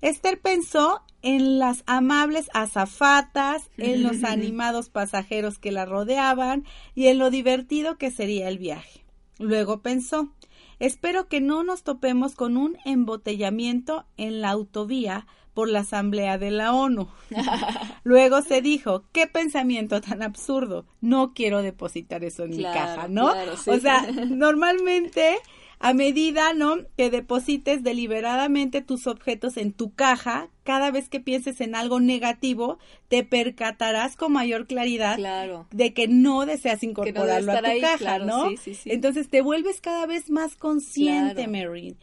Esther 0.00 0.40
pensó 0.40 1.02
en 1.22 1.58
las 1.58 1.82
amables 1.86 2.48
azafatas, 2.54 3.70
en 3.76 4.02
los 4.04 4.24
animados 4.24 4.88
pasajeros 4.88 5.58
que 5.58 5.72
la 5.72 5.84
rodeaban 5.84 6.64
y 6.94 7.06
en 7.08 7.18
lo 7.18 7.30
divertido 7.30 7.98
que 7.98 8.10
sería 8.10 8.48
el 8.48 8.58
viaje. 8.58 9.04
Luego 9.38 9.82
pensó, 9.82 10.32
espero 10.78 11.28
que 11.28 11.40
no 11.40 11.62
nos 11.64 11.82
topemos 11.82 12.34
con 12.34 12.56
un 12.56 12.76
embotellamiento 12.84 14.06
en 14.16 14.40
la 14.40 14.50
autovía 14.50 15.26
por 15.54 15.68
la 15.68 15.80
Asamblea 15.80 16.38
de 16.38 16.50
la 16.52 16.72
ONU. 16.72 17.08
Luego 18.04 18.42
se 18.42 18.62
dijo, 18.62 19.04
qué 19.12 19.26
pensamiento 19.26 20.00
tan 20.00 20.22
absurdo, 20.22 20.86
no 21.00 21.34
quiero 21.34 21.62
depositar 21.62 22.22
eso 22.24 22.44
en 22.44 22.52
Claro, 22.56 22.68
mi 22.80 22.96
caja, 22.96 23.08
¿no? 23.08 23.32
claro, 23.32 23.56
sí. 23.56 23.70
O 23.70 23.78
sea, 23.80 24.06
normalmente 24.28 25.38
a 25.80 25.94
medida, 25.94 26.52
¿no? 26.54 26.76
Que 26.96 27.10
deposites 27.10 27.82
deliberadamente 27.82 28.82
tus 28.82 29.06
objetos 29.06 29.56
en 29.56 29.72
tu 29.72 29.92
caja, 29.94 30.48
cada 30.64 30.90
vez 30.90 31.08
que 31.08 31.20
pienses 31.20 31.60
en 31.60 31.74
algo 31.74 32.00
negativo, 32.00 32.78
te 33.08 33.24
percatarás 33.24 34.16
con 34.16 34.32
mayor 34.32 34.66
claridad 34.66 35.16
Claro. 35.16 35.66
de 35.70 35.94
que 35.94 36.08
no 36.08 36.44
deseas 36.46 36.82
incorporarlo 36.82 37.52
a 37.52 37.60
tu 37.60 37.66
ahí, 37.66 37.80
caja, 37.80 37.98
claro, 37.98 38.26
¿no? 38.26 38.50
sí, 38.50 38.56
sí, 38.56 38.74
sí. 38.74 38.90
Entonces 38.90 39.28
te 39.28 39.40
vuelves 39.40 39.80
cada 39.80 40.06
vez 40.06 40.30
más 40.30 40.56
consciente, 40.56 41.46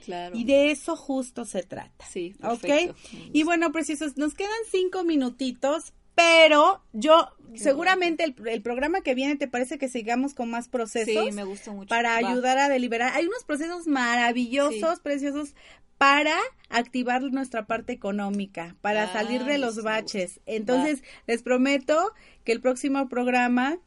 Claro. 0.03 0.36
Y 0.38 0.43
de 0.45 0.71
eso 0.71 0.95
justo 0.95 1.45
se 1.45 1.63
trata. 1.63 2.05
Sí, 2.09 2.36
¿Ok? 2.43 2.95
Y 3.34 3.43
bueno, 3.43 3.71
preciosos, 3.71 4.17
nos 4.17 4.34
quedan 4.34 4.51
cinco 4.71 5.03
minutitos, 5.03 5.93
pero 6.16 6.82
yo, 6.93 7.30
seguramente 7.55 8.24
el, 8.24 8.36
el 8.47 8.61
programa 8.61 9.01
que 9.01 9.13
viene, 9.16 9.36
¿te 9.36 9.47
parece 9.47 9.78
que 9.78 9.89
sigamos 9.89 10.34
con 10.34 10.49
más 10.49 10.70
procesos? 10.70 11.26
Sí, 11.26 11.32
me 11.34 11.43
gustó 11.43 11.74
mucho. 11.74 11.89
Para 11.89 12.20
Va. 12.22 12.30
ayudar 12.30 12.57
a 12.57 12.70
deliberar. 12.70 13.13
Hay 13.13 13.26
unos 13.28 13.43
procesos 13.43 13.86
maravillosos, 13.88 14.95
Sí. 14.95 15.01
preciosos, 15.03 15.55
para 15.97 16.36
activar 16.70 17.22
nuestra 17.24 17.68
parte 17.68 17.93
económica, 17.93 18.76
para 18.82 19.11
salir 19.13 19.45
de 19.45 19.57
los 19.57 19.82
baches. 19.82 20.41
Entonces, 20.45 21.03
les 21.28 21.41
prometo 21.41 22.13
que 22.43 22.51
el 22.51 22.61
próximo 22.61 23.07
programa 23.07 23.78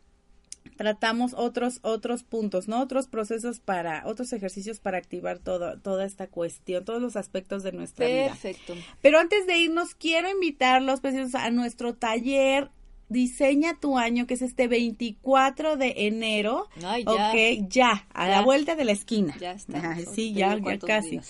tratamos 0.78 1.34
otros 1.34 1.80
otros 1.82 2.22
puntos, 2.22 2.68
¿no? 2.68 2.80
Otros 2.80 3.08
procesos 3.08 3.58
para 3.58 4.06
otros 4.06 4.32
ejercicios 4.32 4.78
para 4.78 4.96
activar 4.96 5.40
todo, 5.40 5.78
toda 5.80 6.06
esta 6.06 6.28
cuestión, 6.28 6.84
todos 6.84 7.02
los 7.02 7.16
aspectos 7.16 7.64
de 7.64 7.72
nuestra 7.72 8.06
vida. 8.06 8.28
Perfecto. 8.28 8.74
Pero 9.02 9.18
antes 9.18 9.46
de 9.46 9.58
irnos 9.58 9.94
quiero 9.96 10.30
invitarlos 10.30 11.00
pues, 11.00 11.34
a 11.34 11.50
nuestro 11.50 11.94
taller 11.94 12.70
Diseña 13.10 13.80
tu 13.80 13.96
año, 13.96 14.26
que 14.26 14.34
es 14.34 14.42
este 14.42 14.68
24 14.68 15.78
de 15.78 15.94
enero. 15.96 16.68
Ay, 16.84 17.04
ya. 17.04 17.30
Ok, 17.30 17.66
ya, 17.68 18.06
a 18.12 18.28
la 18.28 18.42
vuelta 18.42 18.76
de 18.76 18.84
la 18.84 18.92
esquina. 18.92 19.34
Ya 19.40 19.52
está. 19.52 19.92
Ay, 19.92 20.04
sí, 20.14 20.34
ya, 20.34 20.58
ya 20.58 20.78
casi. 20.78 21.20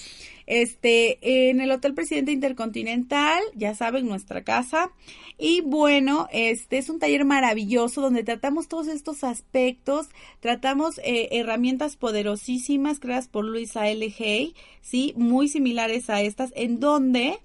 Este, 0.50 1.50
en 1.50 1.60
el 1.60 1.70
Hotel 1.70 1.92
Presidente 1.92 2.32
Intercontinental, 2.32 3.42
ya 3.54 3.74
saben, 3.74 4.06
nuestra 4.06 4.44
casa. 4.44 4.90
Y 5.36 5.60
bueno, 5.60 6.26
este 6.32 6.78
es 6.78 6.88
un 6.88 6.98
taller 6.98 7.26
maravilloso 7.26 8.00
donde 8.00 8.24
tratamos 8.24 8.66
todos 8.66 8.88
estos 8.88 9.24
aspectos, 9.24 10.08
tratamos 10.40 11.00
eh, 11.04 11.28
herramientas 11.32 11.96
poderosísimas 11.96 12.98
creadas 12.98 13.28
por 13.28 13.44
Luisa 13.44 13.88
L. 13.88 14.14
Hay, 14.18 14.54
sí, 14.80 15.12
muy 15.18 15.48
similares 15.48 16.08
a 16.08 16.22
estas, 16.22 16.50
en 16.56 16.80
donde 16.80 17.40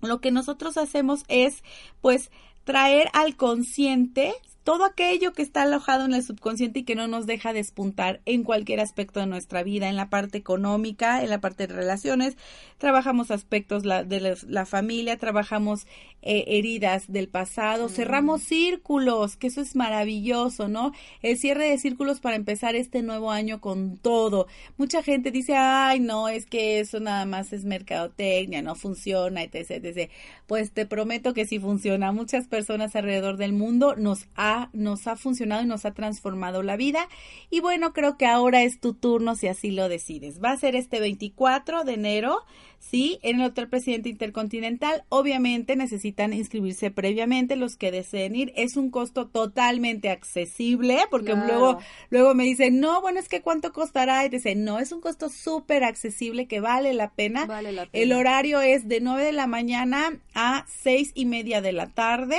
lo 0.00 0.20
que 0.20 0.32
nosotros 0.32 0.76
hacemos 0.76 1.22
es, 1.28 1.62
pues, 2.00 2.32
traer 2.64 3.10
al 3.12 3.36
consciente 3.36 4.34
todo 4.68 4.84
aquello 4.84 5.32
que 5.32 5.40
está 5.40 5.62
alojado 5.62 6.04
en 6.04 6.12
el 6.12 6.22
subconsciente 6.22 6.80
y 6.80 6.82
que 6.82 6.94
no 6.94 7.08
nos 7.08 7.24
deja 7.24 7.54
despuntar 7.54 8.20
en 8.26 8.42
cualquier 8.42 8.80
aspecto 8.80 9.18
de 9.18 9.24
nuestra 9.24 9.62
vida, 9.62 9.88
en 9.88 9.96
la 9.96 10.10
parte 10.10 10.36
económica, 10.36 11.22
en 11.22 11.30
la 11.30 11.40
parte 11.40 11.66
de 11.66 11.72
relaciones, 11.72 12.36
trabajamos 12.76 13.30
aspectos 13.30 13.82
de 13.82 14.36
la, 14.46 14.66
familia, 14.66 15.16
trabajamos 15.16 15.86
eh, 16.20 16.44
heridas 16.48 17.10
del 17.10 17.28
pasado, 17.28 17.86
mm. 17.86 17.88
cerramos 17.88 18.42
círculos, 18.42 19.36
que 19.36 19.46
eso 19.46 19.62
es 19.62 19.74
maravilloso, 19.74 20.68
¿no? 20.68 20.92
El 21.22 21.38
cierre 21.38 21.70
de 21.70 21.78
círculos 21.78 22.20
para 22.20 22.36
empezar 22.36 22.76
este 22.76 23.00
nuevo 23.00 23.30
año 23.30 23.62
con 23.62 23.96
todo. 23.96 24.48
Mucha 24.76 25.02
gente 25.02 25.30
dice, 25.30 25.54
ay, 25.56 25.98
no, 25.98 26.28
es 26.28 26.44
que 26.44 26.80
eso 26.80 27.00
nada 27.00 27.24
más 27.24 27.54
es 27.54 27.64
mercadotecnia, 27.64 28.60
no 28.60 28.74
funciona, 28.74 29.42
etc, 29.42 29.82
etc. 29.82 30.10
Pues 30.46 30.72
te 30.72 30.84
prometo 30.84 31.32
que 31.32 31.46
sí 31.46 31.58
funciona. 31.58 32.12
Muchas 32.12 32.46
personas 32.46 32.94
alrededor 32.96 33.38
del 33.38 33.54
mundo 33.54 33.96
nos 33.96 34.26
ha 34.34 34.57
nos 34.72 35.06
ha 35.06 35.16
funcionado 35.16 35.62
y 35.62 35.66
nos 35.66 35.84
ha 35.84 35.94
transformado 35.94 36.62
la 36.62 36.76
vida. 36.76 37.08
Y 37.50 37.60
bueno, 37.60 37.92
creo 37.92 38.16
que 38.16 38.26
ahora 38.26 38.62
es 38.62 38.80
tu 38.80 38.94
turno 38.94 39.34
si 39.34 39.48
así 39.48 39.70
lo 39.70 39.88
decides. 39.88 40.42
Va 40.42 40.52
a 40.52 40.56
ser 40.56 40.76
este 40.76 41.00
24 41.00 41.84
de 41.84 41.94
enero 41.94 42.44
¿sí? 42.78 43.18
En 43.22 43.40
el 43.40 43.46
Hotel 43.46 43.68
Presidente 43.68 44.08
Intercontinental, 44.08 45.04
obviamente 45.08 45.76
necesitan 45.76 46.32
inscribirse 46.32 46.90
previamente 46.90 47.56
los 47.56 47.76
que 47.76 47.90
deseen 47.90 48.36
ir. 48.36 48.52
Es 48.56 48.76
un 48.76 48.90
costo 48.90 49.26
totalmente 49.28 50.10
accesible, 50.10 50.98
porque 51.10 51.34
luego, 51.34 51.78
luego 52.10 52.34
me 52.34 52.44
dicen, 52.44 52.80
no, 52.80 53.00
bueno, 53.00 53.20
es 53.20 53.28
que 53.28 53.42
cuánto 53.42 53.72
costará. 53.72 54.24
Y 54.24 54.28
dicen, 54.28 54.64
no, 54.64 54.78
es 54.78 54.92
un 54.92 55.00
costo 55.00 55.28
súper 55.28 55.84
accesible 55.84 56.46
que 56.46 56.60
vale 56.60 56.94
la 56.94 57.10
pena. 57.10 57.46
Vale 57.46 57.72
la 57.72 57.86
pena. 57.86 58.02
El 58.04 58.12
horario 58.12 58.60
es 58.60 58.88
de 58.88 59.00
9 59.00 59.24
de 59.24 59.32
la 59.32 59.46
mañana 59.46 60.18
a 60.34 60.64
seis 60.82 61.12
y 61.14 61.26
media 61.26 61.60
de 61.60 61.72
la 61.72 61.88
tarde. 61.88 62.38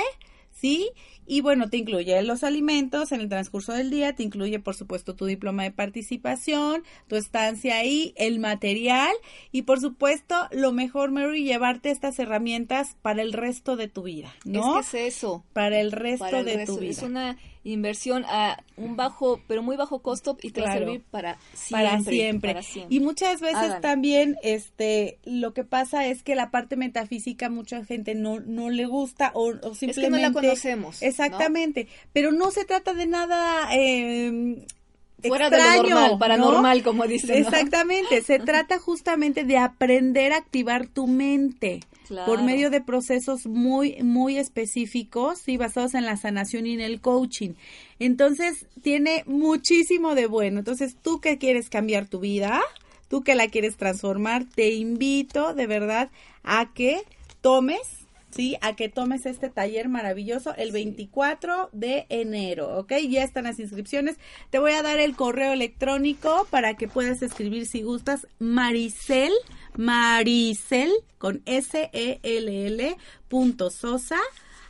¿sí? 0.60 0.90
Y 1.30 1.42
bueno, 1.42 1.70
te 1.70 1.76
incluye 1.76 2.20
los 2.22 2.42
alimentos 2.42 3.12
en 3.12 3.20
el 3.20 3.28
transcurso 3.28 3.72
del 3.72 3.88
día, 3.88 4.16
te 4.16 4.24
incluye 4.24 4.58
por 4.58 4.74
supuesto 4.74 5.14
tu 5.14 5.26
diploma 5.26 5.62
de 5.62 5.70
participación, 5.70 6.82
tu 7.06 7.14
estancia 7.14 7.76
ahí, 7.76 8.12
el 8.16 8.40
material 8.40 9.12
y 9.52 9.62
por 9.62 9.78
supuesto 9.78 10.34
lo 10.50 10.72
mejor, 10.72 11.12
Mary, 11.12 11.44
llevarte 11.44 11.92
estas 11.92 12.18
herramientas 12.18 12.96
para 13.00 13.22
el 13.22 13.32
resto 13.32 13.76
de 13.76 13.86
tu 13.86 14.02
vida, 14.02 14.34
¿no? 14.44 14.80
Es 14.80 14.88
que 14.88 15.06
es 15.06 15.14
eso. 15.18 15.44
Para 15.52 15.78
el 15.78 15.92
resto 15.92 16.42
de 16.42 16.66
tu 16.66 16.78
vida. 16.78 16.90
Es 16.90 17.02
una 17.04 17.36
inversión 17.62 18.24
a 18.26 18.62
un 18.76 18.96
bajo, 18.96 19.40
pero 19.46 19.62
muy 19.62 19.76
bajo 19.76 20.00
costo 20.00 20.36
y 20.42 20.50
te 20.50 20.62
va 20.62 20.70
a 20.70 20.78
servir 20.78 21.02
para 21.10 21.38
siempre, 21.52 22.38
para 22.40 22.62
siempre. 22.62 22.96
Y 22.96 23.00
muchas 23.00 23.40
veces 23.40 23.80
también 23.82 24.36
este 24.42 25.18
lo 25.24 25.52
que 25.52 25.64
pasa 25.64 26.06
es 26.06 26.22
que 26.22 26.34
la 26.34 26.50
parte 26.50 26.76
metafísica 26.76 27.50
mucha 27.50 27.84
gente 27.84 28.14
no, 28.14 28.40
no 28.40 28.70
le 28.70 28.86
gusta 28.86 29.30
o, 29.34 29.52
simplemente... 29.74 29.90
Es 29.90 29.96
que 29.96 30.10
no 30.10 30.18
la 30.18 30.32
conocemos. 30.32 31.02
Exactamente, 31.26 31.88
pero 32.12 32.32
no 32.32 32.50
se 32.50 32.64
trata 32.64 32.94
de 32.94 33.06
nada... 33.06 33.68
Eh, 33.74 34.66
Fuera 35.22 35.50
de 35.50 35.58
lo 35.58 35.82
normal, 35.82 36.18
paranormal, 36.18 36.82
como 36.82 37.06
dicen. 37.06 37.36
Exactamente, 37.36 38.22
se 38.22 38.38
trata 38.38 38.78
justamente 38.78 39.44
de 39.44 39.58
aprender 39.58 40.32
a 40.32 40.38
activar 40.38 40.86
tu 40.86 41.06
mente 41.06 41.80
por 42.26 42.42
medio 42.42 42.70
de 42.70 42.80
procesos 42.80 43.46
muy, 43.46 44.02
muy 44.02 44.36
específicos 44.36 45.46
y 45.48 45.56
basados 45.56 45.94
en 45.94 46.06
la 46.06 46.16
sanación 46.16 46.66
y 46.66 46.74
en 46.74 46.80
el 46.80 47.00
coaching. 47.00 47.50
Entonces, 47.98 48.66
tiene 48.82 49.22
muchísimo 49.26 50.14
de 50.14 50.26
bueno. 50.26 50.58
Entonces, 50.58 50.96
tú 51.00 51.20
que 51.20 51.38
quieres 51.38 51.68
cambiar 51.68 52.06
tu 52.06 52.18
vida, 52.18 52.60
tú 53.08 53.22
que 53.22 53.34
la 53.34 53.48
quieres 53.48 53.76
transformar, 53.76 54.44
te 54.44 54.70
invito 54.70 55.54
de 55.54 55.66
verdad 55.66 56.10
a 56.42 56.72
que 56.72 57.02
tomes 57.40 57.99
¿sí? 58.30 58.56
A 58.60 58.76
que 58.76 58.88
tomes 58.88 59.26
este 59.26 59.50
taller 59.50 59.88
maravilloso 59.88 60.54
el 60.56 60.70
24 60.72 61.70
de 61.72 62.06
enero, 62.08 62.78
¿ok? 62.78 62.92
Ya 63.08 63.24
están 63.24 63.44
las 63.44 63.58
inscripciones. 63.58 64.16
Te 64.50 64.58
voy 64.58 64.72
a 64.72 64.82
dar 64.82 64.98
el 64.98 65.16
correo 65.16 65.52
electrónico 65.52 66.46
para 66.50 66.74
que 66.74 66.88
puedas 66.88 67.22
escribir 67.22 67.66
si 67.66 67.82
gustas. 67.82 68.26
Maricel, 68.38 69.32
Maricel, 69.76 70.90
con 71.18 71.42
S-E-L-L 71.44 72.96
punto 73.28 73.70
sosa 73.70 74.18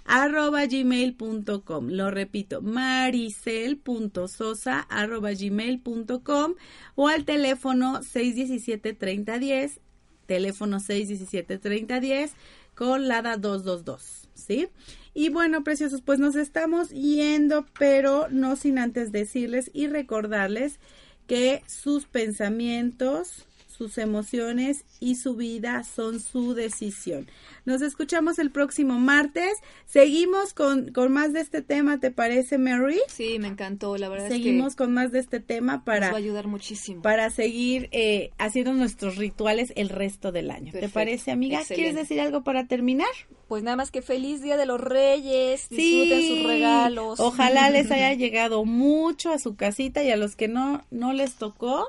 arroba 0.05 0.67
gmail.com. 0.67 1.89
Lo 1.89 2.11
repito, 2.11 2.61
maricel.sosa 2.63 4.81
arroba 4.81 5.31
gmail.com 5.33 6.55
o 6.97 7.09
al 7.09 7.25
teléfono 7.25 8.01
617-3010, 8.01 9.79
teléfono 10.27 10.81
617-3010 10.81 12.33
con 12.81 13.09
LADA 13.09 13.37
222, 13.37 14.31
¿sí? 14.33 14.69
Y 15.13 15.29
bueno, 15.29 15.63
preciosos, 15.63 16.01
pues 16.01 16.19
nos 16.19 16.35
estamos 16.35 16.89
yendo, 16.89 17.67
pero 17.79 18.29
no 18.31 18.57
sin 18.57 18.79
antes 18.79 19.13
decirles 19.13 19.71
y 19.75 19.87
recordarles 19.87 20.81
que 21.27 21.63
sus 21.67 22.07
pensamientos, 22.07 23.47
sus 23.81 23.97
emociones 23.97 24.85
y 25.01 25.15
su 25.15 25.37
vida 25.37 25.85
son 25.85 26.21
su 26.21 26.53
decisión. 26.53 27.31
Nos 27.65 27.81
escuchamos 27.81 28.39
el 28.39 28.51
próximo 28.51 28.99
martes. 28.99 29.55
Seguimos 29.87 30.53
con, 30.53 30.93
con 30.93 31.11
más 31.11 31.33
de 31.33 31.41
este 31.41 31.63
tema, 31.63 31.99
¿te 31.99 32.11
parece, 32.11 32.59
Mary? 32.59 33.01
Sí, 33.09 33.39
me 33.39 33.49
encantó, 33.49 33.97
la 33.97 34.11
verdad. 34.11 34.29
Seguimos 34.29 34.77
con 34.77 34.93
más 34.93 35.13
de 35.13 35.21
este 35.21 35.41
tema 35.41 35.83
para... 35.83 36.09
Nos 36.09 36.13
va 36.13 36.17
a 36.17 36.19
ayudar 36.19 36.47
muchísimo. 36.47 37.01
Para 37.01 37.31
seguir 37.31 37.89
eh, 37.93 38.33
haciendo 38.37 38.75
nuestros 38.75 39.17
rituales 39.17 39.73
el 39.77 39.89
resto 39.89 40.31
del 40.31 40.51
año. 40.51 40.73
¿Te 40.73 40.91
parece, 40.91 41.31
amiga? 41.31 41.63
¿Quieres 41.67 41.95
decir 41.95 42.21
algo 42.21 42.43
para 42.45 42.67
terminar? 42.67 43.09
Pues 43.49 43.63
nada 43.63 43.79
más 43.79 43.91
que 43.91 44.03
feliz 44.03 44.43
Día 44.43 44.59
de 44.59 44.67
los 44.67 44.79
Reyes, 44.79 45.71
disfruten 45.71 46.29
sus 46.29 46.47
regalos. 46.47 47.19
Ojalá 47.19 47.71
les 47.71 47.91
haya 47.91 48.13
llegado 48.13 48.67
mucho 48.67 49.33
a 49.33 49.39
su 49.39 49.57
casita 49.57 50.03
y 50.03 50.11
a 50.11 50.19
los 50.19 50.37
que 50.37 50.49
no, 50.49 50.85
no 50.91 51.15
les 51.15 51.37
tocó, 51.37 51.89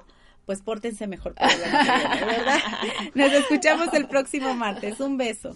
pues 0.51 0.63
pórtense 0.63 1.07
mejor 1.07 1.33
para 1.33 1.55
la 1.55 2.25
¿verdad? 2.25 2.59
Nos 3.13 3.31
escuchamos 3.31 3.93
el 3.93 4.05
próximo 4.05 4.53
martes. 4.53 4.99
Un 4.99 5.15
beso. 5.15 5.55